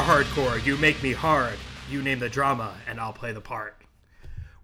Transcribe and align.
You 0.00 0.06
are 0.06 0.24
hardcore. 0.24 0.64
You 0.64 0.78
make 0.78 1.02
me 1.02 1.12
hard. 1.12 1.58
You 1.90 2.00
name 2.00 2.20
the 2.20 2.28
drama, 2.30 2.72
and 2.88 2.98
I'll 2.98 3.12
play 3.12 3.32
the 3.32 3.40
part. 3.42 3.76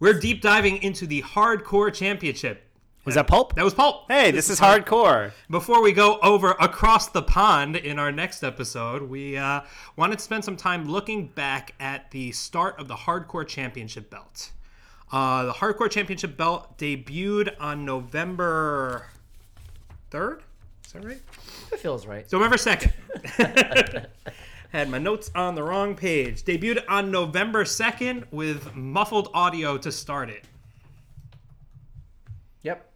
We're 0.00 0.18
deep 0.18 0.40
diving 0.40 0.82
into 0.82 1.06
the 1.06 1.20
Hardcore 1.20 1.92
Championship. 1.92 2.62
Was 3.04 3.16
that 3.16 3.26
Pulp? 3.26 3.54
That 3.54 3.62
was 3.62 3.74
Pulp. 3.74 4.10
Hey, 4.10 4.30
this, 4.30 4.48
is 4.48 4.58
hardcore. 4.58 5.32
Before 5.50 5.82
we 5.82 5.92
go 5.92 6.18
over 6.20 6.52
across 6.52 7.08
the 7.08 7.20
pond 7.20 7.76
in 7.76 7.98
our 7.98 8.10
next 8.10 8.42
episode, 8.42 9.02
we 9.02 9.36
uh, 9.36 9.60
wanted 9.94 10.20
to 10.20 10.24
spend 10.24 10.42
some 10.42 10.56
time 10.56 10.88
looking 10.88 11.26
back 11.26 11.74
at 11.80 12.10
the 12.12 12.32
start 12.32 12.80
of 12.80 12.88
the 12.88 12.96
Hardcore 12.96 13.46
Championship 13.46 14.08
belt. 14.08 14.52
Uh, 15.12 15.44
the 15.44 15.52
Hardcore 15.52 15.90
Championship 15.90 16.38
belt 16.38 16.78
debuted 16.78 17.54
on 17.60 17.84
November 17.84 19.04
3rd? 20.10 20.40
Is 20.86 20.92
that 20.92 21.04
right? 21.04 21.20
It 21.72 21.78
feels 21.78 22.06
right. 22.06 22.30
So 22.30 22.38
November 22.38 22.56
2nd. 22.56 24.06
Had 24.70 24.88
my 24.88 24.98
notes 24.98 25.30
on 25.34 25.54
the 25.54 25.62
wrong 25.62 25.94
page. 25.94 26.42
Debuted 26.42 26.84
on 26.88 27.10
November 27.10 27.64
2nd 27.64 28.24
with 28.30 28.74
muffled 28.74 29.28
audio 29.32 29.78
to 29.78 29.92
start 29.92 30.28
it. 30.28 30.44
Yep. 32.62 32.90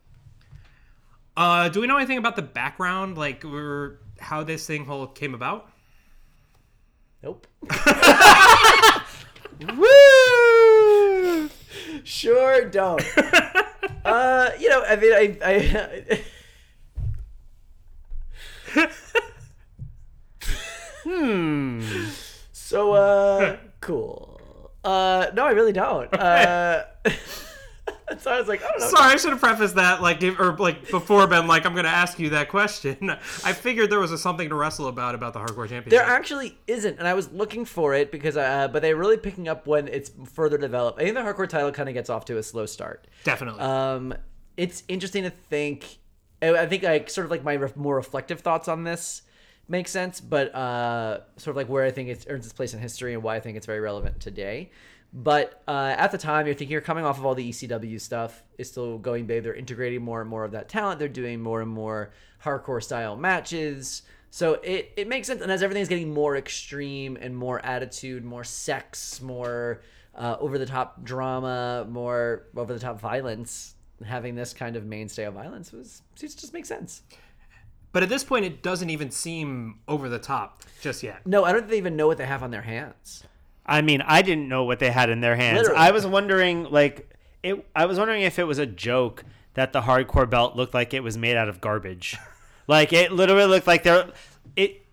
Uh, 1.37 1.69
do 1.69 1.81
we 1.81 1.87
know 1.87 1.97
anything 1.97 2.19
about 2.19 2.37
the 2.37 2.43
background, 2.43 3.17
like 3.17 3.45
or 3.45 4.01
how 4.19 4.43
this 4.43 4.67
thing 4.67 4.85
whole 4.85 5.07
came 5.07 5.35
about? 5.35 5.71
Nope. 7.23 7.47
Woo! 9.77 11.51
Sure 12.05 12.69
don't. 12.69 13.05
uh, 14.05 14.51
you 14.59 14.69
know, 14.69 14.83
I 14.83 14.97
mean, 14.97 15.13
I, 15.13 15.39
I 15.45 16.21
Hmm. 21.11 21.81
so 22.53 22.93
uh, 22.93 23.57
cool. 23.81 24.71
Uh, 24.85 25.27
no, 25.35 25.45
I 25.45 25.51
really 25.51 25.73
don't. 25.73 26.13
Uh, 26.15 26.85
so 28.19 28.31
I 28.31 28.39
was 28.39 28.49
like, 28.49 28.63
I 28.63 28.69
don't 28.71 28.81
know. 28.81 28.89
Sorry, 28.89 29.13
I 29.13 29.17
should 29.17 29.31
have 29.31 29.41
prefaced 29.41 29.75
that, 29.75 30.01
like, 30.01 30.23
or 30.39 30.57
like 30.57 30.89
before, 30.91 31.27
been 31.27 31.47
like, 31.47 31.67
I'm 31.67 31.75
gonna 31.75 31.89
ask 31.89 32.19
you 32.19 32.31
that 32.31 32.49
question. 32.49 33.11
I 33.45 33.53
figured 33.53 33.91
there 33.91 33.99
was 33.99 34.13
a 34.13 34.19
something 34.19 34.49
to 34.49 34.55
wrestle 34.55 34.87
about 34.87 35.15
about 35.15 35.33
the 35.33 35.41
hardcore 35.41 35.69
championship. 35.69 35.91
There 35.91 36.03
actually 36.03 36.57
isn't, 36.67 36.99
and 36.99 37.07
I 37.07 37.15
was 37.15 37.31
looking 37.33 37.65
for 37.65 37.93
it 37.95 38.11
because, 38.13 38.37
uh, 38.37 38.69
but 38.69 38.83
they're 38.83 38.97
really 38.97 39.19
picking 39.19 39.49
up 39.49 39.67
when 39.67 39.89
it's 39.89 40.11
further 40.33 40.57
developed. 40.57 41.01
I 41.01 41.05
think 41.05 41.15
the 41.17 41.23
hardcore 41.23 41.49
title 41.49 41.73
kind 41.73 41.89
of 41.89 41.95
gets 41.95 42.09
off 42.09 42.25
to 42.27 42.39
a 42.39 42.43
slow 42.43 42.67
start. 42.67 43.07
Definitely. 43.25 43.61
Um, 43.61 44.15
it's 44.57 44.85
interesting 44.89 45.25
to 45.25 45.31
think. 45.31 45.99
I 46.43 46.65
think 46.65 46.85
like 46.85 47.11
sort 47.11 47.27
of 47.27 47.31
like 47.31 47.45
my 47.45 47.57
ref- 47.57 47.77
more 47.77 47.97
reflective 47.97 48.41
thoughts 48.41 48.67
on 48.67 48.85
this 48.85 49.23
make 49.71 49.89
sense, 49.89 50.21
but 50.21 50.55
uh, 50.55 51.21
sort 51.37 51.53
of 51.53 51.57
like 51.57 51.69
where 51.69 51.85
I 51.85 51.91
think 51.91 52.09
it 52.09 52.27
earns 52.29 52.45
its 52.45 52.53
place 52.53 52.75
in 52.75 52.81
history 52.81 53.15
and 53.15 53.23
why 53.23 53.37
I 53.37 53.41
think 53.41 53.57
it's 53.57 53.67
very 53.67 53.81
relevant 53.81 54.21
today. 54.21 54.71
But 55.13 55.63
uh, 55.67 55.95
at 55.97 56.13
the 56.13 56.19
time, 56.19 56.47
you're 56.47 56.55
thinking 56.55 56.73
you're 56.73 56.81
coming 56.81 57.05
off 57.05 57.19
of 57.19 57.25
all 57.25 57.35
the 57.35 57.49
ECW 57.49 58.01
stuff. 58.01 58.43
It's 58.59 58.71
still 58.71 58.99
going 58.99 59.27
big. 59.27 59.43
They're 59.45 59.55
integrating 59.55 60.03
more 60.03 60.21
and 60.21 60.29
more 60.29 60.45
of 60.45 60.53
that 60.53 60.69
talent. 60.69 60.99
They're 60.99 61.09
doing 61.09 61.41
more 61.41 61.63
and 61.63 61.71
more 61.71 62.11
hardcore 62.45 62.83
style 62.83 63.17
matches. 63.17 64.03
So 64.31 64.55
it, 64.55 64.93
it 64.97 65.09
makes 65.09 65.27
sense. 65.27 65.41
And 65.41 65.51
as 65.51 65.63
everything's 65.63 65.89
getting 65.89 66.13
more 66.13 66.37
extreme 66.37 67.17
and 67.21 67.37
more 67.37 67.65
attitude, 67.65 68.25
more 68.25 68.45
sex, 68.45 69.21
more 69.21 69.83
uh, 70.15 70.37
over 70.39 70.59
the 70.59 70.67
top 70.67 71.03
drama, 71.05 71.87
more 71.89 72.47
over 72.57 72.73
the 72.73 72.79
top 72.79 73.01
violence, 73.01 73.75
having 74.05 74.35
this 74.35 74.53
kind 74.53 74.77
of 74.77 74.85
mainstay 74.85 75.25
of 75.25 75.35
violence 75.35 75.73
was 75.73 76.03
just 76.15 76.53
makes 76.53 76.69
sense. 76.69 77.03
But 77.93 78.03
at 78.03 78.09
this 78.09 78.25
point, 78.25 78.45
it 78.45 78.63
doesn't 78.63 78.91
even 78.91 79.11
seem 79.11 79.81
over 79.89 80.09
the 80.09 80.19
top 80.19 80.63
just 80.81 81.03
yet. 81.03 81.27
No, 81.27 81.45
I 81.45 81.53
don't 81.53 81.63
think 81.63 81.71
they 81.71 81.79
even 81.79 81.97
know 81.97 82.07
what 82.07 82.19
they 82.19 82.27
have 82.27 82.43
on 82.43 82.51
their 82.51 82.63
hands. 82.63 83.25
I 83.67 83.83
mean, 83.83 84.03
I 84.03 84.23
didn't 84.23 84.49
know 84.49 84.65
what 84.65 84.79
they 84.79 84.91
had 84.91 85.11
in 85.11 85.21
their 85.21 85.37
hands. 85.37 85.59
Literally. 85.59 85.79
I 85.79 85.91
was 85.91 86.07
wondering, 86.07 86.65
like, 86.65 87.17
it. 87.43 87.65
I 87.75 87.87
was 87.87 87.99
wondering 87.99 88.23
if 88.23 88.39
it 88.39 88.45
was 88.45 88.59
a 88.59 88.67
joke 88.67 89.25
that 89.55 89.73
the 89.73 89.83
hardcore 89.83 90.29
belt 90.29 90.57
looked 90.57 90.75
like 90.75 90.95
it 90.95 91.03
was 91.03 91.17
made 91.19 91.37
out 91.37 91.49
of 91.49 91.61
garbage. 91.61 92.17
like 92.67 92.93
it 92.93 93.13
literally 93.13 93.47
looked 93.47 93.67
like 93.67 93.83
there. 93.83 94.11
It. 94.57 94.87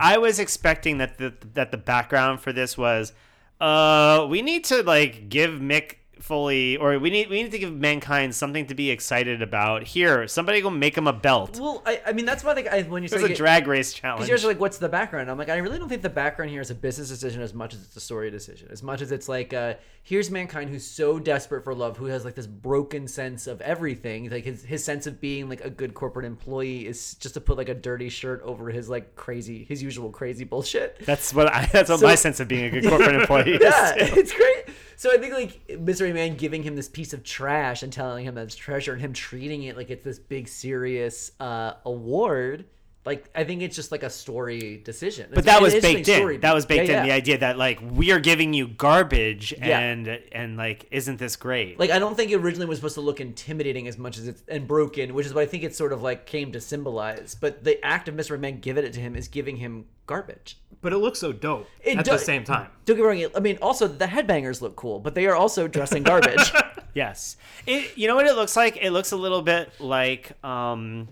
I 0.00 0.18
was 0.18 0.38
expecting 0.38 0.98
that 0.98 1.18
the 1.18 1.34
that 1.54 1.70
the 1.70 1.76
background 1.76 2.40
for 2.40 2.52
this 2.52 2.78
was, 2.78 3.12
uh, 3.60 4.26
we 4.28 4.42
need 4.42 4.64
to 4.64 4.82
like 4.82 5.28
give 5.28 5.52
Mick 5.52 5.96
Foley 6.28 6.76
or 6.76 6.98
we 6.98 7.08
need 7.08 7.30
we 7.30 7.42
need 7.42 7.52
to 7.52 7.58
give 7.58 7.72
mankind 7.74 8.34
something 8.34 8.66
to 8.66 8.74
be 8.74 8.90
excited 8.90 9.40
about. 9.40 9.82
Here, 9.84 10.28
somebody 10.28 10.60
go 10.60 10.68
make 10.68 10.96
him 10.96 11.06
a 11.06 11.12
belt. 11.12 11.58
Well, 11.58 11.82
I, 11.86 12.02
I 12.06 12.12
mean 12.12 12.26
that's 12.26 12.44
why 12.44 12.54
think 12.54 12.68
I, 12.68 12.82
when 12.82 13.02
you 13.02 13.08
say 13.08 13.20
was 13.20 13.30
a 13.30 13.34
drag 13.34 13.66
race 13.66 13.92
challenge. 13.94 14.26
Because 14.26 14.42
you're 14.42 14.50
like, 14.50 14.60
what's 14.60 14.76
the 14.78 14.88
background? 14.88 15.30
I'm 15.30 15.38
like, 15.38 15.48
I 15.48 15.56
really 15.56 15.78
don't 15.78 15.88
think 15.88 16.02
the 16.02 16.10
background 16.10 16.50
here 16.50 16.60
is 16.60 16.70
a 16.70 16.74
business 16.74 17.08
decision 17.08 17.40
as 17.40 17.54
much 17.54 17.72
as 17.74 17.82
it's 17.82 17.96
a 17.96 18.00
story 18.00 18.30
decision. 18.30 18.68
As 18.70 18.82
much 18.82 19.00
as 19.00 19.10
it's 19.10 19.28
like, 19.28 19.54
uh, 19.54 19.74
here's 20.02 20.30
mankind 20.30 20.68
who's 20.70 20.86
so 20.86 21.18
desperate 21.18 21.64
for 21.64 21.74
love, 21.74 21.96
who 21.96 22.04
has 22.06 22.24
like 22.24 22.34
this 22.34 22.46
broken 22.46 23.08
sense 23.08 23.46
of 23.46 23.60
everything. 23.62 24.28
Like 24.30 24.44
his 24.44 24.62
his 24.62 24.84
sense 24.84 25.06
of 25.06 25.20
being 25.20 25.48
like 25.48 25.64
a 25.64 25.70
good 25.70 25.94
corporate 25.94 26.26
employee 26.26 26.86
is 26.86 27.14
just 27.14 27.34
to 27.34 27.40
put 27.40 27.56
like 27.56 27.68
a 27.70 27.74
dirty 27.74 28.10
shirt 28.10 28.42
over 28.42 28.68
his 28.70 28.88
like 28.90 29.16
crazy, 29.16 29.64
his 29.64 29.82
usual 29.82 30.10
crazy 30.10 30.44
bullshit. 30.44 30.98
That's 31.06 31.32
what 31.32 31.46
I, 31.52 31.66
that's 31.72 31.88
what 31.88 32.00
So- 32.00 32.06
my 32.06 32.14
sense 32.14 32.38
of 32.40 32.48
being 32.48 32.66
a 32.66 32.70
good 32.70 32.84
corporate 32.88 33.14
employee. 33.20 33.58
Yeah, 33.60 33.94
too. 33.98 34.20
it's 34.20 34.32
great. 34.32 34.64
So 34.98 35.12
I 35.12 35.18
think 35.18 35.32
like 35.32 35.68
Mr. 35.68 36.10
McMahon 36.10 36.36
giving 36.36 36.64
him 36.64 36.74
this 36.74 36.88
piece 36.88 37.12
of 37.12 37.22
trash 37.22 37.84
and 37.84 37.92
telling 37.92 38.24
him 38.24 38.34
that's 38.34 38.56
treasure, 38.56 38.94
and 38.94 39.00
him 39.00 39.12
treating 39.12 39.62
it 39.62 39.76
like 39.76 39.90
it's 39.90 40.02
this 40.02 40.18
big 40.18 40.48
serious 40.48 41.30
uh, 41.38 41.74
award. 41.84 42.64
Like 43.08 43.30
I 43.34 43.44
think 43.44 43.62
it's 43.62 43.74
just 43.74 43.90
like 43.90 44.02
a 44.02 44.10
story 44.10 44.82
decision. 44.84 45.30
But 45.32 45.46
that 45.46 45.62
was 45.62 45.74
baked 45.74 46.06
in. 46.08 46.40
That 46.42 46.54
was 46.54 46.66
baked 46.66 46.90
in 46.90 47.02
the 47.06 47.10
idea 47.12 47.38
that 47.38 47.56
like 47.56 47.78
we 47.80 48.12
are 48.12 48.20
giving 48.20 48.52
you 48.52 48.68
garbage 48.68 49.54
Yeah. 49.56 49.78
and 49.78 50.06
and 50.30 50.58
like 50.58 50.86
isn't 50.90 51.18
this 51.18 51.34
great? 51.36 51.78
Like 51.80 51.88
I 51.90 51.98
don't 51.98 52.16
think 52.18 52.30
it 52.30 52.36
originally 52.36 52.66
was 52.66 52.76
supposed 52.78 52.96
to 52.96 53.00
look 53.00 53.18
intimidating 53.20 53.88
as 53.88 53.96
much 53.96 54.18
as 54.18 54.28
it's 54.28 54.42
and 54.46 54.68
broken, 54.68 55.14
which 55.14 55.24
is 55.24 55.32
what 55.32 55.40
I 55.42 55.46
think 55.46 55.62
it 55.64 55.74
sort 55.74 55.94
of 55.94 56.02
like 56.02 56.26
came 56.26 56.52
to 56.52 56.60
symbolize. 56.60 57.34
But 57.34 57.64
the 57.64 57.82
act 57.82 58.08
of 58.08 58.14
Mr. 58.14 58.38
McMahon 58.38 58.60
giving 58.60 58.84
it 58.84 58.92
to 58.92 59.00
him 59.00 59.16
is 59.16 59.26
giving 59.26 59.56
him 59.56 59.86
garbage. 60.04 60.58
But 60.82 60.92
it 60.92 60.98
looks 60.98 61.18
so 61.18 61.32
dope 61.32 61.66
It 61.82 61.96
at 61.98 62.04
does- 62.04 62.20
the 62.20 62.26
same 62.26 62.44
time. 62.44 62.68
Don't 62.84 62.96
get 62.96 63.02
me 63.02 63.24
wrong. 63.24 63.30
I 63.34 63.40
mean, 63.40 63.58
also 63.62 63.88
the 63.88 64.04
headbangers 64.06 64.60
look 64.60 64.76
cool, 64.76 65.00
but 65.00 65.14
they 65.14 65.26
are 65.26 65.34
also 65.34 65.66
dressing 65.66 66.02
garbage. 66.02 66.52
yes. 66.94 67.36
It 67.66 67.96
you 67.96 68.06
know 68.06 68.14
what 68.16 68.26
it 68.26 68.34
looks 68.36 68.54
like? 68.54 68.76
It 68.76 68.90
looks 68.90 69.12
a 69.12 69.16
little 69.16 69.42
bit 69.42 69.70
like 69.80 70.32
um 70.44 71.08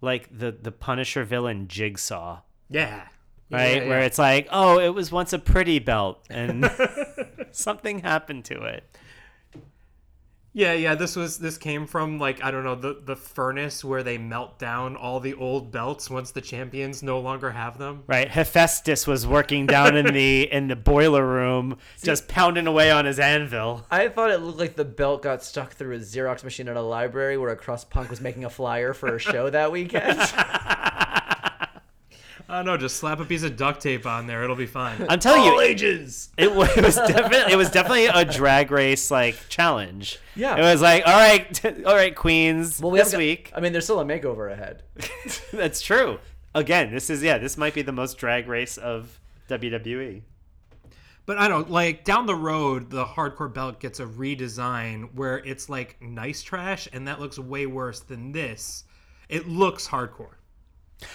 like 0.00 0.28
the 0.36 0.52
the 0.52 0.72
Punisher 0.72 1.24
villain 1.24 1.68
Jigsaw. 1.68 2.40
Yeah. 2.70 3.08
Right? 3.50 3.82
yeah, 3.82 3.88
Where 3.88 4.00
it's 4.00 4.18
like, 4.18 4.46
"Oh, 4.50 4.78
it 4.78 4.90
was 4.90 5.10
once 5.10 5.32
a 5.32 5.38
pretty 5.38 5.78
belt 5.78 6.24
and 6.28 6.70
something 7.50 8.00
happened 8.00 8.44
to 8.46 8.62
it." 8.64 8.84
Yeah, 10.58 10.72
yeah. 10.72 10.96
This 10.96 11.14
was 11.14 11.38
this 11.38 11.56
came 11.56 11.86
from 11.86 12.18
like 12.18 12.42
I 12.42 12.50
don't 12.50 12.64
know 12.64 12.74
the 12.74 13.00
the 13.04 13.14
furnace 13.14 13.84
where 13.84 14.02
they 14.02 14.18
melt 14.18 14.58
down 14.58 14.96
all 14.96 15.20
the 15.20 15.34
old 15.34 15.70
belts 15.70 16.10
once 16.10 16.32
the 16.32 16.40
champions 16.40 17.00
no 17.00 17.20
longer 17.20 17.52
have 17.52 17.78
them. 17.78 18.02
Right. 18.08 18.28
Hephaestus 18.28 19.06
was 19.06 19.24
working 19.24 19.66
down 19.66 19.96
in 19.96 20.12
the 20.12 20.48
in 20.52 20.66
the 20.66 20.74
boiler 20.74 21.24
room 21.24 21.78
just 22.02 22.26
pounding 22.26 22.66
away 22.66 22.90
on 22.90 23.04
his 23.04 23.20
anvil. 23.20 23.86
I 23.88 24.08
thought 24.08 24.32
it 24.32 24.38
looked 24.38 24.58
like 24.58 24.74
the 24.74 24.84
belt 24.84 25.22
got 25.22 25.44
stuck 25.44 25.74
through 25.74 25.94
a 25.94 26.00
Xerox 26.00 26.42
machine 26.42 26.68
at 26.68 26.76
a 26.76 26.82
library 26.82 27.38
where 27.38 27.50
a 27.50 27.56
crust 27.56 27.88
punk 27.88 28.10
was 28.10 28.20
making 28.20 28.44
a 28.44 28.50
flyer 28.50 28.92
for 28.92 29.14
a 29.14 29.20
show 29.20 29.50
that 29.50 29.70
weekend. 29.70 30.18
I 32.48 32.56
don't 32.56 32.64
know. 32.64 32.76
Just 32.78 32.96
slap 32.96 33.20
a 33.20 33.24
piece 33.26 33.42
of 33.42 33.56
duct 33.56 33.82
tape 33.82 34.06
on 34.06 34.26
there. 34.26 34.42
It'll 34.42 34.56
be 34.56 34.64
fine. 34.66 35.04
I'm 35.08 35.18
telling 35.20 35.44
you, 35.44 35.60
ages. 35.60 36.30
It 36.38 36.54
was, 36.54 36.74
it 36.76 36.82
was 36.84 36.96
definitely 36.96 37.52
it 37.52 37.56
was 37.56 37.70
definitely 37.70 38.06
a 38.06 38.24
drag 38.24 38.70
race 38.70 39.10
like 39.10 39.36
challenge. 39.50 40.18
Yeah. 40.34 40.56
It 40.56 40.62
was 40.62 40.80
like, 40.80 41.06
all 41.06 41.12
right, 41.12 41.64
all 41.86 41.94
right, 41.94 42.14
queens, 42.16 42.80
Well, 42.80 42.90
we 42.90 42.98
this 43.00 43.12
got- 43.12 43.18
week. 43.18 43.52
I 43.54 43.60
mean, 43.60 43.72
there's 43.72 43.84
still 43.84 44.00
a 44.00 44.04
makeover 44.04 44.50
ahead. 44.50 44.82
That's 45.52 45.82
true. 45.82 46.18
Again, 46.54 46.90
this 46.92 47.10
is 47.10 47.22
yeah, 47.22 47.36
this 47.38 47.58
might 47.58 47.74
be 47.74 47.82
the 47.82 47.92
most 47.92 48.16
drag 48.18 48.48
race 48.48 48.76
of. 48.78 49.20
WWE. 49.50 50.20
But 51.24 51.38
I 51.38 51.48
don't 51.48 51.70
like 51.70 52.04
down 52.04 52.26
the 52.26 52.34
road, 52.34 52.90
the 52.90 53.04
hardcore 53.04 53.52
belt 53.52 53.80
gets 53.80 53.98
a 54.00 54.04
redesign 54.04 55.14
where 55.14 55.38
it's 55.38 55.68
like 55.68 55.96
nice 56.02 56.42
trash, 56.42 56.88
and 56.92 57.06
that 57.08 57.18
looks 57.20 57.38
way 57.38 57.66
worse 57.66 58.00
than 58.00 58.32
this. 58.32 58.84
It 59.28 59.46
looks 59.48 59.86
hardcore. 59.88 60.34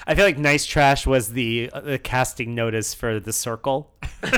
I 0.07 0.15
feel 0.15 0.25
like 0.25 0.37
Nice 0.37 0.65
Trash 0.65 1.05
was 1.05 1.33
the 1.33 1.69
uh, 1.73 1.81
the 1.81 1.99
casting 1.99 2.55
notice 2.55 2.93
for 2.93 3.19
the 3.19 3.33
circle. 3.33 3.93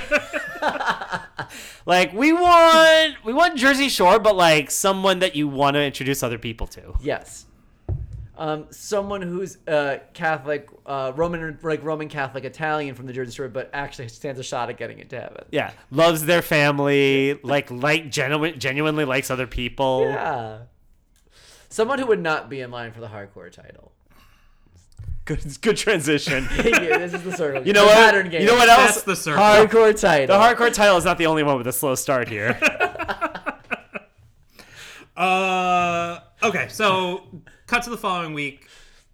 like 1.85 2.13
we 2.13 2.33
want 2.33 3.15
we 3.23 3.33
want 3.33 3.57
Jersey 3.57 3.89
Shore, 3.89 4.19
but 4.19 4.35
like 4.35 4.71
someone 4.71 5.19
that 5.19 5.35
you 5.35 5.47
want 5.47 5.75
to 5.75 5.83
introduce 5.83 6.23
other 6.23 6.37
people 6.37 6.67
to. 6.67 6.93
Yes. 7.01 7.45
Um, 8.37 8.65
someone 8.69 9.21
who's 9.21 9.57
uh, 9.65 9.99
Catholic, 10.13 10.67
uh, 10.85 11.13
Roman, 11.15 11.57
like 11.63 11.81
Roman 11.83 12.09
Catholic 12.09 12.43
Italian 12.43 12.93
from 12.93 13.05
the 13.05 13.13
Jersey 13.13 13.31
Shore, 13.31 13.47
but 13.47 13.69
actually 13.71 14.09
stands 14.09 14.39
a 14.39 14.43
shot 14.43 14.69
at 14.69 14.77
getting 14.77 14.99
into 14.99 15.19
heaven. 15.19 15.45
Yeah, 15.51 15.71
loves 15.89 16.25
their 16.25 16.41
family, 16.41 17.39
like 17.43 17.71
like 17.71 18.11
genuine, 18.11 18.59
genuinely 18.59 19.05
likes 19.05 19.31
other 19.31 19.47
people. 19.47 20.01
Yeah. 20.03 20.59
Someone 21.69 21.99
who 21.99 22.07
would 22.07 22.21
not 22.21 22.49
be 22.49 22.61
in 22.61 22.71
line 22.71 22.91
for 22.91 22.99
the 22.99 23.07
hardcore 23.07 23.51
title. 23.51 23.93
Good, 25.25 25.59
good 25.61 25.75
transition. 25.77 26.47
yeah, 26.55 26.97
this 26.99 27.13
is 27.13 27.23
the 27.23 27.31
circle. 27.35 27.65
You 27.65 27.73
know 27.73 27.81
The 27.81 27.87
what? 27.87 27.95
Pattern 27.95 28.29
game. 28.29 28.41
You 28.41 28.47
know 28.47 28.55
what 28.55 28.69
else? 28.69 28.93
That's 28.93 29.03
the 29.03 29.15
circle. 29.15 29.41
Hardcore 29.43 29.99
title. 29.99 30.37
The 30.37 30.43
hardcore 30.43 30.71
title 30.73 30.97
is 30.97 31.05
not 31.05 31.17
the 31.17 31.25
only 31.25 31.41
one 31.43 31.57
with 31.57 31.65
a 31.67 31.73
slow 31.73 31.95
start 31.95 32.27
here. 32.29 32.59
Uh, 35.17 36.19
okay, 36.43 36.67
so 36.69 37.23
cut 37.67 37.83
to 37.83 37.89
the 37.89 37.97
following 37.97 38.33
week. 38.33 38.67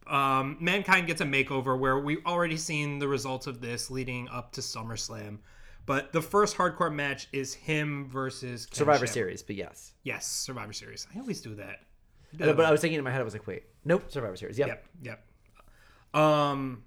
Um, 0.07 0.57
Mankind 0.59 1.07
gets 1.07 1.21
a 1.21 1.25
makeover 1.25 1.77
where 1.77 1.99
we've 1.99 2.25
already 2.25 2.57
seen 2.57 2.99
the 2.99 3.07
results 3.07 3.47
of 3.47 3.61
this 3.61 3.91
leading 3.91 4.27
up 4.29 4.51
to 4.53 4.61
SummerSlam. 4.61 5.37
But 5.85 6.11
the 6.11 6.21
first 6.21 6.57
hardcore 6.57 6.93
match 6.93 7.27
is 7.31 7.53
him 7.53 8.09
versus 8.09 8.65
Ken 8.65 8.77
Survivor 8.77 8.97
Shamrock. 9.05 9.13
Series, 9.13 9.43
but 9.43 9.55
yes. 9.55 9.93
Yes, 10.03 10.25
Survivor 10.27 10.73
Series. 10.73 11.07
I 11.15 11.19
always 11.19 11.41
do 11.41 11.55
that. 11.55 11.81
Uh, 12.41 12.53
But 12.53 12.65
I 12.65 12.71
was 12.71 12.81
thinking 12.81 12.97
in 12.97 13.03
my 13.03 13.11
head, 13.11 13.21
I 13.21 13.23
was 13.23 13.33
like, 13.33 13.45
wait, 13.47 13.63
nope, 13.85 14.05
Survivor 14.09 14.35
Series. 14.35 14.57
Yep. 14.57 14.67
Yep, 14.69 14.85
yep. 15.03 15.23
Um, 16.13 16.83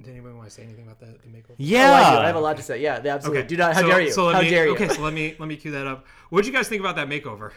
did 0.00 0.10
anyone 0.10 0.36
want 0.36 0.48
to 0.48 0.54
say 0.54 0.62
anything 0.62 0.84
about 0.84 1.00
the, 1.00 1.06
the 1.06 1.28
makeover? 1.28 1.54
yeah. 1.58 1.90
Oh, 1.90 1.94
I 1.94 2.10
do. 2.12 2.18
I 2.22 2.26
have 2.26 2.36
a 2.36 2.40
lot 2.40 2.56
to 2.56 2.62
say. 2.62 2.80
Yeah, 2.80 3.00
yeah, 3.04 3.14
absolutely. 3.14 3.44
Do 3.44 3.56
not. 3.56 3.74
How 3.74 3.80
so- 3.82 3.88
dare 3.88 4.00
you? 4.00 4.12
So 4.12 4.26
let 4.26 4.34
how 4.36 4.42
me, 4.42 4.50
dare 4.50 4.66
you? 4.66 4.72
Okay, 4.72 4.88
so 4.88 5.02
let 5.02 5.12
me 5.12 5.36
let 5.38 5.48
me 5.48 5.56
cue 5.56 5.70
that 5.70 5.86
up. 5.86 6.06
What 6.30 6.42
did 6.42 6.48
you 6.48 6.52
guys 6.52 6.68
think 6.68 6.80
about 6.80 6.96
that 6.96 7.08
makeover? 7.08 7.52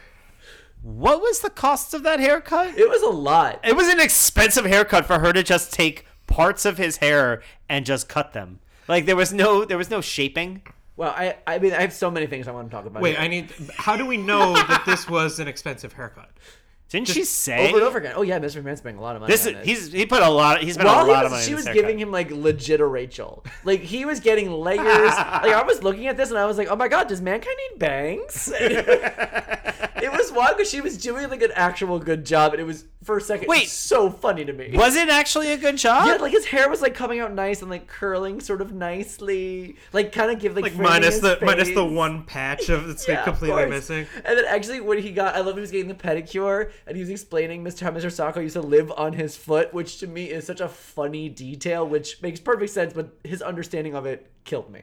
What 0.82 1.20
was 1.20 1.40
the 1.40 1.50
cost 1.50 1.92
of 1.92 2.04
that 2.04 2.20
haircut? 2.20 2.78
It 2.78 2.88
was 2.88 3.02
a 3.02 3.10
lot. 3.10 3.60
It 3.64 3.74
was 3.76 3.88
an 3.88 3.98
expensive 3.98 4.64
haircut 4.64 5.06
for 5.06 5.18
her 5.18 5.32
to 5.32 5.42
just 5.42 5.72
take 5.72 6.06
parts 6.28 6.64
of 6.64 6.78
his 6.78 6.98
hair 6.98 7.42
and 7.68 7.84
just 7.84 8.08
cut 8.08 8.32
them. 8.32 8.60
Like 8.86 9.04
there 9.04 9.16
was 9.16 9.32
no 9.32 9.64
there 9.64 9.78
was 9.78 9.90
no 9.90 10.00
shaping. 10.00 10.62
Well, 10.96 11.14
I, 11.16 11.36
I 11.46 11.60
mean, 11.60 11.72
I 11.72 11.80
have 11.82 11.92
so 11.92 12.10
many 12.10 12.26
things 12.26 12.48
I 12.48 12.50
want 12.50 12.70
to 12.70 12.76
talk 12.76 12.84
about. 12.84 13.02
Wait, 13.02 13.14
here. 13.14 13.20
I 13.20 13.28
need. 13.28 13.52
How 13.76 13.96
do 13.96 14.04
we 14.04 14.16
know 14.16 14.54
that 14.54 14.82
this 14.84 15.08
was 15.08 15.38
an 15.38 15.46
expensive 15.46 15.92
haircut? 15.92 16.30
Didn't 16.88 17.08
she 17.08 17.24
say? 17.24 17.68
over 17.68 17.76
and 17.76 17.86
over 17.86 17.98
again. 17.98 18.14
Oh 18.16 18.22
yeah, 18.22 18.38
Mr. 18.38 18.62
McMahon's 18.62 18.78
spending 18.78 18.98
a 18.98 19.02
lot 19.02 19.14
of 19.14 19.20
money. 19.20 19.30
This 19.30 19.44
is 19.44 19.52
this. 19.52 19.66
he's 19.66 19.92
he 19.92 20.06
put 20.06 20.22
a 20.22 20.30
lot. 20.30 20.62
He's 20.62 20.74
spent 20.74 20.88
While 20.88 21.04
a 21.04 21.06
lot 21.06 21.26
of 21.26 21.32
money. 21.32 21.44
she 21.44 21.54
was 21.54 21.66
giving 21.68 21.98
him 21.98 22.10
like 22.10 22.30
legit 22.30 22.80
a 22.80 22.86
Rachel. 22.86 23.44
Like 23.64 23.80
he 23.80 24.06
was 24.06 24.20
getting 24.20 24.50
layers. 24.50 24.78
like 24.86 25.52
I 25.52 25.62
was 25.66 25.82
looking 25.82 26.06
at 26.06 26.16
this 26.16 26.30
and 26.30 26.38
I 26.38 26.46
was 26.46 26.56
like, 26.56 26.68
oh 26.68 26.76
my 26.76 26.88
god, 26.88 27.08
does 27.08 27.20
mankind 27.20 27.56
need 27.70 27.78
bangs? 27.78 28.50
it 28.58 30.12
was 30.12 30.32
wild 30.32 30.56
because 30.56 30.70
she 30.70 30.80
was 30.80 30.96
doing 30.96 31.28
like 31.28 31.42
an 31.42 31.52
actual 31.54 31.98
good 31.98 32.24
job, 32.24 32.52
and 32.52 32.60
it 32.60 32.64
was 32.64 32.84
for 33.08 33.16
a 33.16 33.20
second 33.22 33.48
Wait. 33.48 33.68
so 33.70 34.10
funny 34.10 34.44
to 34.44 34.52
me. 34.52 34.70
Was 34.74 34.94
it 34.94 35.08
actually 35.08 35.50
a 35.50 35.56
good 35.56 35.78
job? 35.78 36.06
Yeah, 36.06 36.16
like 36.16 36.30
his 36.30 36.44
hair 36.44 36.68
was 36.68 36.82
like 36.82 36.94
coming 36.94 37.20
out 37.20 37.32
nice 37.32 37.62
and 37.62 37.70
like 37.70 37.86
curling 37.86 38.38
sort 38.38 38.60
of 38.60 38.74
nicely, 38.74 39.76
like 39.94 40.12
kind 40.12 40.30
of 40.30 40.38
give 40.38 40.54
like, 40.54 40.64
Like 40.64 40.76
minus 40.76 41.14
his 41.14 41.22
the 41.22 41.38
minus 41.40 41.70
the 41.70 41.86
one 41.86 42.24
patch 42.24 42.68
of 42.68 42.86
it's 42.90 43.08
Yeah, 43.08 43.20
like 43.20 43.26
of 43.26 43.38
completely 43.38 43.62
course. 43.62 43.70
missing. 43.70 44.06
And 44.26 44.36
then 44.36 44.44
actually, 44.44 44.80
when 44.82 44.98
he 44.98 45.10
got, 45.10 45.34
I 45.34 45.40
love 45.40 45.54
he 45.54 45.62
was 45.62 45.70
getting 45.70 45.88
the 45.88 45.94
pedicure, 45.94 46.70
and 46.86 46.98
he 46.98 47.00
was 47.02 47.08
explaining 47.08 47.64
Mr. 47.64 47.80
how 47.80 47.92
Mr. 47.92 48.10
Socko 48.12 48.42
used 48.42 48.52
to 48.52 48.60
live 48.60 48.92
on 48.92 49.14
his 49.14 49.34
foot, 49.38 49.72
which 49.72 50.00
to 50.00 50.06
me 50.06 50.26
is 50.26 50.44
such 50.44 50.60
a 50.60 50.68
funny 50.68 51.30
detail, 51.30 51.88
which 51.88 52.20
makes 52.20 52.40
perfect 52.40 52.72
sense, 52.72 52.92
but 52.92 53.16
his 53.24 53.40
understanding 53.40 53.94
of 53.94 54.04
it 54.04 54.30
killed 54.44 54.70
me. 54.70 54.82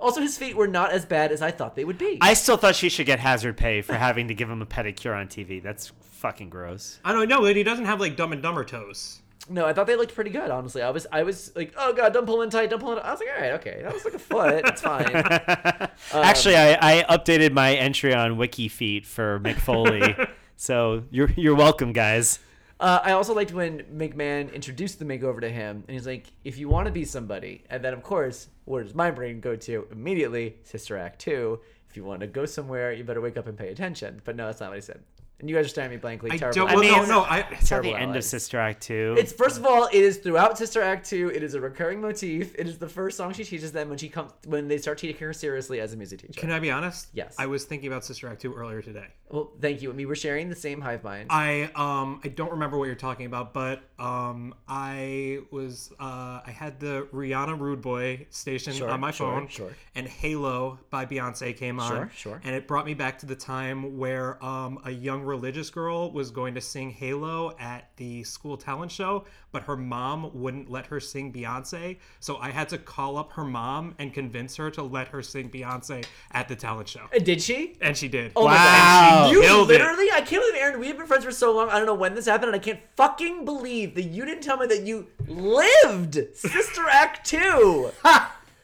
Also, 0.00 0.20
his 0.20 0.36
feet 0.38 0.56
were 0.56 0.68
not 0.68 0.90
as 0.90 1.04
bad 1.04 1.30
as 1.30 1.40
I 1.40 1.52
thought 1.52 1.76
they 1.76 1.84
would 1.84 1.98
be. 1.98 2.18
I 2.20 2.34
still 2.34 2.56
thought 2.56 2.74
she 2.76 2.88
should 2.88 3.06
get 3.06 3.20
hazard 3.20 3.56
pay 3.56 3.82
for 3.82 3.94
having 3.94 4.26
to 4.26 4.34
give 4.34 4.50
him 4.50 4.60
a 4.60 4.66
pedicure 4.66 5.16
on 5.16 5.26
TV. 5.28 5.62
That's 5.62 5.92
fucking 6.18 6.50
gross. 6.50 6.98
I 7.04 7.12
don't 7.12 7.28
know, 7.28 7.40
but 7.42 7.56
he 7.56 7.62
doesn't 7.62 7.84
have 7.86 8.00
like 8.00 8.16
Dumb 8.16 8.32
and 8.32 8.42
Dumber 8.42 8.64
toes. 8.64 9.20
no, 9.48 9.64
I 9.64 9.72
thought 9.72 9.86
they 9.86 9.96
looked 9.96 10.14
pretty 10.14 10.30
good. 10.30 10.50
Honestly, 10.50 10.82
I 10.82 10.90
was, 10.90 11.06
I 11.10 11.22
was 11.22 11.52
like, 11.56 11.72
oh 11.78 11.92
god, 11.92 12.12
don't 12.12 12.26
pull 12.26 12.42
in 12.42 12.50
tight, 12.50 12.70
don't 12.70 12.80
pull 12.80 12.92
in. 12.92 12.98
I 12.98 13.10
was 13.12 13.20
like, 13.20 13.28
all 13.34 13.40
right, 13.40 13.52
okay, 13.52 13.80
that 13.82 13.92
was 13.94 14.04
like 14.04 14.14
a 14.14 14.18
foot, 14.18 14.62
it's 14.66 14.82
fine. 14.92 15.88
Um, 16.14 16.22
Actually, 16.22 16.56
I, 16.56 17.00
I 17.00 17.16
updated 17.16 17.52
my 17.52 17.74
entry 17.74 18.14
on 18.14 18.36
Wiki 18.36 18.68
Feet 18.68 19.04
for 19.04 19.40
Mick 19.40 19.56
Foley, 19.56 20.14
so 20.56 21.02
you're 21.10 21.30
you're 21.36 21.56
welcome, 21.56 21.92
guys. 21.92 22.38
Uh, 22.80 23.00
I 23.02 23.10
also 23.12 23.34
liked 23.34 23.52
when 23.52 23.80
McMahon 23.92 24.52
introduced 24.54 25.00
the 25.00 25.04
makeover 25.04 25.40
to 25.40 25.50
him, 25.50 25.82
and 25.88 25.94
he's 25.94 26.06
like, 26.06 26.30
"If 26.44 26.56
you 26.56 26.68
want 26.68 26.86
to 26.86 26.92
be 26.92 27.04
somebody," 27.04 27.64
and 27.68 27.84
then 27.84 27.92
of 27.94 28.02
course, 28.04 28.48
where 28.64 28.84
does 28.84 28.94
my 28.94 29.10
brain 29.10 29.40
go 29.40 29.56
to 29.56 29.88
immediately? 29.90 30.56
Sister 30.62 30.96
Act 30.96 31.18
two. 31.20 31.58
If 31.90 31.96
you 31.96 32.04
want 32.04 32.20
to 32.20 32.26
go 32.28 32.46
somewhere, 32.46 32.92
you 32.92 33.02
better 33.02 33.20
wake 33.20 33.36
up 33.36 33.46
and 33.48 33.58
pay 33.58 33.68
attention. 33.68 34.22
But 34.24 34.36
no, 34.36 34.46
that's 34.46 34.60
not 34.60 34.70
what 34.70 34.76
he 34.76 34.82
said. 34.82 35.00
And 35.40 35.48
you 35.48 35.54
guys 35.54 35.66
are 35.66 35.68
staring 35.68 35.90
at 35.92 35.94
me 35.94 35.96
blankly. 35.98 36.32
I 36.32 36.36
Terrible. 36.36 36.54
don't. 36.66 36.70
I 36.70 36.74
Well, 36.74 36.82
mean, 36.82 36.92
no, 36.92 37.04
no. 37.04 37.20
I 37.22 37.38
It's 37.38 37.50
at 37.52 37.60
the 37.60 37.66
Terrible 37.66 37.94
end 37.96 38.16
of. 38.16 38.24
Sister 38.24 38.58
Act 38.58 38.82
two. 38.82 39.14
It's 39.16 39.32
first 39.32 39.56
of 39.56 39.64
all, 39.64 39.84
it 39.86 39.94
is 39.94 40.16
throughout 40.18 40.58
Sister 40.58 40.82
Act 40.82 41.08
two. 41.08 41.30
It 41.32 41.44
is 41.44 41.54
a 41.54 41.60
recurring 41.60 42.00
motif. 42.00 42.54
It 42.58 42.66
is 42.66 42.78
the 42.78 42.88
first 42.88 43.16
song 43.16 43.32
she 43.32 43.44
teaches 43.44 43.70
them 43.70 43.88
when 43.88 43.98
she 43.98 44.08
comes 44.08 44.32
when 44.46 44.66
they 44.66 44.78
start 44.78 44.98
taking 44.98 45.24
her 45.26 45.32
seriously 45.32 45.78
as 45.80 45.92
a 45.92 45.96
music 45.96 46.22
teacher. 46.22 46.40
can 46.40 46.50
I 46.50 46.58
be 46.58 46.70
honest? 46.72 47.08
Yes. 47.12 47.36
I 47.38 47.46
was 47.46 47.64
thinking 47.64 47.86
about 47.86 48.04
Sister 48.04 48.28
Act 48.28 48.42
two 48.42 48.52
earlier 48.52 48.82
today. 48.82 49.06
well, 49.30 49.52
thank 49.60 49.80
you. 49.80 49.92
We 49.92 50.06
were 50.06 50.16
sharing 50.16 50.48
the 50.48 50.56
same 50.56 50.80
hive 50.80 51.04
mind. 51.04 51.28
I 51.30 51.70
um 51.76 52.20
I 52.24 52.28
don't 52.28 52.50
remember 52.50 52.76
what 52.76 52.86
you're 52.86 52.94
talking 52.96 53.26
about, 53.26 53.54
but 53.54 53.82
um 53.98 54.54
I 54.68 55.40
was 55.50 55.90
uh 55.98 56.40
I 56.46 56.50
had 56.54 56.78
the 56.80 57.08
Rihanna 57.12 57.58
Rude 57.58 57.80
Boy 57.82 58.26
station 58.30 58.72
Sure, 58.72 58.88
on 58.90 59.00
my 59.00 59.10
sure, 59.10 59.32
phone, 59.40 59.48
sure. 59.48 59.72
and 59.94 60.06
Halo 60.06 60.78
by 60.90 61.04
Beyonce 61.06 61.56
came 61.56 61.80
on, 61.80 61.88
Sure, 61.90 62.10
sure. 62.14 62.40
and 62.44 62.54
it 62.54 62.68
brought 62.68 62.86
me 62.86 62.94
back 62.94 63.18
to 63.20 63.26
the 63.26 63.34
time 63.36 63.98
where 63.98 64.42
um 64.44 64.78
a 64.84 64.90
young 64.90 65.22
religious 65.22 65.70
girl 65.70 66.12
was 66.12 66.30
going 66.30 66.54
to 66.54 66.60
sing 66.60 66.90
Halo 66.90 67.56
at 67.58 67.90
the 67.96 68.22
school 68.24 68.56
talent 68.56 68.92
show, 68.92 69.24
but 69.50 69.62
her 69.64 69.76
mom 69.76 70.30
wouldn't 70.32 70.70
let 70.70 70.86
her 70.86 71.00
sing 71.00 71.32
Beyonce, 71.32 71.96
so 72.20 72.36
I 72.36 72.50
had 72.50 72.68
to 72.68 72.78
call 72.78 73.16
up 73.18 73.32
her 73.32 73.44
mom 73.44 73.94
and 73.98 74.14
convince 74.14 74.54
her 74.56 74.70
to 74.72 74.82
let 74.82 75.08
her 75.08 75.22
sing 75.22 75.50
Beyonce 75.50 76.04
at 76.32 76.48
the 76.48 76.54
talent 76.56 76.88
show, 76.88 77.06
Uh, 77.14 77.18
Did 77.18 77.42
she? 77.42 77.76
and 77.80 77.96
she 77.96 78.06
did. 78.08 78.32
Oh 78.36 78.44
my 78.44 78.54
Wow. 78.54 78.64
god. 78.64 79.32
You 79.32 79.40
Killed 79.42 79.70
it. 79.70 79.74
literally, 79.80 80.06
I 80.12 80.20
can't 80.20 80.42
believe, 80.42 80.54
Aaron, 80.62 80.78
we've 80.80 80.96
been 80.96 81.06
friends 81.06 81.24
for 81.24 81.32
so 81.32 81.54
long. 81.54 81.68
I 81.70 81.76
don't 81.78 81.86
know 81.86 81.94
when 81.94 82.14
this 82.14 82.26
happened, 82.26 82.54
and 82.54 82.56
I 82.56 82.64
can't 82.64 82.80
fucking 82.96 83.44
believe 83.44 83.87
that 83.94 84.04
you 84.04 84.24
didn't 84.24 84.42
tell 84.42 84.56
me 84.56 84.66
that 84.66 84.82
you 84.82 85.06
lived 85.26 86.14
Sister 86.34 86.82
Act 86.90 87.26
2. 87.26 87.90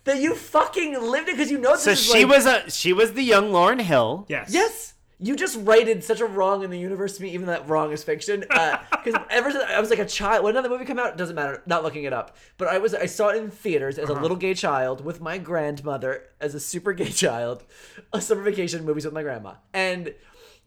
that 0.05 0.21
you 0.21 0.35
fucking 0.35 1.00
lived 1.00 1.29
it 1.29 1.37
because 1.37 1.50
you 1.50 1.59
know 1.59 1.73
this 1.73 1.85
so 1.85 1.91
is 1.93 2.03
she 2.03 2.25
like- 2.25 2.37
was 2.37 2.47
a 2.47 2.71
she 2.71 2.93
was 2.93 3.15
the 3.15 3.23
young 3.23 3.50
Lauryn 3.50 3.81
Hill. 3.81 4.26
Yes. 4.29 4.53
Yes. 4.53 4.91
You 5.21 5.37
just 5.37 5.56
righted 5.62 6.03
such 6.03 6.21
a 6.21 6.26
wrong 6.26 6.65
in 6.65 6.71
the 6.71 6.79
universe 6.79 7.17
to 7.17 7.23
me, 7.23 7.31
even 7.31 7.47
that 7.47 7.69
wrong 7.69 7.93
is 7.93 8.03
fiction. 8.03 8.44
Uh, 8.50 8.79
because 8.91 9.15
ever 9.31 9.50
since 9.50 9.65
I 9.65 9.81
was 9.81 9.88
like 9.88 10.00
a 10.00 10.05
child, 10.05 10.44
when 10.44 10.55
did 10.55 10.65
the 10.65 10.69
movie 10.69 10.85
come 10.85 10.99
out? 10.99 11.17
Doesn't 11.17 11.37
matter. 11.37 11.62
Not 11.67 11.85
looking 11.85 12.05
it 12.05 12.12
up. 12.12 12.37
But 12.59 12.69
I 12.69 12.79
was 12.79 12.94
I 12.94 13.06
saw 13.06 13.29
it 13.29 13.37
in 13.37 13.50
theaters 13.50 13.99
as 13.99 14.11
a 14.11 14.12
uh-huh. 14.12 14.23
little 14.23 14.37
gay 14.37 14.54
child 14.54 15.04
with 15.04 15.21
my 15.21 15.38
grandmother 15.38 16.25
as 16.40 16.54
a 16.54 16.61
super 16.61 16.93
gay 16.93 17.11
child, 17.11 17.64
a 18.12 18.21
summer 18.21 18.43
vacation 18.43 18.85
movies 18.85 19.04
with 19.04 19.14
my 19.14 19.23
grandma, 19.23 19.54
and 19.73 20.12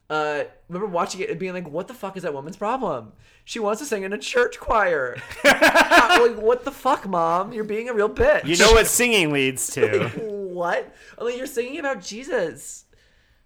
uh, 0.10 0.44
remember 0.70 0.88
watching 0.88 1.22
it 1.22 1.30
and 1.30 1.40
being 1.40 1.54
like, 1.54 1.70
"What 1.70 1.88
the 1.88 1.94
fuck 1.94 2.16
is 2.18 2.24
that 2.24 2.34
woman's 2.34 2.58
problem? 2.58 3.14
She 3.44 3.60
wants 3.60 3.80
to 3.82 3.86
sing 3.86 4.04
in 4.04 4.14
a 4.14 4.18
church 4.18 4.60
choir. 4.60 5.18
Like, 6.18 6.38
what 6.38 6.66
the 6.66 6.72
fuck, 6.72 7.08
mom? 7.08 7.54
You're 7.54 7.64
being 7.64 7.90
a 7.90 7.94
real 7.94 8.10
bitch. 8.10 8.46
You 8.46 8.58
know 8.58 8.72
what 8.72 8.88
singing 8.88 9.32
leads 9.32 9.70
to. 9.76 10.08
what? 10.18 10.92
I'm 11.18 11.26
like, 11.26 11.38
you're 11.38 11.46
singing 11.46 11.80
about 11.80 12.02
Jesus. 12.02 12.86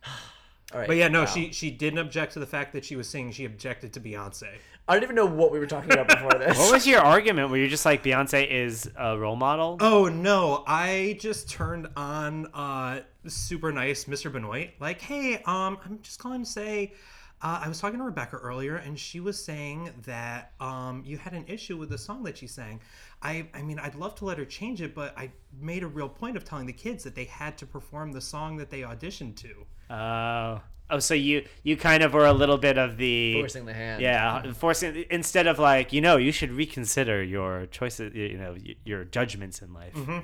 All 0.74 0.80
right. 0.80 0.88
But 0.88 0.98
yeah, 0.98 1.08
no, 1.08 1.22
wow. 1.22 1.26
she 1.26 1.52
she 1.52 1.70
didn't 1.72 2.00
object 2.00 2.34
to 2.34 2.40
the 2.40 2.46
fact 2.46 2.74
that 2.74 2.86
she 2.86 2.96
was 2.96 3.08
singing. 3.08 3.32
She 3.32 3.46
objected 3.46 3.94
to 3.94 4.00
Beyonce. 4.00 4.48
I 4.88 4.96
don't 4.96 5.04
even 5.04 5.16
know 5.16 5.26
what 5.26 5.52
we 5.52 5.60
were 5.60 5.68
talking 5.68 5.92
about 5.92 6.08
before 6.08 6.32
this. 6.40 6.58
What 6.58 6.74
was 6.74 6.88
your 6.88 7.02
argument? 7.02 7.50
Where 7.50 7.60
you're 7.60 7.70
just 7.70 7.86
like 7.86 8.04
Beyonce 8.04 8.50
is 8.50 8.90
a 8.98 9.18
role 9.18 9.36
model? 9.36 9.78
Oh 9.80 10.08
no, 10.08 10.64
I 10.68 11.18
just 11.20 11.50
turned 11.50 11.88
on 11.96 12.48
uh 12.54 13.02
super 13.28 13.72
nice 13.72 14.06
Mr. 14.06 14.32
Benoit. 14.32 14.72
Like, 14.80 15.02
hey, 15.02 15.36
um, 15.46 15.78
I'm 15.86 16.00
just 16.02 16.20
calling 16.20 16.44
to 16.44 16.50
say. 16.50 16.94
Uh, 17.44 17.62
I 17.64 17.68
was 17.68 17.80
talking 17.80 17.98
to 17.98 18.06
Rebecca 18.06 18.36
earlier, 18.36 18.76
and 18.76 19.00
she 19.00 19.20
was 19.20 19.44
saying 19.44 19.92
that 20.06 20.54
um, 20.60 21.02
you 21.06 21.18
had 21.18 21.34
an 21.34 21.46
issue 21.48 21.76
with 21.76 21.90
the 21.90 21.98
song 21.98 22.24
that 22.24 22.38
she 22.38 22.46
sang. 22.46 22.80
I, 23.24 23.48
I 23.56 23.64
mean, 23.64 23.80
I'd 23.80 23.96
love 23.96 24.14
to 24.16 24.26
let 24.26 24.38
her 24.38 24.46
change 24.46 24.80
it, 24.82 24.94
but 24.94 25.18
I 25.18 25.32
made 25.60 25.82
a 25.82 25.88
real 25.88 26.08
point 26.08 26.38
of 26.38 26.46
telling 26.46 26.68
the 26.68 26.74
kids 26.74 27.04
that 27.04 27.16
they 27.16 27.24
had 27.24 27.58
to 27.58 27.66
perform 27.66 28.12
the 28.12 28.22
song 28.22 28.58
that 28.58 28.70
they 28.70 28.82
auditioned 28.82 29.38
to. 29.38 29.66
Oh, 29.90 30.62
oh, 30.92 31.00
so 31.00 31.16
you 31.16 31.46
you 31.64 31.78
kind 31.78 32.04
of 32.04 32.14
were 32.14 32.26
a 32.26 32.34
little 32.34 32.58
bit 32.60 32.78
of 32.78 32.98
the 32.98 33.34
Forcing 33.40 33.66
the 33.66 33.74
hand. 33.74 34.02
Yeah, 34.02 34.54
forcing 34.54 35.06
instead 35.10 35.48
of 35.48 35.58
like 35.58 35.92
you 35.92 36.00
know 36.00 36.18
you 36.18 36.32
should 36.32 36.52
reconsider 36.52 37.24
your 37.24 37.66
choices, 37.66 38.14
you 38.14 38.38
know 38.38 38.56
your 38.86 39.04
judgments 39.06 39.64
in 39.64 39.74
life. 39.74 39.96
Mm-hmm. 39.96 40.20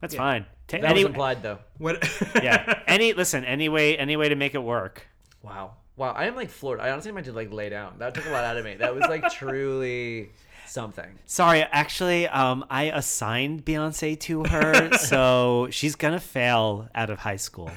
That's 0.00 0.14
fine. 0.14 0.46
Ta- 0.66 0.78
That 0.78 0.92
any, 0.92 1.04
was 1.04 1.10
implied, 1.10 1.42
though. 1.42 1.58
What? 1.78 2.08
yeah, 2.42 2.80
any 2.86 3.12
listen, 3.12 3.44
any 3.44 3.68
way 3.68 3.98
any 3.98 4.16
way 4.16 4.28
to 4.28 4.36
make 4.36 4.54
it 4.54 4.62
work. 4.62 5.06
Wow. 5.42 5.72
Wow. 6.00 6.14
I 6.16 6.24
am 6.24 6.34
like 6.34 6.48
floored. 6.48 6.80
I 6.80 6.92
honestly 6.92 7.12
might 7.12 7.26
to 7.26 7.32
like 7.34 7.52
lay 7.52 7.68
down. 7.68 7.96
That 7.98 8.14
took 8.14 8.24
a 8.24 8.30
lot 8.30 8.42
out 8.42 8.56
of 8.56 8.64
me. 8.64 8.74
That 8.76 8.94
was 8.94 9.02
like 9.02 9.30
truly 9.30 10.30
something. 10.66 11.10
Sorry, 11.26 11.60
actually, 11.60 12.26
um, 12.26 12.64
I 12.70 12.84
assigned 12.84 13.66
Beyonce 13.66 14.18
to 14.20 14.44
her, 14.44 14.92
so 14.96 15.68
she's 15.70 15.96
gonna 15.96 16.18
fail 16.18 16.88
out 16.94 17.10
of 17.10 17.18
high 17.18 17.36
school. 17.36 17.70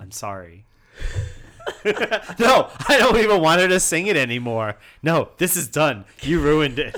I'm 0.00 0.10
sorry. 0.10 0.64
no, 1.84 2.70
I 2.88 2.98
don't 2.98 3.18
even 3.18 3.40
want 3.40 3.60
her 3.60 3.68
to 3.68 3.78
sing 3.78 4.08
it 4.08 4.16
anymore. 4.16 4.76
No, 5.04 5.28
this 5.38 5.56
is 5.56 5.68
done. 5.68 6.06
You 6.22 6.40
ruined 6.40 6.80
it. 6.80 6.96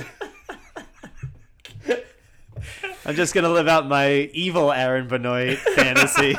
I'm 3.04 3.14
just 3.14 3.34
gonna 3.34 3.50
live 3.50 3.68
out 3.68 3.86
my 3.86 4.30
evil 4.32 4.72
Aaron 4.72 5.06
Benoit 5.06 5.58
fantasy. 5.58 6.34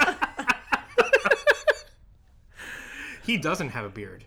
He 3.23 3.37
doesn't 3.37 3.69
have 3.69 3.85
a 3.85 3.89
beard. 3.89 4.25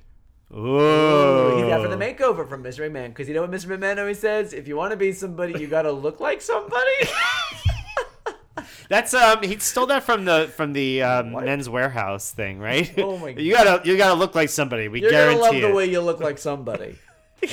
Ooh. 0.55 1.57
He's 1.57 1.73
after 1.73 1.89
the 1.89 1.97
makeover 1.97 2.49
from 2.49 2.63
Mr. 2.63 2.89
McMahon 2.89 3.09
because 3.09 3.29
you 3.29 3.35
know 3.35 3.41
what 3.41 3.51
Mr. 3.51 3.67
McMahon 3.67 3.99
always 3.99 4.19
says: 4.19 4.53
if 4.53 4.69
you 4.69 4.77
want 4.77 4.93
to 4.93 4.97
be 4.97 5.13
somebody, 5.13 5.59
you 5.61 5.67
got 5.67 5.83
to 5.83 5.93
look 5.93 6.21
like 6.21 6.41
somebody. 6.41 6.91
That's 8.89 9.15
um 9.15 9.43
he 9.43 9.59
stole 9.59 9.87
that 9.87 10.05
from 10.05 10.27
the 10.27 10.51
from 10.55 10.75
the 10.75 11.03
um, 11.03 11.33
men's 11.33 11.69
warehouse 11.69 12.31
thing, 12.33 12.59
right? 12.59 12.93
Oh 12.99 13.17
my 13.19 13.33
god. 13.33 13.41
You 13.43 13.53
gotta 13.53 13.89
you 13.89 13.97
gotta 13.97 14.15
look 14.15 14.35
like 14.35 14.51
somebody. 14.51 14.89
We 14.89 15.01
You're 15.01 15.11
gonna 15.11 15.23
guarantee 15.23 15.43
love 15.43 15.55
it. 15.57 15.61
the 15.69 15.75
way 15.75 15.87
you 15.87 16.01
look 16.01 16.21
like 16.21 16.39
somebody. 16.39 16.99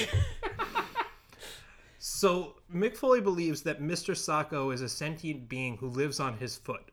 So 1.98 2.56
Mick 2.72 2.96
Foley 2.96 3.20
believes 3.20 3.64
that 3.64 3.82
Mr. 3.82 4.14
Socko 4.14 4.72
is 4.72 4.82
a 4.82 4.90
sentient 4.90 5.50
being 5.50 5.78
who 5.78 5.88
lives 5.88 6.20
on 6.20 6.38
his 6.38 6.56
foot. 6.56 6.84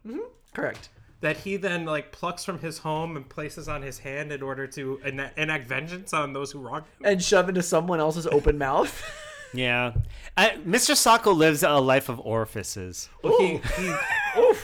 Correct. 0.54 0.88
That 1.20 1.38
he 1.38 1.56
then 1.56 1.84
like 1.84 2.12
plucks 2.12 2.44
from 2.44 2.60
his 2.60 2.78
home 2.78 3.16
and 3.16 3.28
places 3.28 3.68
on 3.68 3.82
his 3.82 3.98
hand 3.98 4.30
in 4.30 4.40
order 4.40 4.66
to 4.68 5.00
ena- 5.04 5.32
enact 5.37 5.66
vengeance 5.66 6.12
on 6.12 6.32
those 6.32 6.52
who 6.52 6.60
wrong 6.60 6.82
him. 6.82 7.04
And 7.04 7.22
shove 7.22 7.48
into 7.48 7.62
someone 7.62 7.98
else's 7.98 8.26
open 8.28 8.56
mouth. 8.56 9.02
yeah, 9.52 9.94
I, 10.37 10.50
Mr. 10.64 10.94
Socko 10.94 11.37
lives 11.37 11.64
a 11.64 11.70
life 11.80 12.08
of 12.08 12.20
orifices. 12.20 13.08
Well, 13.22 13.38
he, 13.40 13.60
he 13.76 13.94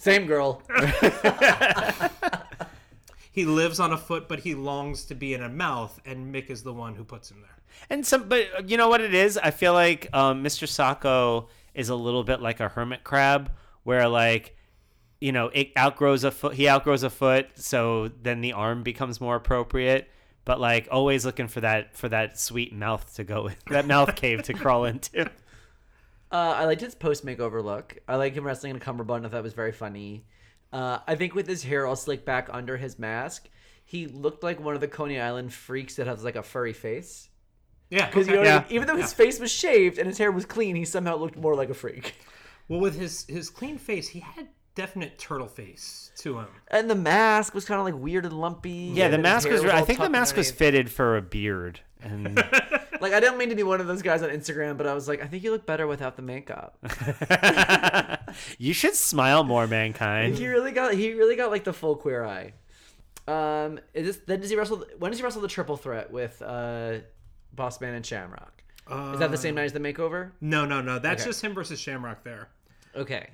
Same 0.00 0.26
girl. 0.26 0.62
he 3.32 3.44
lives 3.44 3.78
on 3.78 3.92
a 3.92 3.98
foot, 3.98 4.28
but 4.28 4.40
he 4.40 4.54
longs 4.54 5.04
to 5.04 5.14
be 5.14 5.34
in 5.34 5.42
a 5.42 5.48
mouth, 5.50 6.00
and 6.06 6.34
Mick 6.34 6.48
is 6.48 6.62
the 6.62 6.72
one 6.72 6.94
who 6.94 7.04
puts 7.04 7.30
him 7.30 7.42
there. 7.42 7.50
And 7.90 8.06
some, 8.06 8.26
but 8.26 8.70
you 8.70 8.78
know 8.78 8.88
what 8.88 9.02
it 9.02 9.12
is? 9.12 9.36
I 9.36 9.50
feel 9.50 9.74
like 9.74 10.08
um, 10.14 10.42
Mr. 10.42 10.66
Socko 10.66 11.48
is 11.74 11.90
a 11.90 11.94
little 11.94 12.24
bit 12.24 12.40
like 12.40 12.60
a 12.60 12.68
hermit 12.68 13.04
crab, 13.04 13.52
where 13.82 14.08
like, 14.08 14.56
you 15.20 15.32
know, 15.32 15.48
it 15.48 15.72
outgrows 15.76 16.24
a 16.24 16.30
foot. 16.30 16.54
He 16.54 16.68
outgrows 16.68 17.02
a 17.02 17.10
foot, 17.10 17.48
so 17.56 18.08
then 18.22 18.40
the 18.40 18.52
arm 18.54 18.82
becomes 18.82 19.20
more 19.20 19.36
appropriate. 19.36 20.08
But 20.44 20.58
like, 20.60 20.88
always 20.90 21.24
looking 21.26 21.48
for 21.48 21.60
that 21.60 21.96
for 21.96 22.08
that 22.08 22.38
sweet 22.38 22.72
mouth 22.74 23.14
to 23.16 23.24
go 23.24 23.48
in, 23.48 23.56
that 23.68 23.86
mouth 23.86 24.16
cave 24.16 24.42
to 24.44 24.54
crawl 24.54 24.84
into. 24.84 25.30
Uh, 26.32 26.54
I 26.58 26.64
liked 26.64 26.80
his 26.80 26.94
post 26.94 27.26
makeover 27.26 27.60
look. 27.60 27.98
I 28.06 28.14
like 28.14 28.34
him 28.34 28.44
wrestling 28.44 28.70
in 28.70 28.76
a 28.76 28.78
cummerbund. 28.80 29.26
I 29.26 29.28
thought 29.28 29.38
it 29.38 29.42
was 29.42 29.52
very 29.52 29.72
funny. 29.72 30.26
Uh, 30.72 30.98
I 31.04 31.16
think 31.16 31.34
with 31.34 31.48
his 31.48 31.64
hair 31.64 31.86
all 31.88 31.96
slicked 31.96 32.24
back 32.24 32.48
under 32.52 32.76
his 32.76 33.00
mask, 33.00 33.48
he 33.84 34.06
looked 34.06 34.44
like 34.44 34.60
one 34.60 34.76
of 34.76 34.80
the 34.80 34.86
Coney 34.86 35.18
Island 35.20 35.52
freaks 35.52 35.96
that 35.96 36.06
has 36.06 36.22
like 36.22 36.36
a 36.36 36.42
furry 36.44 36.72
face. 36.72 37.28
Yeah, 37.90 38.06
Because 38.06 38.28
okay. 38.28 38.36
you 38.38 38.44
know, 38.44 38.48
Yeah. 38.48 38.64
even 38.70 38.86
though 38.86 38.94
his 38.94 39.12
face 39.12 39.40
was 39.40 39.50
shaved 39.50 39.98
and 39.98 40.06
his 40.06 40.18
hair 40.18 40.30
was 40.30 40.44
clean, 40.44 40.76
he 40.76 40.84
somehow 40.84 41.16
looked 41.16 41.36
more 41.36 41.56
like 41.56 41.68
a 41.70 41.74
freak. 41.74 42.14
Well, 42.68 42.78
with 42.78 42.96
his 42.96 43.26
his 43.26 43.50
clean 43.50 43.78
face, 43.78 44.06
he 44.10 44.20
had 44.20 44.46
definite 44.74 45.18
turtle 45.18 45.48
face 45.48 46.10
to 46.18 46.38
him. 46.38 46.48
And 46.68 46.88
the 46.90 46.94
mask 46.94 47.54
was 47.54 47.64
kind 47.64 47.78
of 47.80 47.84
like 47.84 48.00
weird 48.00 48.24
and 48.24 48.40
lumpy. 48.40 48.92
Yeah, 48.94 49.06
and 49.06 49.14
the 49.14 49.18
mask 49.18 49.48
hair 49.48 49.60
was. 49.60 49.70
I 49.70 49.82
think 49.82 50.00
the 50.00 50.10
mask 50.10 50.36
was 50.36 50.50
fitted 50.50 50.90
for 50.90 51.16
a 51.16 51.22
beard, 51.22 51.80
and 52.02 52.42
Like 53.00 53.14
I 53.14 53.20
didn't 53.20 53.38
mean 53.38 53.48
to 53.48 53.54
be 53.54 53.62
one 53.62 53.80
of 53.80 53.86
those 53.86 54.02
guys 54.02 54.22
on 54.22 54.28
Instagram, 54.28 54.76
but 54.76 54.86
I 54.86 54.92
was 54.94 55.08
like, 55.08 55.22
I 55.22 55.26
think 55.26 55.42
you 55.42 55.50
look 55.52 55.64
better 55.64 55.86
without 55.86 56.16
the 56.16 56.22
makeup. 56.22 56.76
you 58.58 58.74
should 58.74 58.94
smile 58.94 59.42
more, 59.42 59.66
mankind. 59.66 60.34
he 60.36 60.46
really 60.46 60.72
got 60.72 60.92
he 60.94 61.14
really 61.14 61.36
got 61.36 61.50
like 61.50 61.64
the 61.64 61.72
full 61.72 61.96
queer 61.96 62.24
eye. 62.24 62.52
Um, 63.26 63.80
is 63.94 64.06
this, 64.06 64.16
then 64.26 64.40
does 64.40 64.50
he 64.50 64.56
wrestle? 64.56 64.84
When 64.98 65.10
does 65.10 65.18
he 65.18 65.24
wrestle 65.24 65.40
the 65.40 65.48
triple 65.48 65.76
threat 65.76 66.10
with 66.10 66.42
uh, 66.42 66.98
Boss 67.54 67.80
Man 67.80 67.94
and 67.94 68.04
Shamrock? 68.04 68.62
is 69.12 69.20
that 69.20 69.30
the 69.30 69.36
same 69.38 69.54
night 69.54 69.64
as 69.64 69.72
the 69.72 69.78
makeover? 69.78 70.32
No, 70.40 70.64
no, 70.64 70.80
no. 70.80 70.98
That's 70.98 71.22
Okay. 71.22 71.28
just 71.30 71.42
him 71.44 71.54
versus 71.54 71.78
Shamrock 71.78 72.24
there. 72.24 72.48
Okay. 72.96 73.28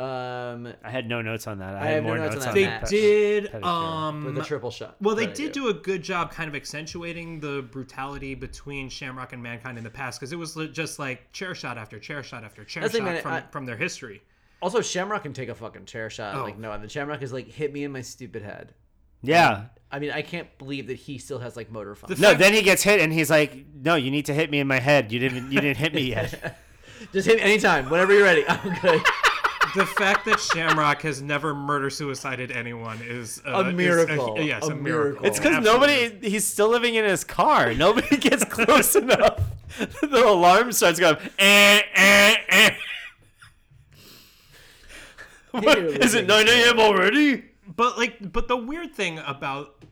Um, 0.00 0.72
I 0.82 0.90
had 0.90 1.08
no 1.08 1.20
notes 1.22 1.46
on 1.46 1.58
that. 1.58 1.74
I, 1.74 1.80
I 1.80 1.84
had 1.84 1.94
have 1.96 2.02
no 2.04 2.08
more 2.08 2.18
notes 2.18 2.34
notes 2.36 2.44
on 2.46 2.48
on 2.50 2.54
They 2.54 2.64
that. 2.64 2.80
that. 2.82 2.90
did. 2.90 3.54
Um, 3.62 4.24
with 4.24 4.34
the 4.34 4.42
triple 4.44 4.70
shot. 4.70 4.96
well, 5.00 5.14
they 5.14 5.26
that 5.26 5.32
I 5.32 5.34
did 5.34 5.52
do 5.52 5.68
a 5.68 5.74
good 5.74 6.02
job 6.02 6.30
kind 6.30 6.48
of 6.48 6.54
accentuating 6.54 7.40
the 7.40 7.62
brutality 7.70 8.34
between 8.34 8.88
Shamrock 8.88 9.32
and 9.32 9.42
Mankind 9.42 9.76
in 9.78 9.84
the 9.84 9.90
past 9.90 10.18
because 10.18 10.32
it 10.32 10.36
was 10.36 10.56
just 10.72 10.98
like 10.98 11.30
chair 11.32 11.54
shot 11.54 11.76
after 11.78 11.98
chair 11.98 12.22
shot 12.22 12.44
after 12.44 12.64
chair 12.64 12.82
That's 12.82 12.94
shot 12.94 13.04
thing, 13.04 13.12
man, 13.12 13.22
from, 13.22 13.32
I- 13.32 13.44
from 13.50 13.66
their 13.66 13.76
history. 13.76 14.22
Also, 14.62 14.80
Shamrock 14.82 15.22
can 15.22 15.32
take 15.32 15.48
a 15.48 15.54
fucking 15.54 15.86
chair 15.86 16.10
shot. 16.10 16.34
Oh. 16.34 16.42
Like 16.44 16.58
no, 16.58 16.70
and 16.72 16.82
the 16.84 16.88
Shamrock 16.88 17.22
is 17.22 17.32
like 17.32 17.48
hit 17.48 17.72
me 17.72 17.84
in 17.84 17.92
my 17.92 18.02
stupid 18.02 18.42
head. 18.42 18.74
Yeah. 19.22 19.64
I 19.92 19.98
mean, 19.98 20.12
I 20.12 20.22
can't 20.22 20.46
believe 20.58 20.86
that 20.86 20.94
he 20.96 21.18
still 21.18 21.38
has 21.40 21.56
like 21.56 21.70
motor 21.70 21.94
function. 21.94 22.20
No, 22.20 22.28
fact- 22.28 22.40
then 22.40 22.52
he 22.54 22.62
gets 22.62 22.82
hit, 22.82 23.00
and 23.00 23.12
he's 23.12 23.28
like, 23.28 23.66
"No, 23.74 23.96
you 23.96 24.10
need 24.10 24.26
to 24.26 24.34
hit 24.34 24.50
me 24.50 24.60
in 24.60 24.66
my 24.66 24.78
head. 24.78 25.10
You 25.12 25.18
didn't. 25.18 25.50
You 25.50 25.60
didn't 25.60 25.78
hit 25.78 25.92
me 25.94 26.02
yet." 26.02 26.58
Just 27.12 27.26
hit 27.26 27.36
me 27.38 27.42
anytime, 27.42 27.88
whenever 27.90 28.12
you're 28.12 28.22
ready. 28.24 28.44
I'm 28.46 28.78
good. 28.80 29.02
the 29.74 29.86
fact 29.86 30.24
that 30.26 30.40
Shamrock 30.40 31.02
has 31.02 31.20
never 31.22 31.54
murder 31.54 31.90
suicided 31.90 32.50
anyone 32.50 32.98
is 33.02 33.40
uh, 33.46 33.50
A 33.64 33.68
is 33.68 33.74
miracle. 33.74 34.36
yes, 34.40 34.62
a, 34.66 34.72
A 34.72 34.74
miracle. 34.74 34.82
miracle. 34.82 35.26
It's 35.26 35.38
because 35.38 35.64
nobody. 35.64 36.18
He's 36.28 36.46
still 36.46 36.68
living 36.68 36.94
in 36.94 37.04
his 37.04 37.24
car. 37.24 37.74
Nobody 37.74 38.16
gets 38.28 38.44
close 38.44 38.96
enough. 38.96 39.40
The 40.02 40.24
alarm 40.26 40.72
starts 40.72 40.98
going. 40.98 41.16
Eh, 41.38 41.80
eh, 41.94 42.34
eh. 42.48 42.70
What? 45.52 45.78
Is 45.78 46.14
it 46.14 46.26
9 46.26 46.48
a.m. 46.48 46.78
already? 46.80 47.44
But 47.76 47.98
like, 47.98 48.32
but 48.32 48.48
the 48.48 48.56
weird 48.56 48.94
thing 48.94 49.18
about 49.20 49.84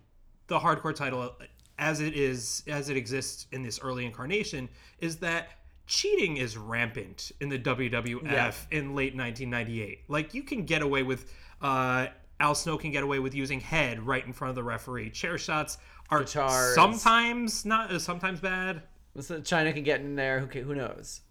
the 0.48 0.58
hardcore 0.58 0.94
title, 0.94 1.34
as 1.78 2.00
it 2.00 2.14
is, 2.14 2.62
as 2.66 2.90
it 2.90 2.96
exists 2.96 3.46
in 3.52 3.62
this 3.62 3.80
early 3.80 4.04
incarnation, 4.04 4.68
is 5.00 5.16
that 5.18 5.48
cheating 5.88 6.36
is 6.36 6.56
rampant 6.56 7.32
in 7.40 7.48
the 7.48 7.58
WWF 7.58 8.22
Yeah. 8.24 8.52
in 8.70 8.94
late 8.94 9.16
1998. 9.16 10.04
Like, 10.08 10.34
you 10.34 10.42
can 10.44 10.64
get 10.64 10.82
away 10.82 11.02
with. 11.02 11.32
Uh, 11.60 12.06
Al 12.40 12.54
Snow 12.54 12.78
can 12.78 12.92
get 12.92 13.02
away 13.02 13.18
with 13.18 13.34
using 13.34 13.58
head 13.58 14.00
right 14.06 14.24
in 14.24 14.32
front 14.32 14.50
of 14.50 14.54
the 14.54 14.62
referee. 14.62 15.10
Chair 15.10 15.38
shots 15.38 15.76
are 16.08 16.20
Guitars. 16.20 16.76
sometimes 16.76 17.64
not, 17.64 17.90
uh, 17.90 17.98
sometimes 17.98 18.38
bad. 18.38 18.82
Listen, 19.16 19.42
Chyna 19.42 19.74
can 19.74 19.82
get 19.82 20.00
in 20.00 20.14
there. 20.14 20.38
Who 20.38 20.46
who 20.62 20.74
knows? 20.76 21.22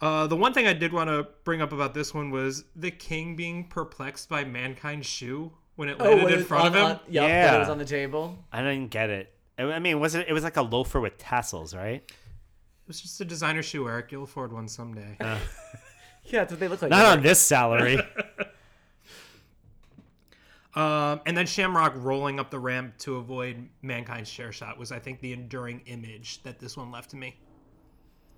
Uh, 0.00 0.26
the 0.26 0.36
one 0.36 0.52
thing 0.52 0.66
I 0.66 0.72
did 0.72 0.92
want 0.92 1.08
to 1.10 1.28
bring 1.44 1.62
up 1.62 1.72
about 1.72 1.94
this 1.94 2.12
one 2.12 2.30
was 2.30 2.64
the 2.74 2.90
king 2.90 3.36
being 3.36 3.68
perplexed 3.68 4.28
by 4.28 4.44
Mankind's 4.44 5.06
shoe 5.06 5.52
when 5.76 5.88
it 5.88 5.98
landed 5.98 6.24
when 6.24 6.32
in 6.32 6.38
it's 6.40 6.48
front 6.48 6.64
on, 6.64 6.66
of 6.68 6.74
him. 6.74 6.84
On, 6.84 6.90
yep, 7.08 7.28
Yeah. 7.28 7.46
that 7.50 7.56
it 7.56 7.58
was 7.60 7.68
on 7.68 7.78
the 7.78 7.84
table. 7.84 8.38
I 8.50 8.62
didn't 8.62 8.88
get 8.90 9.10
it. 9.10 9.32
I 9.58 9.64
I 9.64 9.78
mean, 9.78 10.00
was 10.00 10.14
it? 10.14 10.26
It 10.28 10.32
was 10.32 10.42
like 10.42 10.56
a 10.56 10.62
loafer 10.62 11.00
with 11.00 11.18
tassels, 11.18 11.74
right? 11.74 12.10
It 12.82 12.88
was 12.88 13.00
just 13.00 13.20
a 13.20 13.24
designer 13.24 13.62
shoe, 13.62 13.88
Eric. 13.88 14.10
You'll 14.12 14.24
afford 14.24 14.52
one 14.52 14.68
someday. 14.68 15.16
Yeah, 16.24 16.40
that's 16.40 16.52
what 16.52 16.60
they 16.60 16.68
look 16.68 16.82
like. 16.82 16.90
Not 16.90 17.04
on 17.04 17.22
this 17.22 17.40
salary. 17.40 17.98
um, 20.74 21.20
and 21.26 21.36
then 21.36 21.46
Shamrock 21.46 21.94
rolling 21.96 22.38
up 22.38 22.50
the 22.50 22.58
ramp 22.58 22.96
to 22.98 23.16
avoid 23.16 23.68
Mankind's 23.82 24.28
share 24.28 24.52
shot 24.52 24.78
was, 24.78 24.92
I 24.92 24.98
think, 24.98 25.20
the 25.20 25.32
enduring 25.32 25.82
image 25.86 26.42
that 26.44 26.58
this 26.58 26.76
one 26.76 26.90
left 26.90 27.10
to 27.10 27.16
me. 27.16 27.36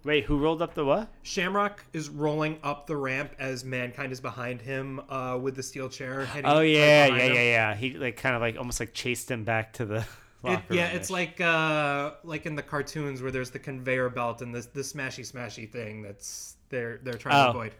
Wait, 0.04 0.24
who 0.24 0.38
rolled 0.38 0.60
up 0.60 0.74
the 0.74 0.84
what? 0.84 1.08
Shamrock 1.22 1.82
is 1.94 2.10
rolling 2.10 2.58
up 2.62 2.86
the 2.86 2.96
ramp 2.96 3.32
as 3.38 3.64
Mankind 3.64 4.12
is 4.12 4.20
behind 4.20 4.60
him 4.60 5.00
uh, 5.08 5.38
with 5.40 5.56
the 5.56 5.62
steel 5.62 5.88
chair. 5.88 6.28
Oh 6.44 6.60
yeah, 6.60 7.06
yeah, 7.06 7.22
him. 7.22 7.34
yeah, 7.34 7.42
yeah. 7.42 7.74
He 7.74 7.94
like 7.94 8.18
kind 8.18 8.34
of 8.34 8.42
like 8.42 8.58
almost 8.58 8.80
like 8.80 8.92
chased 8.92 9.30
him 9.30 9.44
back 9.44 9.72
to 9.74 9.86
the. 9.86 10.06
It, 10.52 10.60
yeah, 10.70 10.86
it's 10.88 11.10
like 11.10 11.40
uh, 11.40 12.12
like 12.24 12.46
in 12.46 12.54
the 12.54 12.62
cartoons 12.62 13.22
where 13.22 13.30
there's 13.30 13.50
the 13.50 13.58
conveyor 13.58 14.10
belt 14.10 14.42
and 14.42 14.54
this 14.54 14.66
the 14.66 14.80
smashy 14.82 15.24
smashy 15.30 15.70
thing 15.70 16.02
that's 16.02 16.56
they're 16.68 16.98
they're 17.02 17.14
trying 17.14 17.36
Oh. 17.48 17.52
to 17.52 17.58
avoid. 17.58 17.74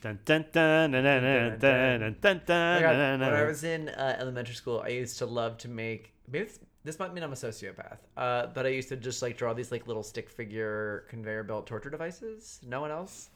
Dun, 0.00 0.18
dun, 0.24 0.44
dun, 0.52 0.92
dun, 0.92 1.02
dun, 1.02 1.22
dun, 1.22 1.58
dun, 1.58 2.16
dun, 2.20 2.40
dun, 2.46 2.76
I 2.76 2.80
dun, 2.80 2.82
got- 2.82 2.92
dun, 2.92 3.20
when 3.20 3.32
I 3.34 3.42
was 3.44 3.64
in 3.64 3.88
uh, 3.88 4.16
elementary 4.20 4.54
school, 4.54 4.80
I 4.84 4.88
used 4.90 5.18
to 5.18 5.26
love 5.26 5.58
to 5.58 5.68
make. 5.68 6.12
Maybe 6.30 6.44
it's, 6.44 6.60
this 6.84 7.00
might 7.00 7.12
mean 7.12 7.24
I'm 7.24 7.32
a 7.32 7.36
sociopath, 7.36 7.98
uh, 8.16 8.46
but 8.54 8.64
I 8.64 8.68
used 8.68 8.88
to 8.90 8.96
just 8.96 9.22
like 9.22 9.36
draw 9.36 9.54
these 9.54 9.72
like 9.72 9.86
little 9.88 10.04
stick 10.04 10.30
figure 10.30 11.04
conveyor 11.08 11.42
belt 11.44 11.66
torture 11.66 11.90
devices. 11.90 12.60
No 12.64 12.80
one 12.80 12.92
else. 12.92 13.30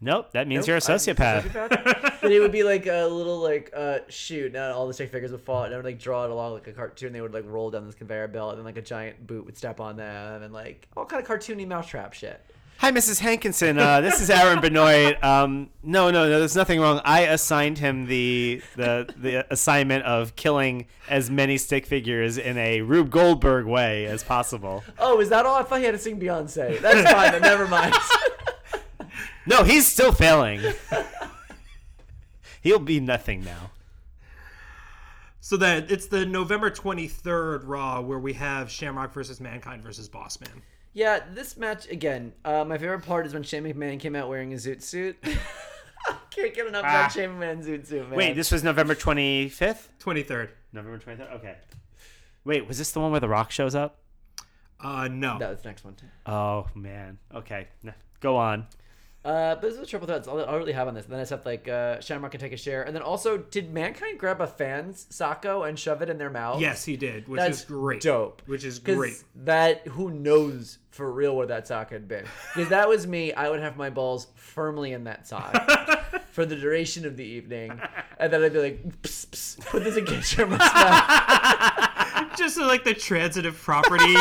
Nope, 0.00 0.32
that 0.32 0.46
means 0.46 0.66
Nope, 0.66 0.68
you're 0.68 0.76
a 0.76 0.92
I'm 0.92 0.98
sociopath. 0.98 2.20
but 2.20 2.30
it 2.30 2.40
would 2.40 2.52
be 2.52 2.62
like 2.62 2.86
a 2.86 3.06
little 3.06 3.38
like 3.38 3.70
uh 3.74 4.00
shoot, 4.08 4.52
now 4.52 4.72
all 4.72 4.86
the 4.86 4.94
stick 4.94 5.10
figures 5.10 5.32
would 5.32 5.40
fall, 5.40 5.64
and 5.64 5.72
I 5.72 5.76
would 5.76 5.86
like 5.86 5.98
draw 5.98 6.24
it 6.24 6.30
along 6.30 6.52
like 6.52 6.66
a 6.66 6.72
cartoon. 6.72 7.12
They 7.12 7.20
would 7.20 7.32
like 7.32 7.44
roll 7.46 7.70
down 7.70 7.86
this 7.86 7.94
conveyor 7.94 8.28
belt, 8.28 8.50
and 8.50 8.58
then 8.58 8.64
like 8.66 8.76
a 8.76 8.82
giant 8.82 9.26
boot 9.26 9.46
would 9.46 9.56
step 9.56 9.80
on 9.80 9.96
them, 9.96 10.42
and 10.42 10.52
like 10.52 10.88
all 10.96 11.06
kind 11.06 11.22
of 11.22 11.28
cartoony 11.28 11.66
mousetrap 11.66 12.12
shit. 12.12 12.40
Hi, 12.78 12.92
Mrs. 12.92 13.20
Hankinson. 13.20 13.78
Uh, 13.78 14.02
this 14.02 14.20
is 14.20 14.28
Aaron 14.28 14.60
Benoit. 14.60 15.22
Um, 15.24 15.70
no, 15.82 16.10
no, 16.10 16.28
no. 16.28 16.38
There's 16.38 16.54
nothing 16.54 16.78
wrong. 16.78 17.00
I 17.06 17.22
assigned 17.22 17.78
him 17.78 18.04
the 18.04 18.60
the 18.76 19.08
the 19.16 19.50
assignment 19.50 20.04
of 20.04 20.36
killing 20.36 20.86
as 21.08 21.30
many 21.30 21.56
stick 21.56 21.86
figures 21.86 22.36
in 22.36 22.58
a 22.58 22.82
Rube 22.82 23.08
Goldberg 23.08 23.64
way 23.64 24.04
as 24.04 24.22
possible. 24.22 24.84
Oh, 24.98 25.20
is 25.20 25.30
that 25.30 25.46
all? 25.46 25.56
I 25.56 25.62
thought 25.62 25.78
he 25.78 25.86
had 25.86 25.92
to 25.92 25.98
sing 25.98 26.20
Beyonce. 26.20 26.78
That's 26.82 27.10
fine, 27.10 27.32
but 27.32 27.40
never 27.40 27.66
mind. 27.66 27.94
No, 29.46 29.62
he's 29.64 29.86
still 29.86 30.12
failing. 30.12 30.60
He'll 32.62 32.78
be 32.78 32.98
nothing 33.00 33.44
now. 33.44 33.70
So 35.40 35.56
that 35.58 35.90
it's 35.90 36.06
the 36.06 36.26
November 36.26 36.70
23rd 36.70 37.62
Raw 37.64 38.00
where 38.00 38.18
we 38.18 38.32
have 38.32 38.68
Shamrock 38.70 39.12
versus 39.12 39.40
Mankind 39.40 39.82
versus 39.82 40.08
Bossman. 40.08 40.62
Yeah, 40.92 41.20
this 41.32 41.56
match 41.56 41.88
again. 41.88 42.32
Uh, 42.44 42.64
my 42.64 42.78
favorite 42.78 43.02
part 43.02 43.26
is 43.26 43.34
when 43.34 43.42
Shane 43.44 43.62
McMahon 43.64 44.00
came 44.00 44.16
out 44.16 44.28
wearing 44.28 44.52
a 44.52 44.56
zoot 44.56 44.82
suit. 44.82 45.16
Can't 46.30 46.54
get 46.54 46.66
enough 46.66 46.84
of 46.84 46.88
Ah. 46.90 47.02
that 47.02 47.12
Shane 47.12 47.30
McMahon 47.30 47.64
zoot 47.64 47.86
suit, 47.86 48.08
man. 48.08 48.16
Wait, 48.16 48.34
this 48.34 48.50
was 48.50 48.64
November 48.64 48.94
25th? 48.94 49.88
23rd. 50.02 50.48
November 50.72 50.98
23rd? 50.98 51.32
Okay. 51.34 51.56
Wait, 52.44 52.66
was 52.66 52.78
this 52.78 52.90
the 52.92 52.98
one 53.00 53.10
where 53.12 53.20
The 53.20 53.28
Rock 53.28 53.50
shows 53.52 53.74
up? 53.74 53.98
Uh, 54.80 55.08
no. 55.10 55.38
That 55.38 55.50
was 55.50 55.60
the 55.62 55.68
next 55.68 55.84
one. 55.84 55.96
Oh 56.26 56.66
man. 56.74 57.18
Okay, 57.34 57.68
go 58.20 58.36
on. 58.36 58.66
Uh, 59.26 59.56
but 59.56 59.62
this 59.62 59.74
is 59.74 59.80
a 59.80 59.86
triple 59.86 60.06
threat. 60.06 60.18
That's 60.18 60.28
all 60.28 60.40
I 60.40 60.54
really 60.54 60.72
have 60.72 60.86
on 60.86 60.94
this. 60.94 61.04
And 61.06 61.12
then 61.12 61.20
I 61.20 61.26
have 61.28 61.44
like 61.44 61.66
uh, 61.68 61.98
Shamrock 62.00 62.30
can 62.30 62.40
take 62.40 62.52
a 62.52 62.56
share. 62.56 62.84
And 62.84 62.94
then 62.94 63.02
also, 63.02 63.36
did 63.36 63.74
Mankind 63.74 64.20
grab 64.20 64.40
a 64.40 64.46
fan's 64.46 65.06
Sacco 65.10 65.64
and 65.64 65.76
shove 65.76 66.00
it 66.00 66.08
in 66.08 66.16
their 66.16 66.30
mouth? 66.30 66.60
Yes, 66.60 66.84
he 66.84 66.96
did, 66.96 67.26
which 67.26 67.40
That's 67.40 67.58
is 67.58 67.64
great. 67.64 68.00
dope. 68.00 68.40
Which 68.46 68.62
is 68.62 68.78
great. 68.78 69.24
That 69.34 69.84
who 69.88 70.10
knows 70.12 70.78
for 70.90 71.10
real 71.10 71.34
where 71.36 71.48
that 71.48 71.66
sock 71.66 71.90
had 71.90 72.06
been? 72.06 72.24
Because 72.54 72.70
that 72.70 72.88
was 72.88 73.08
me. 73.08 73.32
I 73.32 73.50
would 73.50 73.58
have 73.58 73.76
my 73.76 73.90
balls 73.90 74.28
firmly 74.36 74.92
in 74.92 75.02
that 75.04 75.26
sock 75.26 75.52
for 76.30 76.46
the 76.46 76.54
duration 76.54 77.04
of 77.04 77.16
the 77.16 77.24
evening, 77.24 77.80
and 78.18 78.32
then 78.32 78.44
I'd 78.44 78.52
be 78.52 78.60
like, 78.60 79.02
pss, 79.02 79.26
pss, 79.26 79.66
"Put 79.66 79.82
this 79.82 79.96
against 79.96 80.36
your 80.36 80.46
mouth." 80.46 80.60
Just 82.38 82.58
like 82.58 82.84
the 82.84 82.94
transitive 82.94 83.60
property. 83.60 84.14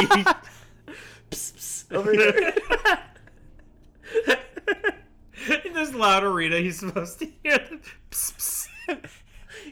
over 1.92 2.12
here. 2.12 2.54
In 5.76 5.84
this 5.84 5.94
loud 5.94 6.24
arena, 6.24 6.58
he's 6.60 6.80
supposed 6.80 7.20
to 7.20 7.26
hear 7.44 7.58
the 7.58 7.80
pss, 8.10 8.68
pss. 8.88 9.10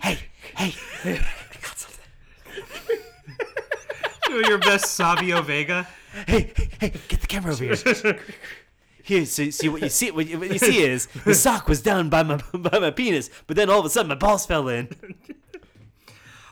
Hey, 0.01 0.17
hey. 0.55 0.73
I 1.03 1.15
got 1.61 1.77
something. 1.77 2.97
Doing 4.27 4.45
your 4.47 4.57
best 4.57 4.85
Savio 4.85 5.41
Vega. 5.41 5.87
Hey, 6.27 6.51
hey, 6.55 6.69
hey, 6.79 6.93
get 7.07 7.21
the 7.21 7.27
camera 7.27 7.53
over 7.53 7.63
here. 7.63 8.19
Here, 9.03 9.25
so 9.25 9.49
see 9.49 9.67
what 9.69 9.81
you 9.81 9.89
see. 9.89 10.11
What 10.11 10.27
you, 10.27 10.39
what 10.39 10.49
you 10.49 10.57
see 10.57 10.81
is 10.81 11.07
the 11.25 11.35
sock 11.35 11.67
was 11.67 11.81
down 11.81 12.09
by 12.09 12.23
my 12.23 12.37
by 12.53 12.79
my 12.79 12.91
penis, 12.91 13.29
but 13.47 13.55
then 13.57 13.69
all 13.69 13.79
of 13.79 13.85
a 13.85 13.89
sudden 13.89 14.07
my 14.09 14.15
balls 14.15 14.45
fell 14.45 14.67
in. 14.69 14.87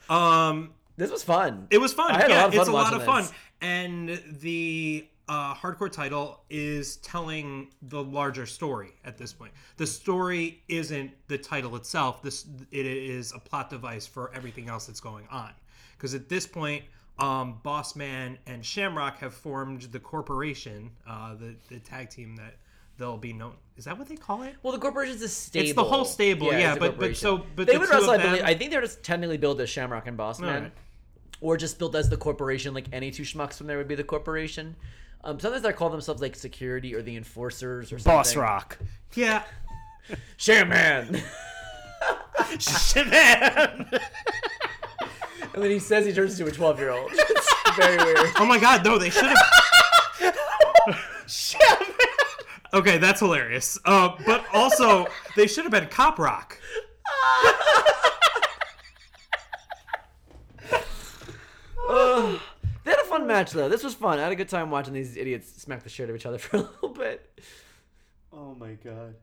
Um, 0.10 0.72
This 0.98 1.10
was 1.10 1.24
fun. 1.24 1.68
it 1.70 1.78
was 1.78 1.94
fun. 1.94 2.12
I 2.12 2.18
had 2.22 2.32
a 2.32 2.36
lot 2.36 2.48
of 2.48 2.54
fun 2.54 2.60
it's 2.60 2.70
a 2.70 2.72
lot 2.74 2.94
of 2.94 3.08
watching 3.08 3.26
fun. 3.28 3.36
And 3.62 4.22
the 4.42 5.08
uh, 5.32 5.56
hardcore 5.56 5.90
title 5.90 6.42
is 6.50 6.98
telling 6.98 7.70
the 7.84 8.04
larger 8.04 8.46
story 8.46 8.92
at 9.06 9.18
this 9.18 9.32
point. 9.32 9.54
The 9.78 9.88
story 9.88 10.62
isn't 10.68 11.10
the 11.30 11.38
title 11.38 11.78
itself. 11.78 12.22
This 12.22 12.46
it 12.70 12.86
is 12.86 13.32
a 13.32 13.40
plot 13.40 13.70
device 13.70 14.06
for 14.06 14.30
everything 14.36 14.68
else 14.68 14.88
that's 14.88 15.00
going 15.00 15.26
on. 15.32 15.52
Because 15.96 16.14
at 16.16 16.28
this 16.28 16.46
point, 16.46 16.84
um, 17.18 17.60
Boss 17.64 17.96
Man 17.96 18.38
and 18.46 18.66
Shamrock 18.66 19.20
have 19.20 19.34
formed 19.34 19.84
the 19.84 20.00
corporation, 20.02 20.92
uh, 21.08 21.36
the 21.36 21.56
the 21.70 21.80
tag 21.80 22.10
team 22.10 22.36
that 22.36 22.56
they'll 22.98 23.18
be 23.18 23.32
known. 23.32 23.54
Is 23.78 23.86
that 23.86 23.98
what 23.98 24.10
they 24.10 24.18
call 24.18 24.44
it? 24.44 24.56
Well, 24.64 24.74
the 24.74 24.80
corporation 24.80 25.16
is 25.16 25.22
a 25.22 25.30
stable. 25.30 25.64
It's 25.66 25.76
the 25.76 25.84
whole 25.86 26.04
stable, 26.04 26.48
yeah, 26.52 26.74
a 26.74 26.80
but- 26.80 27.00
but 27.00 27.16
so- 27.16 27.46
but 27.56 27.68
they 27.68 27.74
the 27.74 27.80
would 27.80 27.90
wrestle. 27.90 28.10
I, 28.12 28.18
believe, 28.18 28.44
I 28.44 28.54
think 28.54 28.70
they're 28.72 28.82
just 28.82 29.02
technically 29.02 29.38
billed 29.38 29.62
as 29.62 29.70
Shamrock 29.70 30.08
and 30.08 30.18
Boss 30.18 30.42
Man, 30.42 30.74
or 31.40 31.56
just 31.56 31.80
built 31.80 31.96
as 31.96 32.10
the 32.10 32.18
corporation, 32.18 32.74
like 32.74 32.88
any 32.92 33.12
two 33.12 33.24
schmucks 33.24 33.54
from 33.54 33.68
there 33.68 33.78
would 33.78 33.88
be 33.88 33.96
the 33.96 34.04
corporation. 34.04 34.76
Um, 35.24 35.40
sometimes 35.40 35.64
they 35.64 35.74
call 35.74 35.90
themselves 35.90 36.22
like 36.22 36.36
security 36.36 36.96
or 36.96 37.02
the 37.02 37.16
enforcers 37.16 37.92
or 37.92 38.00
something. 38.00 38.18
Boss 38.18 38.36
Rock. 38.36 38.78
Yeah. 39.14 39.44
Shaman. 40.38 41.22
Shaman. 42.60 43.88
and 45.54 45.64
then 45.64 45.70
he 45.70 45.80
says 45.80 46.06
he 46.06 46.14
turns 46.14 46.40
into 46.40 46.52
a 46.52 46.54
twelve-year-old. 46.54 47.12
It's 47.72 47.78
very 47.78 48.04
weird. 48.04 48.30
Oh 48.36 48.46
my 48.46 48.60
god, 48.60 48.84
no, 48.84 48.98
they 48.98 49.10
should 49.10 49.24
have. 49.24 50.36
Shaman. 51.26 51.88
okay, 52.74 52.98
that's 52.98 53.22
hilarious. 53.22 53.80
Uh, 53.86 54.10
but 54.26 54.44
also, 54.52 55.08
they 55.38 55.48
should 55.48 55.64
have 55.64 55.72
been 55.72 55.88
Cop 55.88 56.20
Rock. 56.20 56.60
They 62.84 62.92
had 62.92 63.00
a 63.00 63.06
fun 63.06 63.28
match 63.28 63.52
though. 63.52 63.70
This 63.70 63.84
was 63.84 63.94
fun. 63.94 64.20
I 64.20 64.24
had 64.24 64.32
a 64.32 64.36
good 64.36 64.50
time 64.50 64.72
watching 64.72 64.94
these 64.94 65.18
idiots 65.18 65.62
smack 65.62 65.84
the 65.84 65.90
shit 65.90 66.06
out 66.06 66.10
of 66.10 66.16
each 66.16 66.26
other 66.26 66.38
for 66.40 66.58
a 66.58 66.62
little 66.62 66.90
bit. 66.90 67.40
Oh 68.34 68.56
my 68.56 68.74
god. 68.74 69.16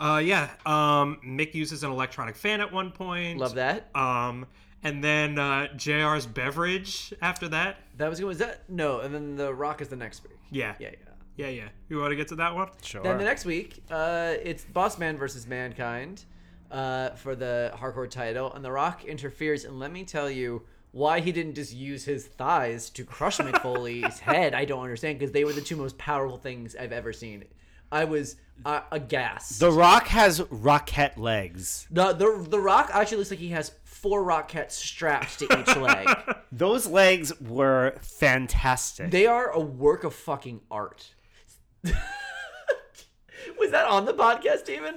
Uh, 0.00 0.18
yeah, 0.18 0.50
um, 0.64 1.18
Mick 1.26 1.54
uses 1.54 1.82
an 1.82 1.90
electronic 1.90 2.36
fan 2.36 2.60
at 2.60 2.72
one 2.72 2.92
point. 2.92 3.38
Love 3.38 3.56
that. 3.56 3.88
Um, 3.96 4.46
and 4.84 5.02
then 5.02 5.38
uh, 5.38 5.68
JR's 5.76 6.24
beverage 6.24 7.12
after 7.20 7.48
that. 7.48 7.78
That 7.96 8.08
was 8.08 8.20
good. 8.20 8.26
Was 8.26 8.38
that 8.38 8.68
no? 8.68 9.00
And 9.00 9.12
then 9.12 9.36
the 9.36 9.52
Rock 9.52 9.80
is 9.80 9.88
the 9.88 9.96
next 9.96 10.22
week. 10.22 10.38
Yeah. 10.50 10.74
Yeah, 10.78 10.90
yeah. 10.92 11.08
Yeah, 11.36 11.48
yeah. 11.48 11.68
You 11.88 11.98
want 11.98 12.10
to 12.10 12.16
get 12.16 12.28
to 12.28 12.36
that 12.36 12.54
one? 12.54 12.68
Sure. 12.82 13.02
Then 13.02 13.16
the 13.16 13.24
next 13.24 13.44
week, 13.44 13.82
uh, 13.90 14.34
it's 14.42 14.64
Boss 14.64 14.98
Man 14.98 15.16
versus 15.16 15.46
Mankind 15.46 16.24
uh, 16.70 17.10
for 17.10 17.36
the 17.36 17.72
hardcore 17.76 18.10
title, 18.10 18.52
and 18.52 18.64
The 18.64 18.72
Rock 18.72 19.04
interferes. 19.04 19.64
And 19.64 19.78
let 19.78 19.92
me 19.92 20.02
tell 20.04 20.28
you 20.28 20.62
why 20.98 21.20
he 21.20 21.30
didn't 21.30 21.54
just 21.54 21.72
use 21.72 22.04
his 22.04 22.26
thighs 22.26 22.90
to 22.90 23.04
crush 23.04 23.38
Mick 23.38 23.62
Foley's 23.62 24.18
head. 24.30 24.52
I 24.52 24.64
don't 24.64 24.82
understand 24.82 25.20
because 25.20 25.32
they 25.32 25.44
were 25.44 25.52
the 25.52 25.60
two 25.60 25.76
most 25.76 25.96
powerful 25.96 26.36
things 26.36 26.74
I've 26.74 26.90
ever 26.90 27.12
seen. 27.12 27.44
I 27.92 28.04
was 28.04 28.34
uh, 28.66 28.80
aghast. 28.90 29.60
The 29.60 29.70
Rock 29.70 30.08
has 30.08 30.42
rocket 30.50 31.16
legs. 31.16 31.86
The, 31.90 32.12
the 32.12 32.44
the 32.48 32.58
Rock 32.58 32.90
actually 32.92 33.18
looks 33.18 33.30
like 33.30 33.38
he 33.38 33.50
has 33.50 33.70
four 33.84 34.24
Rockettes 34.24 34.72
strapped 34.72 35.38
to 35.38 35.44
each 35.58 35.76
leg. 35.76 36.08
Those 36.52 36.88
legs 36.88 37.32
were 37.40 37.94
fantastic. 38.02 39.12
They 39.12 39.26
are 39.26 39.50
a 39.50 39.60
work 39.60 40.02
of 40.02 40.14
fucking 40.14 40.62
art. 40.68 41.14
Was 41.84 43.70
that 43.70 43.86
on 43.86 44.04
the 44.04 44.14
podcast 44.14 44.68
even? 44.68 44.96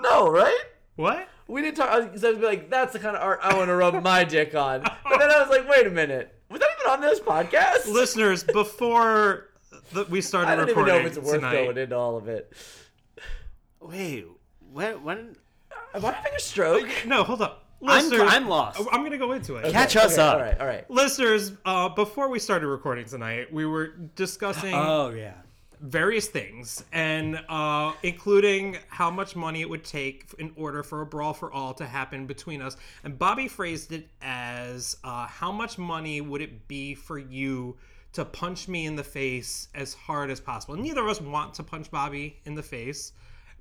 No, 0.00 0.30
right? 0.30 0.58
What? 0.96 1.28
We 1.48 1.62
didn't 1.62 1.76
talk. 1.76 1.90
I 1.90 2.00
was 2.00 2.24
I 2.24 2.30
was 2.30 2.38
like, 2.40 2.70
that's 2.70 2.92
the 2.92 2.98
kind 2.98 3.16
of 3.16 3.22
art 3.22 3.40
I 3.42 3.54
want 3.56 3.68
to 3.68 3.74
rub 3.74 4.02
my 4.02 4.24
dick 4.24 4.54
on. 4.54 4.82
But 5.08 5.18
then 5.18 5.30
I 5.30 5.40
was 5.40 5.48
like, 5.48 5.68
wait 5.68 5.86
a 5.86 5.90
minute. 5.90 6.34
Was 6.50 6.60
that 6.60 6.68
even 6.80 6.92
on 6.92 7.00
this 7.00 7.20
podcast? 7.20 7.86
Listeners, 7.92 8.42
before 8.44 9.48
the, 9.92 10.04
we 10.04 10.20
started 10.20 10.50
I 10.50 10.56
don't 10.56 10.68
even 10.70 10.76
recording 10.84 10.94
know 11.02 11.06
if 11.10 11.16
it's 11.16 11.26
worth 11.26 11.36
tonight, 11.36 11.64
going 11.64 11.78
into 11.78 11.96
all 11.96 12.16
of 12.16 12.28
it. 12.28 12.52
Wait, 13.80 14.26
when? 14.72 15.02
when 15.04 15.36
Am 15.94 16.04
I 16.04 16.12
having 16.12 16.32
a 16.36 16.40
stroke? 16.40 16.88
No, 17.06 17.22
hold 17.24 17.42
up. 17.42 17.64
I'm- 17.86 18.04
Listeners, 18.08 18.22
I'm 18.32 18.48
lost. 18.48 18.80
I'm 18.90 19.00
going 19.00 19.10
to 19.12 19.18
go 19.18 19.32
into 19.32 19.56
it. 19.56 19.70
Catch 19.70 19.96
us 19.96 20.14
Okay, 20.14 20.22
up. 20.22 20.34
All 20.34 20.40
right, 20.40 20.60
all 20.60 20.66
right. 20.66 20.90
Listeners, 20.90 21.52
uh, 21.64 21.88
before 21.90 22.28
we 22.30 22.38
started 22.38 22.66
recording 22.68 23.04
tonight, 23.04 23.52
we 23.52 23.66
were 23.66 23.88
discussing 23.88 24.74
Oh 24.74 25.10
yeah. 25.10 25.34
Various 25.80 26.26
things, 26.28 26.84
and 26.92 27.40
uh, 27.48 27.92
including 28.02 28.78
how 28.88 29.10
much 29.10 29.36
money 29.36 29.60
it 29.60 29.68
would 29.68 29.84
take 29.84 30.26
in 30.38 30.52
order 30.56 30.82
for 30.82 31.02
a 31.02 31.06
brawl 31.06 31.32
for 31.34 31.52
all 31.52 31.74
to 31.74 31.86
happen 31.86 32.26
between 32.26 32.62
us. 32.62 32.76
And 33.04 33.18
Bobby 33.18 33.48
phrased 33.48 33.92
it 33.92 34.08
as, 34.22 34.96
uh, 35.04 35.26
"How 35.26 35.52
much 35.52 35.78
money 35.78 36.20
would 36.20 36.40
it 36.40 36.66
be 36.68 36.94
for 36.94 37.18
you 37.18 37.76
to 38.14 38.24
punch 38.24 38.68
me 38.68 38.86
in 38.86 38.96
the 38.96 39.04
face 39.04 39.68
as 39.74 39.94
hard 39.94 40.30
as 40.30 40.40
possible?" 40.40 40.76
Neither 40.76 41.02
of 41.02 41.08
us 41.08 41.20
want 41.20 41.54
to 41.54 41.62
punch 41.62 41.90
Bobby 41.90 42.38
in 42.44 42.54
the 42.54 42.62
face, 42.62 43.12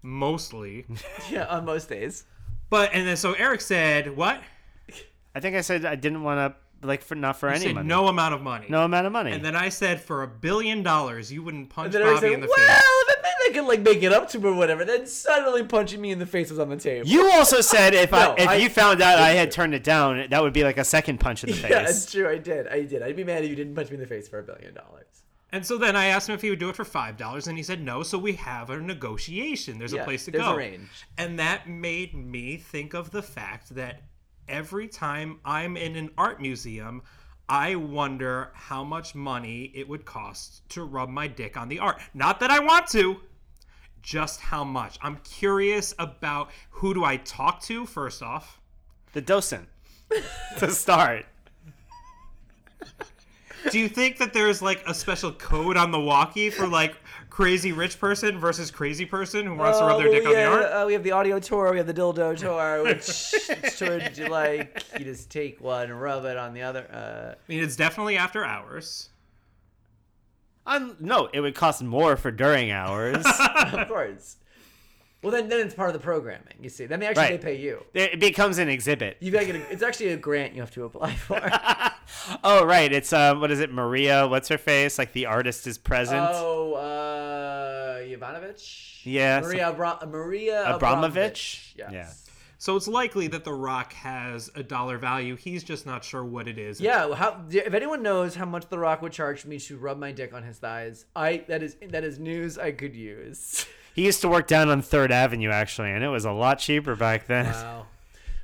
mostly. 0.01 0.85
Yeah, 1.29 1.45
on 1.45 1.65
most 1.65 1.89
days. 1.89 2.25
but 2.69 2.91
and 2.93 3.07
then 3.07 3.17
so 3.17 3.33
Eric 3.33 3.61
said, 3.61 4.15
"What?" 4.15 4.41
I 5.35 5.41
think 5.41 5.55
I 5.57 5.61
said 5.61 5.83
I 5.85 5.95
didn't 5.95 6.23
want 6.23 6.39
to 6.39 6.55
like 6.85 7.01
for 7.03 7.15
not 7.15 7.37
for 7.37 7.49
He 7.49 7.55
any 7.55 7.65
said, 7.65 7.75
money. 7.75 7.87
"No 7.87 8.07
amount 8.07 8.33
of 8.33 8.41
money." 8.41 8.67
no 8.69 8.83
amount 8.85 9.05
of 9.07 9.13
money. 9.13 9.31
And 9.31 9.43
then 9.43 9.55
I 9.55 9.69
said, 9.69 9.99
"For 10.01 10.23
a 10.23 10.27
billion 10.27 10.83
dollars, 10.83 11.31
you 11.31 11.43
wouldn't 11.43 11.69
punch 11.69 11.85
And 11.87 11.93
then 11.95 12.01
Eric 12.03 12.15
Bobby 12.15 12.27
said, 12.27 12.33
in 12.33 12.41
the 12.41 12.47
well, 12.47 12.55
face." 12.57 12.67
Well, 12.67 13.03
then 13.07 13.15
maybe 13.23 13.35
I 13.49 13.59
could 13.61 13.67
like 13.67 13.81
make 13.81 14.03
it 14.03 14.13
up 14.13 14.29
to 14.29 14.37
him 14.37 14.45
or 14.45 14.53
whatever. 14.53 14.85
Then 14.85 15.05
suddenly 15.07 15.63
punching 15.63 15.99
me 15.99 16.11
in 16.11 16.19
the 16.19 16.25
face 16.25 16.49
was 16.49 16.59
on 16.59 16.69
the 16.69 16.77
table. 16.77 17.07
you 17.07 17.29
also 17.31 17.61
said 17.61 17.93
if 17.93 18.11
No, 18.13 18.17
I 18.17 18.35
if 18.37 18.47
I- 18.49 18.55
you 18.55 18.69
found 18.69 19.01
out 19.01 19.19
I 19.19 19.29
had 19.31 19.51
turned 19.57 19.73
it 19.73 19.83
down, 19.83 20.27
that 20.29 20.41
would 20.41 20.53
be 20.53 20.63
like 20.63 20.77
a 20.77 20.83
second 20.85 21.19
punch 21.19 21.43
in 21.43 21.49
the 21.51 21.55
face. 21.57 21.71
Yeah, 21.71 21.81
it's 21.89 22.11
true. 22.11 22.29
I 22.29 22.37
did. 22.37 22.67
I 22.67 22.83
did. 22.83 23.01
I'd 23.01 23.15
be 23.15 23.23
mad 23.23 23.43
if 23.43 23.49
you 23.49 23.55
didn't 23.55 23.75
punch 23.75 23.89
me 23.89 23.95
in 23.95 24.01
the 24.01 24.07
face 24.07 24.27
for 24.27 24.39
a 24.39 24.43
billion 24.43 24.73
dollars. 24.73 25.05
And 25.51 25.65
so 25.65 25.77
then 25.77 25.95
I 25.95 26.07
asked 26.07 26.27
him 26.27 26.35
if 26.35 26.41
he 26.41 26.49
would 26.49 26.59
do 26.59 26.67
it 26.69 26.75
for 26.75 26.83
five 26.83 27.15
dollars, 27.15 27.47
and 27.47 27.55
he 27.57 27.63
said 27.63 27.81
no. 27.81 28.03
So 28.03 28.17
we 28.17 28.33
have 28.33 28.69
a 28.69 28.77
negotiation. 28.81 29.77
There's 29.79 29.93
Yeah, 29.93 30.01
a 30.01 30.03
place 30.03 30.25
to 30.25 30.31
there's 30.31 30.43
go. 30.43 30.53
a 30.53 30.57
range. 30.57 30.89
And 31.17 31.39
that 31.39 31.69
made 31.69 32.13
me 32.13 32.57
think 32.57 32.93
of 32.93 33.11
the 33.11 33.21
fact 33.21 33.73
that 33.75 34.01
every 34.47 34.87
time 34.87 35.39
I'm 35.45 35.77
in 35.77 35.95
an 35.95 36.11
art 36.17 36.41
museum, 36.41 37.01
I 37.47 37.75
wonder 37.75 38.51
how 38.53 38.83
much 38.83 39.13
money 39.13 39.71
it 39.75 39.87
would 39.87 40.05
cost 40.05 40.67
to 40.69 40.83
rub 40.83 41.09
my 41.09 41.27
dick 41.27 41.57
on 41.57 41.69
the 41.69 41.79
art. 41.79 42.01
Not 42.13 42.39
that 42.39 42.49
I 42.49 42.59
want 42.59 42.87
to, 42.87 43.17
just 44.01 44.39
how 44.39 44.63
much. 44.63 44.97
I'm 45.01 45.17
curious 45.17 45.93
about 45.99 46.49
who 46.69 46.93
do 46.93 47.03
I 47.03 47.17
talk 47.17 47.61
to 47.63 47.85
first 47.85 48.23
off. 48.23 48.59
The 49.13 49.21
docent 49.21 49.67
to 50.59 50.71
start. 50.71 51.25
Do 53.71 53.79
you 53.79 53.89
think 53.89 54.17
that 54.17 54.33
there's 54.33 54.61
like 54.61 54.83
a 54.87 54.93
special 54.93 55.31
code 55.31 55.75
on 55.75 55.91
the 55.91 55.99
walkie 55.99 56.49
for 56.51 56.67
like 56.67 56.95
crazy 57.35 57.73
rich 57.73 57.99
person 57.99 58.39
versus 58.39 58.71
crazy 58.71 59.05
person 59.05 59.45
who 59.45 59.55
wants 59.55 59.77
to 59.77 59.83
rub 59.83 59.99
their 60.01 60.09
dick 60.09 60.25
on 60.25 60.31
the 60.31 60.45
art? 60.45 60.63
Uh, 60.63 60.85
we 60.87 60.93
have 60.93 61.03
the 61.03 61.11
audio 61.11 61.37
tour. 61.37 61.69
We 61.71 61.77
have 61.77 61.85
the 61.87 61.93
dildo 61.93 62.37
tour. 62.37 62.81
Which 62.83 63.81
would 63.81 64.17
you 64.17 64.27
like? 64.29 64.81
You 64.97 65.03
just 65.03 65.29
take 65.29 65.59
one 65.59 65.83
and 65.91 66.01
rub 66.01 66.23
it 66.23 66.37
on 66.37 66.53
the 66.53 66.61
other. 66.61 66.87
Uh, 66.89 67.33
I 67.33 67.51
mean, 67.51 67.61
it's 67.61 67.75
definitely 67.75 68.15
after 68.15 68.45
hours. 68.45 69.09
Um, 70.65 70.95
no, 71.01 71.27
it 71.33 71.41
would 71.41 71.55
cost 71.55 71.83
more 71.83 72.15
for 72.15 72.31
during 72.31 72.71
hours. 72.71 73.25
of 73.73 73.87
course. 73.89 74.37
Well, 75.21 75.31
then 75.31 75.49
then 75.49 75.65
it's 75.65 75.73
part 75.75 75.89
of 75.89 75.93
the 75.93 75.99
programming. 75.99 76.53
You 76.61 76.69
see, 76.69 76.85
then 76.85 76.99
they 76.99 77.07
actually 77.07 77.23
Right. 77.23 77.41
they 77.41 77.55
pay 77.55 77.59
you. 77.59 77.83
It 77.93 78.19
becomes 78.19 78.59
an 78.59 78.69
exhibit. 78.69 79.17
You 79.19 79.31
gotta 79.31 79.45
get. 79.47 79.55
A, 79.55 79.71
it's 79.71 79.81
actually 79.83 80.09
a 80.09 80.17
grant 80.17 80.53
you 80.53 80.61
have 80.61 80.71
to 80.71 80.83
apply 80.85 81.13
for. 81.15 81.41
Oh 82.43 82.63
right, 82.63 82.91
it's 82.93 83.11
um, 83.11 83.41
what 83.41 83.49
is 83.51 83.59
it? 83.59 83.71
Maria, 83.73 84.27
what's 84.27 84.49
her 84.49 84.57
face? 84.59 84.99
Like 84.99 85.13
the 85.13 85.25
artist 85.25 85.65
is 85.65 85.77
present. 85.79 86.27
oh, 86.31 86.73
uh, 86.75 87.24
Ivanovich. 88.15 89.01
Yeah, 89.03 89.39
Maria 89.41 89.69
Abra- 89.69 89.99
Maria 90.07 90.75
Abramovich? 90.75 91.73
Yes. 91.77 91.91
Yeah. 91.93 92.09
So 92.57 92.75
it's 92.75 92.87
likely 92.87 93.27
that 93.27 93.43
The 93.43 93.53
Rock 93.53 93.93
has 93.93 94.49
a 94.55 94.63
dollar 94.63 94.97
value. 94.97 95.35
He's 95.35 95.63
just 95.63 95.85
not 95.85 96.03
sure 96.03 96.23
what 96.23 96.47
it 96.47 96.57
is. 96.57 96.81
Yeah, 96.81 97.13
how 97.13 97.43
if 97.49 97.73
anyone 97.73 98.01
knows 98.01 98.33
how 98.33 98.45
much 98.45 98.69
The 98.69 98.79
Rock 98.79 99.01
would 99.01 99.11
charge 99.11 99.45
me 99.45 99.59
to 99.59 99.77
rub 99.77 99.99
my 99.99 100.11
dick 100.11 100.33
on 100.33 100.43
his 100.43 100.57
thighs, 100.57 101.05
I 101.15 101.43
that 101.47 101.61
is 101.61 101.75
that 101.89 102.03
is 102.03 102.17
news 102.17 102.57
I 102.57 102.71
could 102.71 102.95
use. 102.95 103.65
He 103.95 104.03
used 104.03 104.19
to 104.23 104.27
work 104.27 104.47
down 104.47 104.67
on 104.67 104.81
Third 104.81 105.09
Avenue 105.09 105.51
actually, 105.51 105.89
and 105.91 106.03
it 106.03 106.09
was 106.09 106.25
a 106.25 106.31
lot 106.33 106.59
cheaper 106.59 106.97
back 106.97 107.27
then. 107.27 107.45
Wow, 107.45 107.85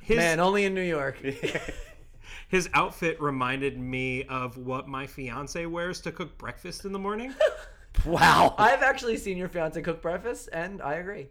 His, 0.00 0.16
man, 0.16 0.40
only 0.40 0.64
in 0.64 0.72
New 0.72 0.80
York. 0.80 1.18
his 2.48 2.70
outfit 2.72 3.20
reminded 3.20 3.78
me 3.78 4.24
of 4.24 4.56
what 4.56 4.88
my 4.88 5.06
fiance 5.06 5.66
wears 5.66 6.00
to 6.00 6.10
cook 6.10 6.38
breakfast 6.38 6.86
in 6.86 6.92
the 6.92 6.98
morning. 6.98 7.34
Wow. 8.04 8.54
I've 8.58 8.82
actually 8.82 9.16
seen 9.16 9.36
your 9.36 9.48
fiance 9.48 9.80
cook 9.82 10.02
breakfast, 10.02 10.48
and 10.52 10.82
I 10.82 10.94
agree. 10.94 11.28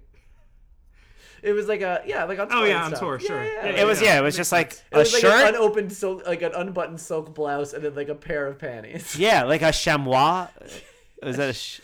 It 1.43 1.53
was 1.53 1.67
like 1.67 1.81
a 1.81 2.01
yeah, 2.05 2.23
like 2.25 2.37
on 2.39 2.49
tour. 2.49 2.57
Oh, 2.59 2.63
yeah, 2.65 2.75
and 2.75 2.83
on 2.83 2.89
stuff. 2.91 2.99
tour, 2.99 3.19
sure. 3.19 3.43
Yeah, 3.43 3.65
Yeah, 3.65 3.81
It 3.81 3.85
was 3.85 4.01
yeah, 4.01 4.19
it 4.19 4.21
was 4.21 4.35
just 4.35 4.51
like 4.51 4.73
It 4.73 4.83
a 4.91 4.97
was 4.99 5.11
like 5.11 5.21
shirt. 5.21 5.49
an 5.49 5.55
unopened 5.55 5.91
silk, 5.91 6.25
like 6.27 6.43
an 6.43 6.53
unbuttoned 6.53 6.99
silk 7.01 7.33
blouse, 7.33 7.73
and 7.73 7.83
then 7.83 7.95
like 7.95 8.09
a 8.09 8.15
pair 8.15 8.45
of 8.47 8.59
panties. 8.59 9.17
yeah, 9.17 9.43
like 9.43 9.61
a 9.63 9.71
chamois. 9.71 10.47
Was 11.23 11.37
that 11.37 11.49
a? 11.49 11.53
Sh- 11.53 11.79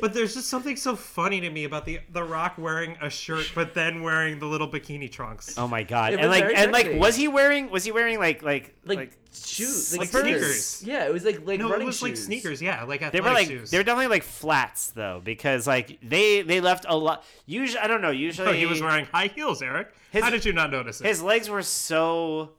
But 0.00 0.14
there's 0.14 0.34
just 0.34 0.48
something 0.48 0.76
so 0.76 0.94
funny 0.94 1.40
to 1.40 1.50
me 1.50 1.64
about 1.64 1.84
the 1.84 1.98
The 2.10 2.22
Rock 2.22 2.54
wearing 2.58 2.96
a 3.02 3.10
shirt, 3.10 3.50
but 3.56 3.74
then 3.74 4.02
wearing 4.02 4.38
the 4.38 4.46
little 4.46 4.68
bikini 4.68 5.10
trunks. 5.10 5.58
oh 5.58 5.66
my 5.66 5.82
god! 5.82 6.12
It 6.12 6.20
And 6.20 6.28
was 6.28 6.36
like 6.36 6.44
very 6.44 6.54
and 6.56 6.72
like 6.72 6.86
sexy. 6.86 6.98
was 7.00 7.16
he 7.16 7.28
wearing 7.28 7.70
was 7.70 7.84
he 7.84 7.90
wearing 7.92 8.18
like 8.20 8.42
like 8.42 8.74
like, 8.84 9.16
shoes, 9.34 9.96
like 9.96 10.08
slippers? 10.10 10.22
sneakers. 10.30 10.82
Yeah, 10.84 11.06
it 11.06 11.12
was 11.12 11.24
like 11.24 11.44
like 11.44 11.58
no, 11.58 11.68
it 11.68 11.72
running 11.72 11.86
was 11.86 12.00
like 12.02 12.16
sneakers. 12.16 12.62
Yeah, 12.62 12.84
like 12.84 13.10
They 13.10 13.20
were 13.20 13.30
like 13.32 13.48
shoes. 13.48 13.70
they 13.72 13.78
were 13.78 13.84
definitely 13.84 14.08
like 14.08 14.22
flats 14.22 14.90
though 14.90 15.20
because 15.24 15.66
like 15.66 15.98
they 16.02 16.42
they 16.42 16.60
left 16.60 16.84
a 16.88 16.96
lot. 16.96 17.24
Usually 17.46 17.80
I 17.80 17.88
don't 17.88 18.00
know. 18.02 18.10
Usually 18.12 18.48
Oh, 18.48 18.52
he 18.62 18.66
was 18.66 18.80
wearing 18.80 19.06
high 19.06 19.26
heels, 19.26 19.60
Eric. 19.62 19.92
His- 20.12 20.22
How 20.22 20.30
did 20.30 20.44
you 20.44 20.52
not 20.52 20.70
notice 20.70 21.00
it? 21.00 21.06
his 21.06 21.20
legs 21.22 21.48
were 21.48 21.62
so 21.62 22.50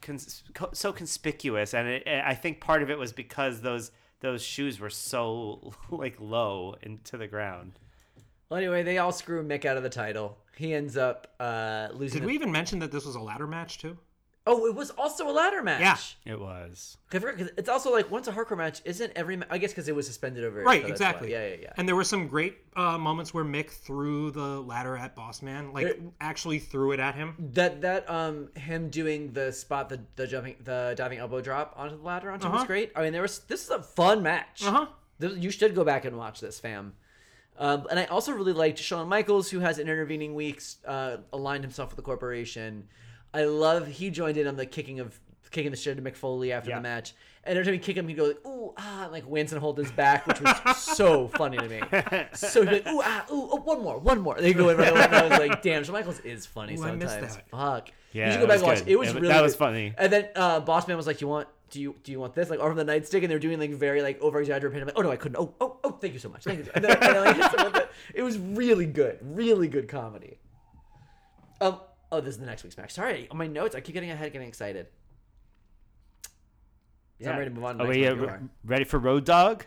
cons- 0.00 0.42
so 0.72 0.92
conspicuous, 0.92 1.74
and 1.74 1.88
it, 1.88 2.06
I 2.06 2.34
think 2.34 2.60
part 2.60 2.82
of 2.82 2.90
it 2.90 2.98
was 2.98 3.12
because 3.12 3.60
those 3.60 3.90
those 4.20 4.42
shoes 4.42 4.78
were 4.80 4.90
so 4.90 5.72
like 5.90 6.16
low 6.20 6.76
into 6.82 7.16
the 7.16 7.26
ground. 7.26 7.72
Well, 8.48 8.58
anyway, 8.58 8.82
they 8.82 8.98
all 8.98 9.12
screw 9.12 9.42
Mick 9.44 9.64
out 9.64 9.76
of 9.76 9.82
the 9.82 9.88
title. 9.90 10.38
He 10.56 10.74
ends 10.74 10.96
up 10.96 11.28
uh, 11.40 11.88
losing. 11.92 12.18
Did 12.18 12.22
the- 12.24 12.26
we 12.28 12.34
even 12.34 12.50
mention 12.52 12.78
that 12.80 12.90
this 12.92 13.06
was 13.06 13.14
a 13.14 13.20
ladder 13.20 13.46
match 13.46 13.78
too? 13.78 13.96
Oh, 14.46 14.66
it 14.66 14.74
was 14.74 14.90
also 14.92 15.28
a 15.28 15.32
ladder 15.32 15.62
match. 15.62 16.16
Yeah. 16.24 16.32
It 16.32 16.40
was. 16.40 16.96
I 17.12 17.18
forgot, 17.18 17.38
'cause 17.38 17.50
it's 17.58 17.68
also 17.68 17.92
like 17.92 18.10
once 18.10 18.26
a 18.26 18.32
hardcore 18.32 18.56
match, 18.56 18.80
isn't 18.86 19.12
every? 19.14 19.36
Ma- 19.36 19.44
I 19.50 19.58
guess 19.58 19.70
because 19.70 19.86
it 19.86 19.94
was 19.94 20.06
suspended 20.06 20.44
over. 20.44 20.62
Right, 20.62 20.80
so 20.82 20.88
that's 20.88 21.00
why. 21.00 21.06
exactly. 21.08 21.32
Yeah, 21.32 21.46
yeah, 21.48 21.56
yeah. 21.62 21.72
And 21.76 21.86
there 21.86 21.94
were 21.94 22.04
some 22.04 22.26
great 22.26 22.56
uh, 22.74 22.96
moments 22.96 23.34
where 23.34 23.44
Mick 23.44 23.68
threw 23.68 24.30
the 24.30 24.60
ladder 24.62 24.96
at 24.96 25.14
boss 25.14 25.42
man 25.42 25.72
like 25.74 25.86
It- 25.88 26.02
actually 26.22 26.58
threw 26.58 26.92
it 26.92 27.00
at 27.00 27.14
him. 27.14 27.34
That 27.52 27.82
that 27.82 28.08
um 28.10 28.48
him 28.56 28.88
doing 28.88 29.32
the 29.34 29.52
spot 29.52 29.90
the 29.90 30.00
the 30.16 30.26
jumping 30.26 30.56
the 30.64 30.94
diving 30.96 31.18
elbow 31.18 31.42
drop 31.42 31.74
onto 31.76 31.96
the 31.98 32.02
ladder 32.02 32.30
onto 32.30 32.48
was 32.48 32.56
Uh-huh. 32.56 32.66
great. 32.66 32.92
I 32.96 33.02
mean, 33.02 33.12
there 33.12 33.22
was 33.22 33.40
this 33.40 33.62
is 33.64 33.70
a 33.70 33.82
fun 33.82 34.22
match. 34.22 34.64
Uh 34.64 34.70
huh. 34.72 34.86
This- 35.18 35.36
You 35.36 35.50
should 35.50 35.74
go 35.74 35.84
back 35.84 36.06
and 36.06 36.16
watch 36.16 36.40
this, 36.40 36.58
fam. 36.58 36.94
Um, 37.58 37.86
and 37.90 37.98
I 38.00 38.06
also 38.06 38.32
really 38.32 38.54
liked 38.54 38.78
Shawn 38.78 39.06
Michaels, 39.06 39.50
who 39.50 39.60
has 39.60 39.78
in 39.78 39.86
intervening 39.86 40.34
weeks 40.34 40.78
uh, 40.86 41.18
aligned 41.30 41.62
himself 41.62 41.90
with 41.90 41.96
the 41.96 42.02
corporation. 42.02 42.88
I 43.32 43.44
love 43.44 43.86
he 43.86 44.10
joined 44.10 44.36
in 44.36 44.46
on 44.46 44.56
the 44.56 44.66
kicking 44.66 45.00
of 45.00 45.18
kicking 45.50 45.70
the 45.70 45.76
shit 45.76 45.96
to 45.96 46.02
Mick 46.02 46.16
Foley 46.16 46.52
after 46.52 46.70
Yeah. 46.70 46.76
the 46.76 46.82
match. 46.82 47.14
And 47.42 47.56
every 47.58 47.64
time 47.64 47.72
he'd 47.74 47.82
kick 47.82 47.96
him, 47.96 48.06
he'd 48.06 48.14
go 48.18 48.24
like, 48.26 48.46
ooh, 48.46 48.74
ah, 48.76 49.04
and, 49.04 49.12
like 49.12 49.26
wince 49.26 49.50
and 49.52 49.60
hold 49.60 49.78
his 49.78 49.90
back, 49.90 50.26
which 50.26 50.40
was 50.42 50.76
so 50.76 51.26
funny 51.28 51.56
to 51.56 51.68
me. 51.68 51.80
So 52.34 52.60
he'd 52.62 52.68
be 52.68 52.74
like, 52.76 52.86
ooh, 52.88 53.00
ah, 53.02 53.24
ooh, 53.32 53.48
oh, 53.52 53.56
one 53.64 53.82
more, 53.82 53.98
one 53.98 54.20
more. 54.20 54.34
They 54.38 54.52
go 54.52 54.68
in 54.68 54.76
right 54.76 54.92
away, 54.92 55.02
and 55.04 55.14
I 55.16 55.26
was 55.26 55.38
like, 55.38 55.62
damn, 55.62 55.82
Shawn 55.82 55.94
Michaels 55.94 56.20
is 56.20 56.44
funny 56.46 56.74
Ooh, 56.78 56.82
sometimes. 56.82 57.38
Fuck. 57.50 57.90
Yeah, 58.12 58.26
you 58.26 58.32
should 58.32 58.40
go 58.42 58.46
back 58.46 58.58
and 58.58 58.66
watch. 58.66 58.78
good. 58.80 58.88
It 58.88 58.96
was 58.98 59.08
It- 59.08 59.14
really 59.14 59.28
that 59.28 59.40
was 59.42 59.54
good. 59.54 59.58
funny. 59.58 59.94
And 59.96 60.12
then 60.12 60.28
uh, 60.36 60.60
Bossman 60.60 60.96
was 60.96 61.06
like, 61.06 61.20
"You 61.22 61.28
want? 61.28 61.48
Do 61.70 61.80
you 61.80 61.94
do 62.04 62.10
you 62.12 62.18
want 62.20 62.34
this? 62.34 62.50
Like 62.50 62.58
over 62.60 62.74
the 62.74 62.84
nightstick?" 62.84 63.22
And 63.22 63.30
they're 63.30 63.38
doing 63.38 63.58
like 63.58 63.70
very 63.70 64.02
like 64.02 64.20
over 64.20 64.40
exaggerated. 64.40 64.86
Like, 64.88 64.98
"Oh 64.98 65.02
no, 65.02 65.10
I 65.10 65.16
couldn't. 65.16 65.36
Oh 65.36 65.54
oh 65.60 65.78
oh, 65.84 65.92
thank 65.92 66.12
you 66.12 66.18
so 66.18 66.28
much. 66.28 66.42
Thank 66.44 66.58
you." 66.66 66.70
And 66.74 66.84
then, 66.84 66.90
and 67.00 67.16
then, 67.16 67.24
like, 67.24 67.36
hit 67.36 67.52
them 67.56 67.66
with 67.72 67.76
it. 67.82 67.90
it 68.16 68.22
was 68.22 68.36
really 68.38 68.86
good, 68.86 69.18
really 69.22 69.68
good 69.68 69.88
comedy. 69.88 70.38
Um. 71.60 71.80
Oh, 72.12 72.20
this 72.20 72.34
is 72.34 72.40
the 72.40 72.46
next 72.46 72.64
week's 72.64 72.76
match. 72.76 72.92
Sorry, 72.92 73.28
on 73.30 73.36
my 73.36 73.46
notes, 73.46 73.74
I 73.74 73.80
keep 73.80 73.94
getting 73.94 74.10
ahead, 74.10 74.32
getting 74.32 74.48
excited. 74.48 74.86
Yeah, 77.18 77.32
I'm 77.32 77.38
ready 77.38 77.50
to 77.50 77.54
move 77.54 77.64
on. 77.64 77.78
To 77.78 77.84
Are 77.84 77.88
we 77.88 78.06
uh, 78.06 78.14
re- 78.14 78.28
are. 78.28 78.42
ready 78.64 78.84
for 78.84 78.98
Road 78.98 79.24
Dog? 79.24 79.66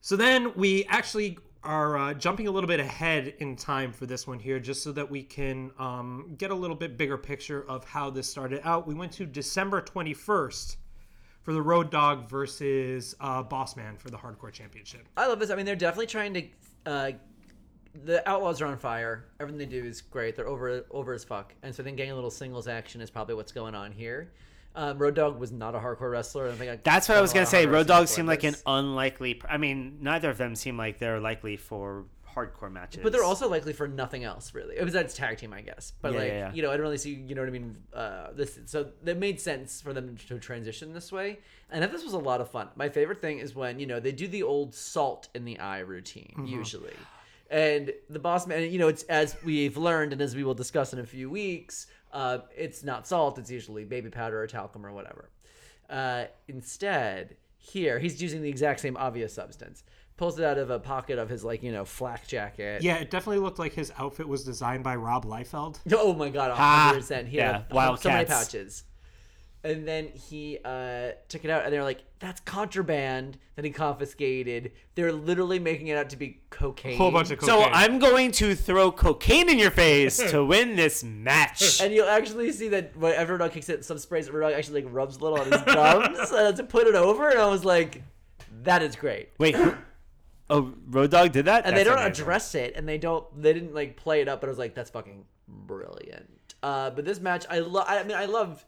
So 0.00 0.16
then 0.16 0.52
we 0.54 0.84
actually 0.84 1.38
are 1.62 1.96
uh, 1.96 2.14
jumping 2.14 2.46
a 2.46 2.50
little 2.50 2.68
bit 2.68 2.78
ahead 2.78 3.34
in 3.38 3.56
time 3.56 3.90
for 3.92 4.04
this 4.04 4.26
one 4.26 4.38
here, 4.38 4.60
just 4.60 4.82
so 4.82 4.92
that 4.92 5.10
we 5.10 5.22
can 5.22 5.70
um, 5.78 6.34
get 6.36 6.50
a 6.50 6.54
little 6.54 6.76
bit 6.76 6.98
bigger 6.98 7.16
picture 7.16 7.64
of 7.68 7.84
how 7.84 8.10
this 8.10 8.28
started 8.28 8.60
out. 8.64 8.86
We 8.86 8.94
went 8.94 9.12
to 9.12 9.24
December 9.26 9.80
21st 9.80 10.76
for 11.42 11.52
the 11.54 11.62
Road 11.62 11.90
Dog 11.90 12.28
versus 12.28 13.14
uh, 13.20 13.42
Bossman 13.42 13.98
for 13.98 14.10
the 14.10 14.18
Hardcore 14.18 14.52
Championship. 14.52 15.08
I 15.16 15.26
love 15.26 15.40
this. 15.40 15.50
I 15.50 15.56
mean, 15.56 15.66
they're 15.66 15.74
definitely 15.74 16.06
trying 16.06 16.34
to. 16.34 16.42
Uh, 16.86 17.12
the 18.04 18.28
Outlaws 18.28 18.60
are 18.60 18.66
on 18.66 18.76
fire. 18.78 19.24
Everything 19.40 19.58
they 19.58 19.66
do 19.66 19.84
is 19.84 20.00
great. 20.00 20.34
They're 20.36 20.48
over 20.48 20.84
over 20.90 21.12
as 21.12 21.24
fuck. 21.24 21.54
And 21.62 21.74
so 21.74 21.82
then 21.82 21.94
getting 21.96 22.12
a 22.12 22.14
little 22.14 22.30
singles 22.30 22.66
action 22.66 23.00
is 23.00 23.10
probably 23.10 23.34
what's 23.34 23.52
going 23.52 23.74
on 23.74 23.92
here. 23.92 24.32
Um, 24.76 24.98
Road 24.98 25.14
Dog 25.14 25.38
was 25.38 25.52
not 25.52 25.76
a 25.76 25.78
hardcore 25.78 26.10
wrestler. 26.10 26.48
I 26.48 26.52
think 26.52 26.70
I 26.70 26.78
That's 26.82 27.08
what 27.08 27.16
I 27.16 27.20
was 27.20 27.32
gonna 27.32 27.46
say. 27.46 27.66
Road 27.66 27.88
wrestlers 27.88 28.10
seemed 28.10 28.26
like 28.28 28.42
an 28.42 28.56
unlikely. 28.66 29.40
I 29.48 29.56
mean, 29.56 29.98
neither 30.00 30.30
of 30.30 30.38
them 30.38 30.56
seem 30.56 30.76
like 30.76 30.98
they're 30.98 31.20
likely 31.20 31.56
for 31.56 32.06
hardcore 32.34 32.72
matches. 32.72 33.00
But 33.00 33.12
they're 33.12 33.22
also 33.22 33.48
likely 33.48 33.72
for 33.72 33.86
nothing 33.86 34.24
else, 34.24 34.52
really. 34.54 34.76
It 34.76 34.82
was 34.82 34.92
that's 34.92 35.14
tag 35.14 35.38
team, 35.38 35.52
I 35.52 35.60
guess. 35.60 35.92
But 36.02 36.14
Yeah, 36.14 36.18
like, 36.18 36.28
yeah, 36.28 36.38
yeah. 36.38 36.52
you 36.52 36.62
know, 36.62 36.70
I 36.72 36.76
don't 36.76 36.82
really 36.82 36.98
see, 36.98 37.14
you 37.14 37.36
know 37.36 37.42
what 37.42 37.48
I 37.48 37.52
mean. 37.52 37.76
Uh, 37.94 38.32
this 38.34 38.58
so 38.66 38.90
it 39.06 39.16
made 39.16 39.40
sense 39.40 39.80
for 39.80 39.92
them 39.92 40.16
to 40.26 40.40
transition 40.40 40.92
this 40.92 41.12
way, 41.12 41.38
and 41.70 41.84
I 41.84 41.86
this 41.86 42.02
was 42.02 42.14
a 42.14 42.18
lot 42.18 42.40
of 42.40 42.50
fun. 42.50 42.68
My 42.74 42.88
favorite 42.88 43.20
thing 43.20 43.38
is 43.38 43.54
when 43.54 43.78
you 43.78 43.86
know 43.86 44.00
they 44.00 44.10
do 44.10 44.26
the 44.26 44.42
old 44.42 44.74
salt 44.74 45.28
in 45.36 45.44
the 45.44 45.60
eye 45.60 45.78
routine 45.78 46.32
Mm-hmm. 46.36 46.46
usually, 46.46 46.96
and 47.54 47.92
the 48.10 48.18
boss 48.18 48.48
man, 48.48 48.70
you 48.72 48.78
know, 48.80 48.88
it's 48.88 49.04
as 49.04 49.36
we've 49.44 49.76
learned 49.76 50.12
and 50.12 50.20
as 50.20 50.34
we 50.34 50.42
will 50.42 50.54
discuss 50.54 50.92
in 50.92 50.98
a 50.98 51.06
few 51.06 51.30
weeks, 51.30 51.86
uh, 52.12 52.38
it's 52.56 52.82
not 52.82 53.06
salt. 53.06 53.38
It's 53.38 53.48
usually 53.50 53.84
baby 53.84 54.10
powder 54.10 54.42
or 54.42 54.46
talcum 54.48 54.84
or 54.84 54.92
whatever. 54.92 55.30
Uh, 55.88 56.24
instead, 56.48 57.36
here 57.56 58.00
he's 58.00 58.20
using 58.20 58.42
the 58.42 58.48
exact 58.48 58.80
same 58.80 58.96
obvious 58.96 59.32
substance. 59.32 59.84
Pulls 60.16 60.36
it 60.38 60.44
out 60.44 60.58
of 60.58 60.70
a 60.70 60.80
pocket 60.80 61.18
of 61.18 61.28
his 61.28 61.44
like 61.44 61.62
you 61.62 61.70
know 61.70 61.84
flak 61.84 62.26
jacket. 62.26 62.82
Yeah, 62.82 62.96
it 62.96 63.10
definitely 63.10 63.38
looked 63.38 63.60
like 63.60 63.72
his 63.72 63.92
outfit 63.98 64.26
was 64.26 64.42
designed 64.42 64.82
by 64.82 64.96
Rob 64.96 65.24
Liefeld. 65.24 65.78
Oh 65.92 66.12
my 66.12 66.30
god, 66.30 66.52
Ah, 66.54 66.92
100%. 66.96 67.26
He 67.28 67.36
yeah, 67.36 67.62
had 67.72 67.98
so 68.00 68.08
many 68.08 68.24
pouches. 68.24 68.82
And 69.64 69.88
then 69.88 70.08
he 70.08 70.58
uh, 70.64 71.12
took 71.28 71.44
it 71.44 71.50
out, 71.50 71.64
and 71.64 71.72
they're 71.72 71.82
like, 71.82 72.04
"That's 72.18 72.40
contraband." 72.42 73.38
Then 73.56 73.64
he 73.64 73.70
confiscated. 73.70 74.72
They're 74.94 75.12
literally 75.12 75.58
making 75.58 75.88
it 75.88 75.96
out 75.96 76.10
to 76.10 76.16
be 76.16 76.40
cocaine. 76.50 76.98
Whole 76.98 77.10
bunch 77.10 77.30
of 77.30 77.38
cocaine. 77.38 77.64
So 77.64 77.70
I'm 77.72 77.98
going 77.98 78.30
to 78.32 78.54
throw 78.54 78.92
cocaine 78.92 79.48
in 79.48 79.58
your 79.58 79.70
face 79.70 80.18
to 80.30 80.44
win 80.52 80.76
this 80.76 81.02
match. 81.02 81.80
And 81.80 81.92
you'll 81.92 82.08
actually 82.08 82.52
see 82.52 82.68
that 82.68 82.96
when 82.96 83.14
Everdog 83.14 83.52
kicks 83.52 83.68
it, 83.68 83.84
some 83.84 83.98
sprays 83.98 84.28
Everdog 84.28 84.54
actually 84.54 84.82
like 84.82 84.92
rubs 84.92 85.16
a 85.16 85.20
little 85.20 85.40
on 85.40 85.50
his 85.50 85.62
gums 85.74 86.30
uh, 86.30 86.52
to 86.52 86.64
put 86.64 86.86
it 86.86 86.94
over, 86.94 87.30
and 87.30 87.38
I 87.38 87.46
was 87.46 87.64
like, 87.64 88.02
"That 88.62 88.82
is 88.82 88.96
great." 88.96 89.30
Wait, 89.38 89.56
oh, 90.50 90.74
Road 90.88 91.10
Dog 91.10 91.32
did 91.32 91.46
that, 91.46 91.64
and 91.66 91.76
they 91.76 91.84
don't 91.84 91.98
amazing. 91.98 92.22
address 92.22 92.54
it 92.54 92.74
and 92.76 92.88
they 92.88 92.98
don't 92.98 93.24
they 93.40 93.52
didn't 93.52 93.74
like 93.74 93.96
play 93.96 94.20
it 94.20 94.28
up 94.28 94.40
but 94.40 94.48
i 94.48 94.50
was 94.50 94.58
like 94.58 94.74
that's 94.74 94.90
fucking 94.90 95.24
brilliant 95.48 96.54
uh 96.62 96.90
but 96.90 97.04
this 97.04 97.20
match 97.20 97.44
i 97.50 97.58
love 97.58 97.84
i 97.88 98.02
mean 98.02 98.16
i 98.16 98.24
love 98.26 98.64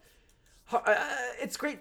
it's 1.41 1.57
great 1.57 1.79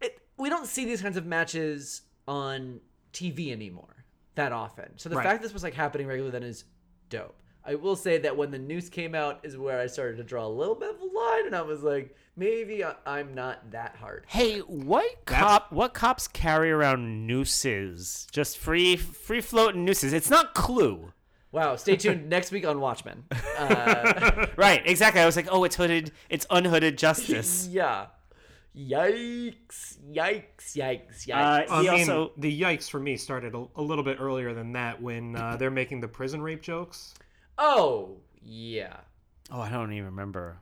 it, 0.00 0.18
we 0.36 0.48
don't 0.48 0.66
see 0.66 0.84
these 0.84 1.02
kinds 1.02 1.16
of 1.16 1.26
matches 1.26 2.02
on 2.28 2.80
tv 3.12 3.50
anymore 3.52 4.04
that 4.36 4.52
often 4.52 4.90
so 4.96 5.08
the 5.08 5.16
Right. 5.16 5.24
fact 5.26 5.42
this 5.42 5.52
was 5.52 5.62
like 5.62 5.74
happening 5.74 6.06
regularly 6.06 6.30
then 6.32 6.42
is 6.48 6.64
dope 7.08 7.34
i 7.64 7.74
will 7.74 7.96
say 7.96 8.18
that 8.18 8.36
when 8.36 8.50
the 8.52 8.58
news 8.58 8.88
came 8.88 9.14
out 9.14 9.40
is 9.42 9.56
where 9.56 9.80
i 9.80 9.86
started 9.86 10.16
to 10.18 10.22
draw 10.24 10.46
a 10.46 10.48
little 10.48 10.76
bit 10.76 10.90
of 10.94 11.00
a 11.00 11.04
line 11.04 11.46
and 11.46 11.56
i 11.56 11.62
was 11.62 11.82
like 11.82 12.14
maybe 12.36 12.84
I, 12.84 12.94
i'm 13.04 13.34
not 13.34 13.72
that 13.72 13.96
hard 13.96 14.24
Hey, 14.28 14.60
what 14.60 15.24
cop? 15.26 15.72
What 15.72 15.92
cops 15.92 16.28
carry 16.28 16.70
around 16.70 17.26
nooses? 17.26 18.26
Just 18.30 18.56
free, 18.58 18.96
free 18.96 19.40
floating 19.40 19.84
nooses. 19.84 20.12
It's 20.12 20.30
not 20.30 20.54
Clue. 20.54 21.12
wow 21.52 21.74
stay 21.76 21.96
tuned 21.96 22.28
next 22.36 22.52
week 22.52 22.64
on 22.64 22.80
watchmen 22.80 23.24
uh, 23.58 24.46
Right, 24.56 24.82
exactly. 24.86 25.20
I 25.20 25.26
was 25.26 25.34
like, 25.36 25.48
oh, 25.50 25.64
it's 25.64 25.74
hooded. 25.76 26.12
It's 26.28 26.46
unhooded 26.48 26.96
justice. 27.06 27.66
yeah 27.70 28.06
Yikes! 28.76 29.96
Yikes! 30.12 30.76
Yikes! 30.76 31.26
Yikes! 31.26 31.68
Uh, 31.68 31.72
I 31.74 31.82
he 31.82 31.90
mean, 31.90 32.00
also 32.10 32.32
the 32.36 32.60
yikes 32.60 32.88
for 32.88 33.00
me 33.00 33.16
started 33.16 33.54
a, 33.54 33.66
a 33.76 33.82
little 33.82 34.04
bit 34.04 34.18
earlier 34.20 34.54
than 34.54 34.72
that 34.72 35.00
when 35.02 35.34
uh, 35.36 35.56
they're 35.56 35.70
making 35.70 36.00
the 36.00 36.08
prison 36.08 36.40
rape 36.40 36.62
jokes. 36.62 37.14
Oh 37.58 38.18
yeah. 38.42 38.96
Oh, 39.50 39.60
I 39.60 39.68
don't 39.70 39.92
even 39.92 40.06
remember. 40.06 40.58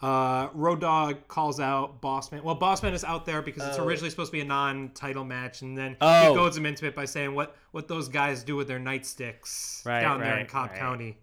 Uh, 0.00 0.48
Road 0.54 0.80
Dog 0.80 1.28
calls 1.28 1.60
out 1.60 2.00
Bossman. 2.02 2.42
Well, 2.42 2.58
Bossman 2.58 2.92
is 2.92 3.04
out 3.04 3.24
there 3.24 3.40
because 3.40 3.62
it's 3.68 3.78
Oh. 3.78 3.84
originally 3.84 4.10
supposed 4.10 4.30
to 4.32 4.36
be 4.36 4.40
a 4.40 4.44
non-title 4.44 5.24
match, 5.24 5.62
and 5.62 5.78
then 5.78 5.96
Oh. 6.00 6.30
he 6.30 6.34
goads 6.34 6.56
him 6.56 6.66
into 6.66 6.86
it 6.86 6.94
by 6.96 7.04
saying 7.04 7.34
what 7.34 7.54
what 7.70 7.86
those 7.86 8.08
guys 8.08 8.42
do 8.42 8.56
with 8.56 8.66
their 8.66 8.80
nightsticks 8.80 9.84
Right, 9.86 10.00
down 10.00 10.20
there 10.20 10.38
in 10.38 10.46
Cobb 10.46 10.70
right. 10.70 10.78
County. 10.78 11.18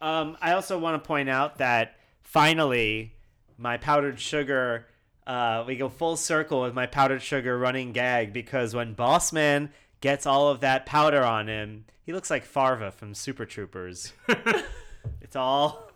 Um, 0.00 0.36
I 0.40 0.52
also 0.52 0.78
want 0.78 1.02
to 1.02 1.06
point 1.06 1.28
out 1.28 1.58
that 1.58 1.96
finally, 2.22 3.14
my 3.56 3.76
powdered 3.76 4.20
sugar. 4.20 4.86
Uh, 5.28 5.62
we 5.66 5.76
go 5.76 5.90
full 5.90 6.16
circle 6.16 6.62
with 6.62 6.72
my 6.72 6.86
powdered 6.86 7.20
sugar 7.20 7.58
running 7.58 7.92
gag 7.92 8.32
because 8.32 8.74
when 8.74 8.94
Bossman 8.94 9.68
gets 10.00 10.24
all 10.24 10.48
of 10.48 10.60
that 10.60 10.86
powder 10.86 11.22
on 11.22 11.48
him, 11.48 11.84
he 12.02 12.14
looks 12.14 12.30
like 12.30 12.46
Farva 12.46 12.90
from 12.90 13.12
Super 13.12 13.44
Troopers. 13.44 14.14
it's 15.20 15.36
all, 15.36 15.90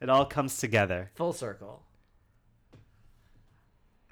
it 0.00 0.08
all 0.08 0.24
comes 0.24 0.58
together. 0.58 1.10
Full 1.16 1.32
circle. 1.32 1.82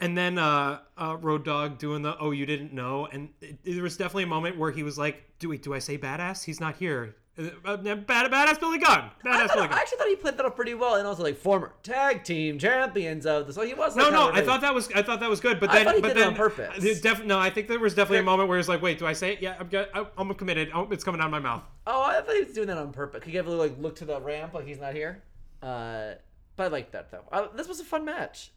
And 0.00 0.18
then 0.18 0.36
uh, 0.36 0.80
uh, 0.98 1.16
Road 1.20 1.44
Dog 1.44 1.78
doing 1.78 2.02
the 2.02 2.18
oh 2.18 2.32
you 2.32 2.44
didn't 2.44 2.72
know, 2.72 3.06
and 3.06 3.28
it, 3.40 3.58
there 3.64 3.84
was 3.84 3.96
definitely 3.96 4.24
a 4.24 4.26
moment 4.26 4.58
where 4.58 4.72
he 4.72 4.82
was 4.82 4.98
like, 4.98 5.22
"Do 5.38 5.48
we? 5.48 5.56
Do 5.56 5.72
I 5.72 5.78
say 5.78 5.96
badass? 5.96 6.44
He's 6.44 6.58
not 6.58 6.76
here. 6.76 7.14
Uh, 7.36 7.76
bad, 7.76 8.30
badass 8.30 8.60
Billy 8.60 8.78
Gunn. 8.78 9.10
I, 9.24 9.26
Badass 9.26 9.48
thought, 9.48 9.54
Billy 9.54 9.68
I 9.68 9.78
actually 9.78 9.98
thought 9.98 10.06
he 10.06 10.14
played 10.14 10.36
that 10.36 10.46
up 10.46 10.54
pretty 10.54 10.74
well, 10.74 10.94
and 10.94 11.06
also 11.06 11.24
like 11.24 11.36
former 11.36 11.72
tag 11.82 12.22
team 12.22 12.60
champions 12.60 13.26
of 13.26 13.48
the. 13.48 13.52
So 13.52 13.62
he 13.62 13.74
was. 13.74 13.96
No, 13.96 14.04
like, 14.04 14.12
no, 14.12 14.18
kind 14.26 14.30
of 14.30 14.36
I 14.36 14.40
a- 14.40 14.44
thought 14.46 14.60
that 14.60 14.72
was 14.74 14.88
I 14.94 15.02
thought 15.02 15.18
that 15.18 15.28
was 15.28 15.40
good, 15.40 15.58
but 15.58 15.68
I 15.70 15.74
then 15.76 15.84
thought 15.86 15.94
he 15.96 16.00
but 16.00 16.08
did 16.08 16.16
it 16.18 16.26
on 16.28 16.34
purpose. 16.36 16.76
there's 16.78 17.00
def- 17.00 17.24
no, 17.24 17.38
I 17.40 17.50
think 17.50 17.66
there 17.66 17.80
was 17.80 17.92
definitely 17.94 18.18
a 18.18 18.22
moment 18.22 18.48
where 18.48 18.56
he's 18.58 18.68
like, 18.68 18.80
"Wait, 18.82 19.00
do 19.00 19.06
I 19.06 19.14
say 19.14 19.32
it? 19.32 19.42
Yeah, 19.42 19.56
I'm 19.58 19.66
good. 19.66 19.88
I- 19.92 20.06
I'm 20.16 20.32
committed. 20.34 20.70
Oh, 20.72 20.86
it's 20.92 21.02
coming 21.02 21.20
out 21.20 21.24
of 21.26 21.32
my 21.32 21.40
mouth." 21.40 21.64
Oh, 21.88 22.02
I 22.04 22.20
thought 22.20 22.36
he 22.36 22.44
was 22.44 22.52
doing 22.54 22.68
that 22.68 22.78
on 22.78 22.92
purpose. 22.92 23.24
He 23.24 23.32
gave 23.32 23.46
a 23.46 23.50
little 23.50 23.64
like 23.66 23.76
look 23.80 23.96
to 23.96 24.04
the 24.04 24.20
ramp 24.20 24.54
like 24.54 24.66
he's 24.66 24.78
not 24.80 24.94
here. 24.94 25.22
Uh, 25.60 26.14
but 26.54 26.64
I 26.64 26.66
like 26.68 26.92
that 26.92 27.10
though. 27.10 27.24
Uh, 27.32 27.48
this 27.56 27.66
was 27.66 27.80
a 27.80 27.84
fun 27.84 28.04
match. 28.04 28.52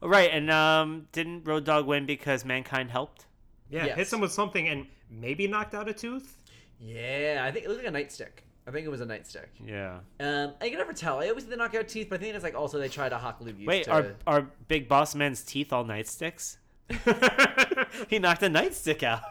Right, 0.00 0.30
and 0.32 0.50
um, 0.50 1.08
didn't 1.12 1.44
Road 1.44 1.64
Dog 1.64 1.86
win 1.86 2.06
because 2.06 2.44
Mankind 2.44 2.90
helped? 2.90 3.26
Yeah, 3.68 3.86
Yes. 3.86 3.96
hits 3.96 4.12
him 4.12 4.20
with 4.20 4.32
something 4.32 4.68
and 4.68 4.86
maybe 5.10 5.46
knocked 5.48 5.74
out 5.74 5.88
a 5.88 5.92
tooth. 5.92 6.36
Yeah, 6.80 7.42
I 7.44 7.50
think 7.50 7.64
it 7.64 7.68
looked 7.68 7.84
like 7.84 7.92
a 7.92 7.96
nightstick. 7.96 8.42
I 8.66 8.70
think 8.70 8.86
it 8.86 8.90
was 8.90 9.00
a 9.00 9.06
nightstick. 9.06 9.46
Yeah. 9.64 10.00
Um, 10.20 10.52
I 10.60 10.68
can 10.68 10.76
never 10.76 10.92
tell. 10.92 11.20
I 11.20 11.28
always 11.28 11.44
see 11.44 11.50
the 11.50 11.56
knockout 11.56 11.88
teeth, 11.88 12.08
but 12.10 12.20
I 12.20 12.22
think 12.22 12.34
it's 12.34 12.44
like 12.44 12.54
also 12.54 12.78
they 12.78 12.88
try 12.88 13.08
to 13.08 13.16
hawk 13.16 13.38
lube 13.40 13.64
Wait, 13.64 13.84
to... 13.84 13.90
are 13.92 14.14
are 14.26 14.50
Big 14.68 14.88
Boss 14.88 15.14
Man's 15.14 15.42
teeth 15.42 15.72
all 15.72 15.84
nightsticks? 15.84 16.58
he 18.08 18.18
knocked 18.18 18.42
a 18.42 18.48
nightstick 18.50 19.02
out. 19.02 19.22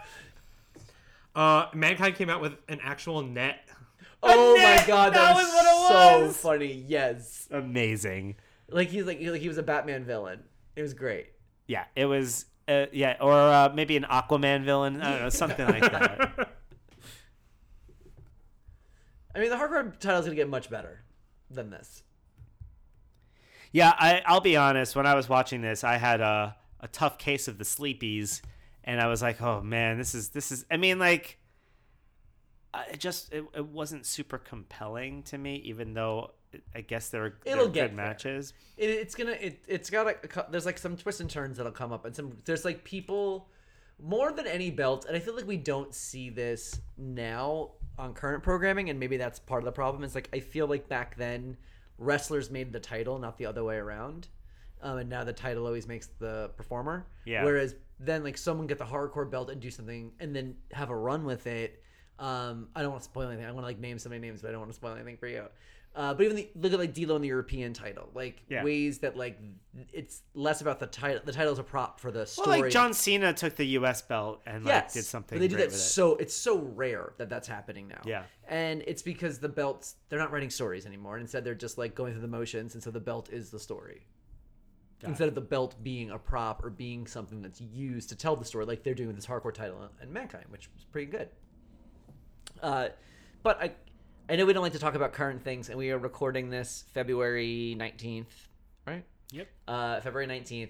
Uh, 1.35 1.67
Mankind 1.75 2.15
came 2.15 2.31
out 2.31 2.41
with 2.41 2.53
an 2.67 2.79
actual 2.81 3.21
net. 3.21 3.59
Oh 4.23 4.55
my 4.55 4.63
net! 4.63 4.87
god, 4.87 5.13
that, 5.13 5.19
That 5.19 5.35
was, 5.35 5.45
was 5.45 5.53
what 5.53 5.65
it 5.65 5.87
so 5.87 6.25
was! 6.25 6.37
funny. 6.37 6.85
Yes, 6.87 7.47
Amazing. 7.51 8.37
like 8.69 8.89
he's 8.89 9.05
like, 9.05 9.19
like 9.21 9.39
he 9.39 9.47
was 9.47 9.59
a 9.59 9.63
Batman 9.63 10.03
villain. 10.03 10.39
It 10.75 10.81
was 10.81 10.95
great. 10.95 11.27
Yeah, 11.67 11.85
it 11.95 12.05
was. 12.05 12.45
Uh, 12.67 12.87
yeah, 12.91 13.17
or 13.21 13.33
uh, 13.33 13.71
maybe 13.73 13.95
an 13.97 14.03
Aquaman 14.03 14.65
villain. 14.65 14.99
I 14.99 15.11
don't 15.11 15.21
know, 15.21 15.29
something 15.29 15.67
like 15.67 15.83
that. 15.83 16.49
I 19.37 19.39
mean, 19.39 19.51
the 19.51 19.55
hardcore 19.55 19.97
title 19.99 20.19
is 20.19 20.25
gonna 20.25 20.35
get 20.35 20.49
much 20.49 20.67
better 20.67 21.03
than 21.51 21.69
this. 21.69 22.01
Yeah, 23.71 23.93
I, 23.95 24.23
I'll 24.25 24.41
be 24.41 24.57
honest. 24.57 24.95
When 24.95 25.05
I 25.05 25.13
was 25.13 25.29
watching 25.29 25.61
this, 25.61 25.83
I 25.83 25.97
had 25.97 26.21
a 26.21 26.55
a 26.79 26.87
tough 26.87 27.19
case 27.19 27.47
of 27.47 27.59
the 27.59 27.63
sleepies, 27.63 28.41
and 28.83 28.99
I 28.99 29.07
was 29.07 29.21
like, 29.21 29.39
"Oh 29.39 29.61
man, 29.61 29.99
this 29.99 30.15
is 30.15 30.29
this 30.29 30.51
is." 30.51 30.65
I 30.71 30.77
mean, 30.77 30.97
like, 30.97 31.37
it 32.91 32.99
just 32.99 33.31
it, 33.31 33.45
it 33.53 33.65
wasn't 33.65 34.07
super 34.07 34.39
compelling 34.39 35.21
to 35.23 35.37
me, 35.37 35.57
even 35.57 35.93
though 35.93 36.31
I 36.73 36.81
guess 36.81 37.09
there 37.09 37.23
are 37.25 37.37
It'll 37.45 37.67
get 37.67 37.89
good 37.89 37.95
matches. 37.95 38.53
It, 38.75 38.89
it's 38.89 39.13
gonna 39.13 39.33
it 39.33 39.63
it's 39.67 39.91
got 39.91 40.07
a, 40.07 40.13
cou- 40.13 40.49
there's 40.49 40.65
like 40.65 40.79
some 40.79 40.97
twists 40.97 41.21
and 41.21 41.29
turns 41.29 41.57
that'll 41.57 41.71
come 41.71 41.91
up 41.91 42.05
and 42.05 42.15
some 42.15 42.37
there's 42.45 42.65
like 42.65 42.83
people 42.83 43.49
more 44.01 44.31
than 44.31 44.47
any 44.47 44.69
belt 44.69 45.05
and 45.05 45.15
I 45.15 45.19
feel 45.19 45.35
like 45.35 45.47
we 45.47 45.57
don't 45.57 45.93
see 45.93 46.29
this 46.29 46.79
now 46.97 47.71
on 47.97 48.13
current 48.13 48.43
programming 48.43 48.89
and 48.89 48.99
maybe 48.99 49.17
that's 49.17 49.39
part 49.39 49.61
of 49.61 49.65
the 49.65 49.71
problem. 49.71 50.03
It's 50.03 50.15
like 50.15 50.29
I 50.33 50.39
feel 50.39 50.67
like 50.67 50.87
back 50.87 51.17
then 51.17 51.57
wrestlers 51.97 52.51
made 52.51 52.71
the 52.71 52.79
title, 52.79 53.17
not 53.17 53.37
the 53.37 53.45
other 53.45 53.63
way 53.63 53.75
around. 53.75 54.27
Um, 54.81 54.99
and 54.99 55.09
now 55.09 55.23
the 55.23 55.33
title 55.33 55.65
always 55.65 55.87
makes 55.87 56.07
the 56.19 56.51
performer. 56.55 57.07
Yeah. 57.25 57.43
Whereas 57.43 57.75
then 57.99 58.23
like 58.23 58.37
someone 58.37 58.67
get 58.67 58.77
the 58.77 58.85
hardcore 58.85 59.29
belt 59.29 59.49
and 59.49 59.59
do 59.59 59.71
something 59.71 60.11
and 60.19 60.35
then 60.35 60.55
have 60.71 60.91
a 60.91 60.95
run 60.95 61.25
with 61.25 61.47
it. 61.47 61.81
Um, 62.19 62.69
I 62.75 62.81
don't 62.81 62.91
want 62.91 63.01
to 63.01 63.09
spoil 63.09 63.27
anything. 63.27 63.45
I 63.45 63.51
want 63.51 63.63
to 63.63 63.67
like 63.67 63.79
name 63.79 63.97
so 63.97 64.09
many 64.09 64.21
names, 64.21 64.41
but 64.41 64.49
I 64.49 64.51
don't 64.51 64.61
want 64.61 64.71
to 64.71 64.75
spoil 64.75 64.93
anything 64.93 65.17
for 65.17 65.27
you. 65.27 65.45
Uh, 65.97 66.13
but 66.13 66.23
even 66.25 66.35
the, 66.35 66.47
look 66.55 66.71
at 66.71 66.77
like 66.77 66.93
D'Lo 66.93 67.15
in 67.15 67.23
the 67.23 67.27
European 67.27 67.73
title, 67.73 68.07
like 68.13 68.43
Yeah. 68.49 68.63
ways 68.63 68.99
that 68.99 69.17
like 69.17 69.39
it's 69.91 70.21
less 70.35 70.61
about 70.61 70.79
the 70.79 70.85
title. 70.85 71.21
The 71.25 71.31
title's 71.31 71.57
a 71.57 71.63
prop 71.63 71.99
for 71.99 72.11
the 72.11 72.19
Well, 72.19 72.25
story. 72.27 72.61
like 72.61 72.71
John 72.71 72.93
Cena 72.93 73.33
took 73.33 73.55
the 73.55 73.65
U.S. 73.79 74.03
belt 74.03 74.43
and 74.45 74.63
like 74.63 74.93
did 74.93 75.05
something. 75.05 75.37
But 75.37 75.41
they 75.41 75.47
do 75.47 75.55
that 75.57 75.65
with 75.67 75.73
it. 75.73 75.77
so 75.79 76.15
it's 76.17 76.35
so 76.35 76.59
rare 76.59 77.13
that 77.17 77.29
that's 77.29 77.47
happening 77.47 77.87
now. 77.87 78.01
Yeah. 78.05 78.23
and 78.47 78.83
it's 78.85 79.01
because 79.01 79.39
the 79.39 79.49
belts 79.49 79.95
they're 80.09 80.19
not 80.19 80.31
writing 80.31 80.51
stories 80.51 80.85
anymore. 80.85 81.15
And 81.15 81.23
instead, 81.23 81.43
they're 81.43 81.55
just 81.55 81.79
like 81.79 81.95
going 81.95 82.13
through 82.13 82.21
the 82.21 82.27
motions, 82.27 82.75
and 82.75 82.83
so 82.83 82.91
the 82.91 82.99
belt 82.99 83.29
is 83.31 83.49
the 83.49 83.59
story. 83.59 84.05
Instead 85.03 85.27
of 85.27 85.33
the 85.35 85.41
belt 85.41 85.75
being 85.83 86.11
a 86.11 86.17
prop 86.19 86.63
or 86.63 86.69
being 86.69 87.07
something 87.07 87.41
that's 87.41 87.59
used 87.61 88.09
to 88.09 88.15
tell 88.15 88.35
the 88.35 88.45
story, 88.45 88.65
like 88.65 88.83
they're 88.83 88.93
doing 88.95 89.07
with 89.07 89.15
this 89.15 89.25
hardcore 89.27 89.53
title 89.53 89.89
and 89.99 90.11
Mankind, 90.11 90.45
which 90.49 90.69
is 90.77 90.83
pretty 90.85 91.09
good. 91.09 91.29
Uh, 92.61 92.89
but 93.43 93.59
I, 93.61 93.71
I 94.29 94.35
know 94.35 94.45
we 94.45 94.51
don't 94.51 94.61
like 94.61 94.73
to 94.73 94.79
talk 94.79 94.95
about 94.95 95.13
current 95.13 95.41
things, 95.41 95.69
and 95.69 95.77
we 95.77 95.89
are 95.91 95.97
recording 95.97 96.49
this 96.49 96.83
February 96.93 97.75
nineteenth, 97.77 98.49
right? 98.85 99.05
Yep. 99.31 99.47
uh, 99.67 100.01
February 100.01 100.27
19th, 100.27 100.69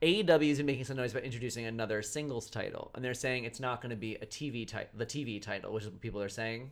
AEW 0.00 0.48
has 0.48 0.56
been 0.58 0.66
making 0.66 0.84
some 0.84 0.96
noise 0.96 1.12
about 1.12 1.24
introducing 1.24 1.66
another 1.66 2.02
singles 2.02 2.50
title, 2.50 2.90
and 2.94 3.02
they're 3.04 3.14
saying 3.14 3.44
it's 3.44 3.60
not 3.60 3.80
going 3.80 3.90
to 3.90 3.96
be 3.96 4.16
a 4.16 4.26
TV 4.26 4.66
title, 4.66 4.90
the 4.94 5.06
TV 5.06 5.40
title, 5.40 5.72
which 5.72 5.84
is 5.84 5.90
what 5.90 6.00
people 6.00 6.20
are 6.20 6.28
saying. 6.28 6.70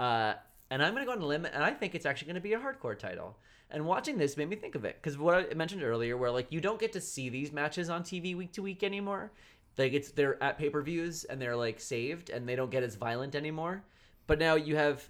Uh, 0.00 0.34
and 0.70 0.82
I'm 0.82 0.94
going 0.94 1.04
to 1.04 1.06
go 1.06 1.12
on 1.12 1.22
a 1.22 1.26
limb, 1.26 1.44
and 1.44 1.62
I 1.62 1.70
think 1.70 1.94
it's 1.94 2.06
actually 2.06 2.26
going 2.26 2.36
to 2.36 2.40
be 2.40 2.54
a 2.54 2.58
hardcore 2.58 2.98
title. 2.98 3.36
And 3.70 3.86
watching 3.86 4.18
this 4.18 4.36
made 4.36 4.48
me 4.48 4.56
think 4.56 4.74
of 4.74 4.84
it 4.84 4.96
because 5.00 5.16
what 5.16 5.48
I 5.50 5.54
mentioned 5.54 5.84
earlier, 5.84 6.16
where 6.16 6.30
like 6.30 6.50
you 6.50 6.60
don't 6.60 6.80
get 6.80 6.92
to 6.94 7.00
see 7.00 7.28
these 7.28 7.52
matches 7.52 7.88
on 7.88 8.02
TV 8.02 8.36
week 8.36 8.52
to 8.54 8.62
week 8.62 8.82
anymore. 8.82 9.32
Like 9.78 9.92
it's 9.92 10.10
they're 10.10 10.42
at 10.42 10.58
pay 10.58 10.70
per 10.70 10.82
views 10.82 11.24
and 11.24 11.40
they're 11.40 11.56
like 11.56 11.80
saved 11.80 12.30
and 12.30 12.48
they 12.48 12.56
don't 12.56 12.70
get 12.70 12.82
as 12.82 12.96
violent 12.96 13.34
anymore. 13.34 13.84
But 14.26 14.38
now 14.38 14.56
you 14.56 14.76
have 14.76 15.08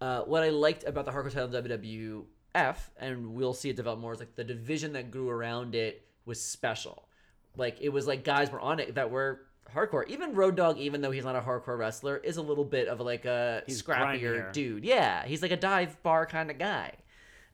uh, 0.00 0.22
what 0.22 0.42
I 0.42 0.50
liked 0.50 0.84
about 0.84 1.04
the 1.04 1.12
hardcore 1.12 1.32
title 1.32 1.48
WWF, 1.48 2.76
and 2.98 3.34
we'll 3.34 3.54
see 3.54 3.70
it 3.70 3.76
develop 3.76 4.00
more, 4.00 4.12
is 4.12 4.20
like 4.20 4.34
the 4.36 4.44
division 4.44 4.92
that 4.94 5.10
grew 5.10 5.28
around 5.28 5.74
it 5.74 6.06
was 6.24 6.40
special. 6.40 7.08
Like 7.56 7.78
it 7.80 7.88
was 7.90 8.06
like 8.06 8.24
guys 8.24 8.50
were 8.50 8.60
on 8.60 8.78
it 8.80 8.94
that 8.94 9.10
were 9.10 9.40
hardcore. 9.74 10.06
Even 10.08 10.34
Road 10.34 10.56
Dog, 10.56 10.78
even 10.78 11.00
though 11.00 11.10
he's 11.10 11.24
not 11.24 11.36
a 11.36 11.40
hardcore 11.40 11.76
wrestler, 11.78 12.16
is 12.18 12.36
a 12.36 12.42
little 12.42 12.64
bit 12.64 12.88
of 12.88 13.00
like 13.00 13.24
a 13.24 13.62
He's 13.66 13.82
scrappier 13.82 14.20
grimier. 14.20 14.52
dude. 14.52 14.84
Yeah, 14.84 15.24
he's 15.26 15.42
like 15.42 15.50
a 15.50 15.56
dive 15.56 16.02
bar 16.02 16.26
kind 16.26 16.50
of 16.50 16.58
guy. 16.58 16.94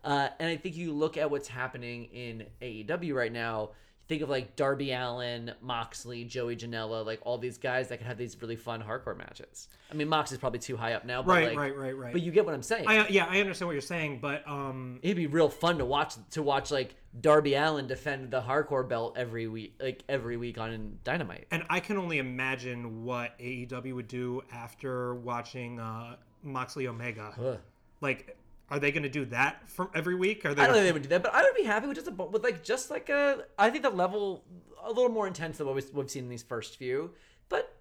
Uh, 0.03 0.29
and 0.39 0.49
I 0.51 0.57
think 0.57 0.77
you 0.77 0.93
look 0.93 1.17
at 1.17 1.31
what's 1.31 1.49
happening 1.49 2.05
in 2.13 2.47
AEW 2.61 3.15
right 3.15 3.33
now. 3.33 3.71
Think 4.07 4.21
of 4.21 4.29
like 4.29 4.55
Darby 4.55 4.93
Allin, 4.93 5.53
Moxley, 5.63 6.25
Joey 6.25 6.57
Janela, 6.57 7.07
like 7.07 7.21
all 7.23 7.39
these 7.39 7.57
guys 7.57 7.89
that 7.89 7.99
could 7.99 8.07
have 8.07 8.19
these 8.19 8.41
really 8.43 8.57
fun 8.57 8.83
hardcore 8.83 9.17
matches. 9.17 9.69
I 9.91 9.95
mean, 9.95 10.09
Moxley's 10.09 10.41
probably 10.41 10.59
too 10.59 10.77
high 10.77 10.93
up 10.93 11.07
now, 11.07 11.23
but 11.23 11.33
Right, 11.33 11.49
like, 11.49 11.57
right, 11.57 11.77
right, 11.77 11.97
right. 11.97 12.13
But 12.13 12.21
you 12.23 12.31
get 12.31 12.45
what 12.45 12.55
I'm 12.55 12.63
saying. 12.63 12.85
I, 12.87 13.09
yeah, 13.09 13.27
I 13.29 13.41
understand 13.41 13.67
what 13.69 13.73
you're 13.73 13.81
saying, 13.81 14.19
but 14.21 14.47
um, 14.47 14.99
It'd 15.03 15.17
be 15.17 15.27
real 15.27 15.49
fun 15.49 15.79
to 15.79 15.87
watch 15.87 16.15
to 16.33 16.43
watch 16.43 16.71
like 16.71 16.97
Darby 17.19 17.55
Allin 17.55 17.87
defend 17.87 18.31
the 18.31 18.43
hardcore 18.43 18.87
belt 18.87 19.15
every 19.17 19.49
week, 19.49 19.75
like 19.81 20.03
every 20.09 20.37
week 20.37 20.59
on 20.59 20.99
Dynamite. 21.05 21.47
and 21.51 21.63
I 21.71 21.81
can 21.81 21.97
only 21.97 22.19
imagine 22.19 23.05
what 23.05 23.39
AEW 23.39 23.95
would 23.95 24.09
do 24.09 24.43
after 24.53 25.15
watching 25.15 25.81
uh, 25.81 26.17
Moxley 26.43 26.89
Omega. 26.89 27.33
Ugh. 27.41 27.59
Like, 28.01 28.37
are 28.75 28.81
they 28.81 28.91
going 28.91 29.05
to 29.05 29.09
do 29.09 29.25
that 29.27 29.69
for 29.71 29.89
every 29.95 30.17
week? 30.17 30.45
Are 30.45 30.53
they? 30.53 30.63
I 30.63 30.67
don't 30.67 30.75
think 30.75 30.87
they 30.87 30.93
would 30.93 31.03
do 31.03 31.09
that, 31.11 31.23
but 31.23 31.33
I 31.33 31.43
would 31.43 31.55
be 31.55 31.63
happy 31.63 31.87
with 31.87 31.97
just 31.97 32.09
a 32.09 32.11
with 32.11 32.43
like 32.43 32.65
just 32.65 32.91
like 32.91 33.09
a. 33.09 33.45
I 33.57 33.71
think 33.71 33.85
the 33.85 33.91
level 33.91 34.45
a 34.83 34.89
little 34.89 35.11
more 35.11 35.29
intense 35.29 35.59
than 35.59 35.67
what 35.69 35.77
we've, 35.77 35.89
we've 35.95 36.11
seen 36.11 36.25
in 36.25 36.29
these 36.29 36.43
first 36.43 36.77
few, 36.77 37.13
but 37.49 37.77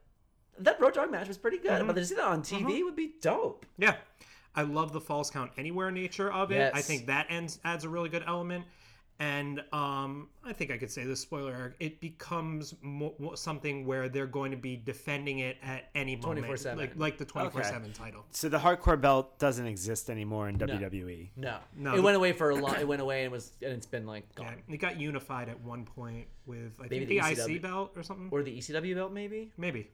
that 0.60 0.80
Road 0.80 0.94
Dogg 0.94 1.10
match 1.10 1.28
was 1.28 1.38
pretty 1.40 1.58
good. 1.58 1.72
Mm-hmm. 1.72 1.88
But 1.88 1.96
to 1.96 2.06
see 2.06 2.16
that 2.16 2.26
on 2.26 2.44
mm-hmm. 2.44 2.68
TV 2.68 2.84
would 2.84 2.96
be 2.96 3.14
dope. 3.22 3.66
Yeah. 3.78 3.96
I 4.56 4.62
love 4.62 4.94
the 4.94 5.02
false 5.02 5.32
count 5.32 5.52
anywhere 5.58 5.90
nature 5.90 6.32
of 6.32 6.52
it. 6.52 6.72
I 6.76 6.82
think 6.82 7.08
that 7.08 7.26
ends, 7.30 7.60
adds 7.66 7.86
a 7.86 7.90
really 7.90 8.10
good 8.10 8.24
element. 8.28 8.66
And 9.20 9.64
um, 9.72 10.30
I 10.44 10.54
think 10.54 10.72
I 10.72 10.78
could 10.78 10.92
say 10.92 11.04
this 11.06 11.22
spoiler 11.22 11.54
alert, 11.54 11.76
it 11.80 12.02
becomes 12.02 12.74
mo- 12.82 13.14
mo- 13.20 13.36
something 13.36 13.86
where 13.86 14.10
they're 14.10 14.26
going 14.28 14.52
to 14.52 14.58
be 14.58 14.76
defending 14.76 15.40
it 15.40 15.58
at 15.62 15.90
any 15.96 16.16
moment. 16.16 16.48
24/7. 16.48 16.78
Like, 16.78 16.92
like 16.98 17.18
the 17.18 17.26
24 17.26 17.64
7 17.64 17.94
title. 17.94 18.26
So 18.32 18.50
the 18.50 18.58
hardcore 18.58 19.00
belt 19.00 19.38
doesn't 19.40 19.66
exist 19.68 20.10
anymore 20.10 20.50
in 20.50 20.58
WWE. 20.58 21.30
No, 21.38 21.58
No, 21.78 21.96
it 21.96 22.02
went 22.04 22.18
away 22.18 22.34
for 22.34 22.50
a 22.50 22.56
long. 22.56 22.76
It 22.76 22.88
went 22.88 23.02
away 23.02 23.24
and 23.24 23.32
was 23.32 23.52
and 23.62 23.72
it's 23.72 23.86
been 23.86 24.06
like 24.08 24.26
Yeah, 24.38 24.46
gone. 24.46 24.64
it 24.68 24.78
got 24.78 25.00
unified 25.00 25.48
at 25.48 25.62
one 25.62 25.86
point 25.86 26.28
with, 26.46 26.80
I 26.80 26.88
Maybe 26.90 27.06
think, 27.06 27.24
the, 27.38 27.46
the 27.46 27.54
IC 27.56 27.62
belt 27.62 27.94
or 27.96 28.04
something. 28.04 28.28
Or 28.32 28.42
the 28.44 28.58
ECW 28.58 28.96
belt 28.96 29.14
maybe. 29.14 29.52
Maybe. 29.58 29.90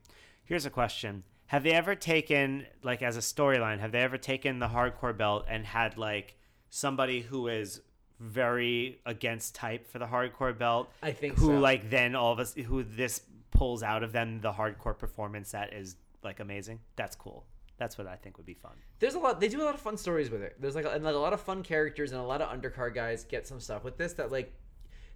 Here's 0.46 0.66
a 0.66 0.70
question: 0.72 1.24
have 1.48 1.64
they 1.64 1.74
ever 1.74 1.94
taken 1.94 2.66
like 2.84 3.04
as 3.04 3.18
a 3.18 3.22
storyline? 3.22 3.80
Have 3.80 3.92
they 3.92 4.00
ever 4.00 4.18
taken 4.18 4.60
the 4.60 4.70
hardcore 4.70 5.16
belt 5.16 5.46
and 5.50 5.66
had 5.66 5.98
like 5.98 6.36
somebody 6.70 7.22
who 7.22 7.48
is 7.48 7.82
very 8.20 9.00
against 9.06 9.56
type 9.56 9.88
for 9.88 10.00
the 10.00 10.06
hardcore 10.06 10.58
belt? 10.58 10.92
I 11.02 11.12
think 11.12 11.38
who 11.38 11.48
so. 11.48 11.60
like 11.60 11.90
then 11.90 12.16
all 12.16 12.34
of 12.34 12.40
us 12.40 12.54
who 12.54 12.84
this 12.84 13.22
pulls 13.52 13.84
out 13.84 14.04
of 14.04 14.12
them 14.12 14.40
the 14.42 14.52
hardcore 14.52 14.98
performance 14.98 15.52
that 15.52 15.74
is 15.74 15.96
like 16.24 16.40
amazing. 16.40 16.80
That's 16.96 17.16
cool. 17.16 17.46
That's 17.78 17.98
what 17.98 18.08
I 18.08 18.16
think 18.18 18.38
would 18.38 18.46
be 18.46 18.54
fun. 18.54 18.74
There's 19.00 19.16
a 19.16 19.20
lot. 19.20 19.40
They 19.40 19.48
do 19.48 19.62
a 19.62 19.64
lot 19.64 19.74
of 19.74 19.80
fun 19.82 19.96
stories 19.96 20.30
with 20.30 20.42
it. 20.42 20.58
There's 20.60 20.76
like 20.76 20.86
a, 20.86 20.90
and 20.92 21.04
like 21.04 21.16
a 21.16 21.20
lot 21.20 21.32
of 21.32 21.40
fun 21.40 21.64
characters 21.64 22.12
and 22.12 22.20
a 22.20 22.24
lot 22.24 22.42
of 22.42 22.50
undercard 22.50 22.94
guys 22.94 23.24
get 23.24 23.48
some 23.48 23.60
stuff 23.60 23.84
with 23.84 23.98
this 23.98 24.14
that 24.14 24.32
like 24.32 24.54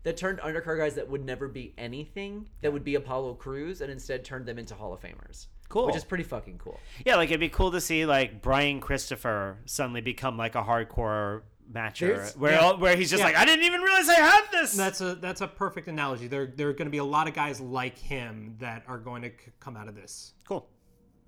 that 0.03 0.17
turned 0.17 0.39
undercard 0.39 0.77
guys 0.77 0.95
that 0.95 1.09
would 1.09 1.25
never 1.25 1.47
be 1.47 1.73
anything 1.77 2.47
that 2.61 2.71
would 2.71 2.83
be 2.83 2.95
Apollo 2.95 3.35
Crews 3.35 3.81
and 3.81 3.91
instead 3.91 4.23
turned 4.23 4.45
them 4.45 4.57
into 4.57 4.75
Hall 4.75 4.93
of 4.93 5.01
Famers. 5.01 5.47
Cool. 5.69 5.87
Which 5.87 5.95
is 5.95 6.03
pretty 6.03 6.23
fucking 6.23 6.59
cool. 6.59 6.79
Yeah, 7.05 7.15
like 7.15 7.29
it'd 7.29 7.39
be 7.39 7.49
cool 7.49 7.71
to 7.71 7.81
see 7.81 8.05
like 8.05 8.41
Brian 8.41 8.79
Christopher 8.79 9.57
suddenly 9.65 10.01
become 10.01 10.37
like 10.37 10.55
a 10.55 10.61
hardcore 10.61 11.41
matcher 11.73 11.99
There's- 11.99 12.37
where 12.37 12.53
yeah. 12.53 12.73
where 12.73 12.95
he's 12.95 13.09
just 13.09 13.19
Yeah. 13.21 13.27
like 13.27 13.35
I 13.35 13.45
didn't 13.45 13.65
even 13.65 13.81
realize 13.81 14.07
I 14.09 14.15
had 14.15 14.45
this. 14.51 14.73
That's 14.75 15.01
a 15.01 15.15
that's 15.15 15.41
a 15.41 15.47
perfect 15.47 15.87
analogy. 15.87 16.27
There 16.27 16.45
there 16.45 16.69
are 16.69 16.73
going 16.73 16.85
to 16.87 16.91
be 16.91 16.97
a 16.99 17.03
lot 17.03 17.27
of 17.27 17.33
guys 17.33 17.59
like 17.59 17.97
him 17.97 18.55
that 18.59 18.83
are 18.87 18.97
going 18.99 19.21
to 19.23 19.29
c- 19.29 19.51
come 19.59 19.75
out 19.77 19.87
of 19.87 19.95
this. 19.95 20.33
cool. 20.47 20.69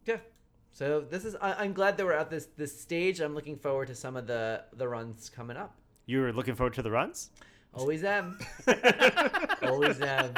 Yeah. 0.05 0.17
So 0.71 1.01
this 1.01 1.23
is. 1.25 1.35
I, 1.41 1.53
I'm 1.53 1.73
glad 1.73 1.95
that 1.97 2.05
we're 2.05 2.13
at 2.13 2.29
this 2.29 2.47
this 2.57 2.79
stage. 2.79 3.19
I'm 3.21 3.33
looking 3.33 3.57
forward 3.57 3.87
to 3.87 3.95
some 3.95 4.15
of 4.17 4.27
the 4.27 4.63
the 4.73 4.87
runs 4.87 5.29
coming 5.29 5.57
up. 5.57 5.75
You 6.05 6.21
were 6.21 6.31
looking 6.33 6.53
forward 6.55 6.73
to 6.75 6.81
the 6.83 6.91
runs? 6.91 7.31
Always 7.73 8.03
am. 8.03 8.37
Always 9.63 9.99
am. 10.01 10.33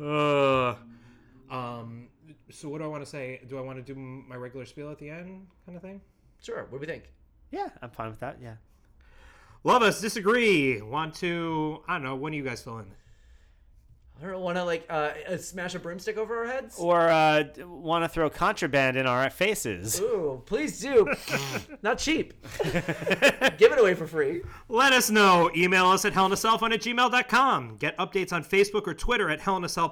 Uh, 0.00 0.74
um. 1.50 2.08
So 2.50 2.68
what 2.68 2.78
do 2.78 2.84
I 2.84 2.88
want 2.88 3.02
to 3.04 3.08
say? 3.10 3.40
Do 3.48 3.58
I 3.58 3.60
want 3.60 3.84
to 3.84 3.94
do 3.94 3.98
my 3.98 4.36
regular 4.36 4.64
spiel 4.66 4.90
at 4.90 4.98
the 4.98 5.10
end, 5.10 5.46
kind 5.66 5.76
of 5.76 5.82
thing? 5.82 6.00
Sure. 6.40 6.62
What 6.70 6.72
do 6.72 6.78
we 6.78 6.86
think? 6.86 7.04
Yeah, 7.54 7.68
I'm 7.80 7.90
fine 7.90 8.10
with 8.10 8.20
that. 8.20 8.38
Yeah. 8.42 8.54
Love 9.62 9.82
us, 9.82 10.00
disagree. 10.00 10.82
Want 10.82 11.14
to? 11.16 11.82
I 11.86 11.94
don't 11.94 12.02
know. 12.02 12.16
When 12.16 12.32
do 12.32 12.38
you 12.38 12.44
guys 12.44 12.62
fill 12.62 12.80
in? 12.80 12.86
I 14.22 14.26
don't 14.26 14.42
want 14.42 14.56
to 14.56 14.64
like 14.64 14.86
uh, 14.88 15.10
uh, 15.28 15.36
smash 15.36 15.74
a 15.74 15.78
broomstick 15.78 16.16
over 16.16 16.38
our 16.38 16.46
heads. 16.46 16.78
Or 16.78 17.08
uh, 17.08 17.44
want 17.64 18.04
to 18.04 18.08
throw 18.08 18.28
contraband 18.30 18.96
in 18.96 19.06
our 19.06 19.28
faces? 19.30 20.00
Ooh, 20.00 20.42
please 20.46 20.80
do. 20.80 21.12
Not 21.82 21.98
cheap. 21.98 22.34
Give 22.62 23.72
it 23.72 23.78
away 23.78 23.94
for 23.94 24.06
free. 24.06 24.42
Let 24.68 24.92
us 24.92 25.10
know. 25.10 25.50
Email 25.56 25.86
us 25.86 26.04
at 26.04 26.12
hellinacellphone 26.12 26.72
at 26.72 26.80
gmail.com. 26.80 27.76
Get 27.76 27.96
updates 27.98 28.32
on 28.32 28.44
Facebook 28.44 28.86
or 28.86 28.94
Twitter 28.94 29.30
at 29.30 29.40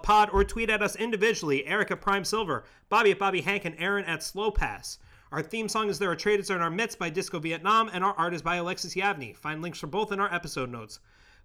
Pod, 0.03 0.31
or 0.33 0.45
tweet 0.45 0.71
at 0.71 0.83
us 0.83 0.97
individually, 0.97 1.67
Eric 1.67 1.91
at 1.91 2.01
Prime 2.01 2.25
Silver, 2.25 2.65
Bobby 2.89 3.13
at 3.13 3.19
Bobby 3.19 3.41
Hank, 3.41 3.65
and 3.65 3.75
Aaron 3.79 4.05
at 4.05 4.23
Slow 4.23 4.51
Pass. 4.51 4.99
Our 5.33 5.41
theme 5.43 5.67
song 5.67 5.89
is 5.89 5.99
There 5.99 6.11
Are 6.11 6.15
Traders 6.15 6.51
in 6.51 6.61
Our 6.61 6.69
Midst 6.69 6.99
by 6.99 7.09
Disco 7.09 7.39
Vietnam, 7.39 7.89
and 7.95 8.05
our 8.05 8.13
art 8.19 8.35
is 8.35 8.43
by 8.43 8.57
Alexis 8.57 8.95
Yavni. 8.95 9.35
Find 9.35 9.63
links 9.63 9.79
for 9.79 9.87
both 9.87 10.13
in 10.13 10.21
our 10.21 10.31
episode 10.33 10.69
notes. 10.71 10.99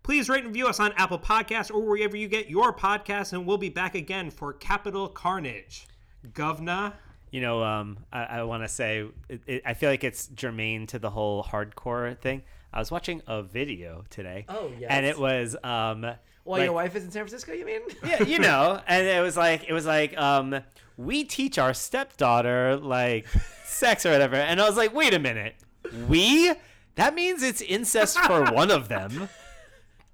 Please 0.03 0.27
rate 0.27 0.39
and 0.39 0.47
review 0.47 0.67
us 0.67 0.81
on 0.81 0.91
Apple 0.97 1.17
Podcasts 1.17 1.73
or 1.73 1.79
wherever 1.79 2.17
you 2.17 2.27
get 2.27 2.49
your 2.49 2.73
podcasts, 2.73 3.31
and 3.31 3.45
we'll 3.45 3.57
be 3.57 3.69
back 3.69 3.95
again 3.95 4.29
for 4.29 4.51
Capital 4.51 5.07
Carnage. 5.07 5.87
Govna. 6.33 6.95
You 7.31 7.39
know, 7.39 7.63
um, 7.63 7.99
I, 8.11 8.23
I 8.23 8.43
want 8.43 8.63
to 8.63 8.67
say, 8.67 9.07
it, 9.29 9.41
it, 9.47 9.61
I 9.65 9.73
feel 9.73 9.89
like 9.89 10.03
it's 10.03 10.27
germane 10.27 10.85
to 10.87 10.99
the 10.99 11.09
whole 11.09 11.41
hardcore 11.41 12.19
thing. 12.19 12.43
I 12.73 12.79
was 12.79 12.91
watching 12.91 13.21
a 13.25 13.41
video 13.41 14.03
today. 14.09 14.43
Oh, 14.49 14.69
yes. 14.77 14.89
And 14.91 15.05
it 15.05 15.17
was. 15.17 15.55
Um, 15.63 16.01
While 16.01 16.59
like- 16.59 16.63
your 16.65 16.73
wife 16.73 16.93
is 16.97 17.05
in 17.05 17.11
San 17.11 17.21
Francisco, 17.21 17.53
you 17.53 17.65
mean? 17.65 17.83
yeah, 18.05 18.21
you 18.23 18.39
know, 18.39 18.81
and 18.87 19.07
it 19.07 19.21
was 19.21 19.37
like 19.37 19.63
it 19.69 19.71
was 19.71 19.85
like 19.85 20.17
um 20.17 20.61
we 20.97 21.23
teach 21.23 21.57
our 21.57 21.73
stepdaughter 21.73 22.75
like 22.77 23.27
sex 23.65 24.05
or 24.05 24.11
whatever, 24.11 24.35
and 24.35 24.59
I 24.59 24.67
was 24.67 24.77
like, 24.77 24.93
wait 24.93 25.13
a 25.13 25.19
minute, 25.19 25.55
we? 26.07 26.51
That 26.95 27.13
means 27.13 27.43
it's 27.43 27.61
incest 27.61 28.17
for 28.19 28.43
one 28.51 28.71
of 28.71 28.87
them. 28.89 29.29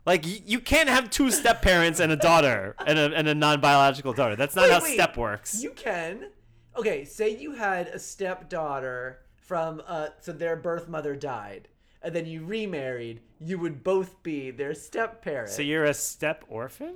Like 0.06 0.26
y- 0.26 0.42
you 0.46 0.60
can't 0.60 0.90
have 0.90 1.10
two 1.10 1.32
step 1.32 1.62
parents 1.62 2.00
and 2.02 2.12
a 2.12 2.18
daughter 2.18 2.76
and 2.86 3.00
a, 3.00 3.14
and 3.16 3.28
a 3.30 3.34
non 3.34 3.62
biological 3.62 4.12
daughter. 4.12 4.36
That's 4.36 4.56
not 4.56 4.64
Wait, 4.64 4.72
how 4.74 4.82
wait. 4.84 4.94
step 4.96 5.16
works. 5.18 5.64
You 5.64 5.70
can. 5.72 6.26
Okay, 6.76 7.06
say 7.06 7.30
you 7.38 7.54
had 7.54 7.88
a 7.88 8.00
stepdaughter 8.00 9.20
from 9.38 9.82
uh 9.88 10.08
so 10.20 10.34
their 10.34 10.56
birth 10.58 10.90
mother 10.90 11.16
died. 11.16 11.70
And 12.02 12.14
then 12.14 12.26
you 12.26 12.44
remarried, 12.44 13.22
you 13.40 13.58
would 13.60 13.82
both 13.82 14.22
be 14.24 14.52
their 14.52 14.74
step 14.74 15.22
parent. 15.22 15.50
so 15.52 15.62
you're 15.62 15.86
a 15.86 15.94
step 15.94 16.44
orphan? 16.50 16.96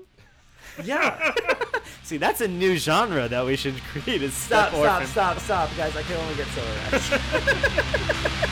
Yeah. 0.84 1.34
See, 2.03 2.17
that's 2.17 2.41
a 2.41 2.47
new 2.47 2.77
genre 2.77 3.27
that 3.27 3.45
we 3.45 3.56
should 3.56 3.75
create. 3.91 4.21
Is 4.21 4.34
Stop, 4.34 4.69
stop, 4.73 5.03
stop, 5.03 5.39
stop, 5.39 5.69
guys. 5.75 5.95
I 5.95 6.03
can 6.03 6.15
only 6.15 6.36
get 6.36 6.47
so 6.47 6.62
erect. 8.41 8.51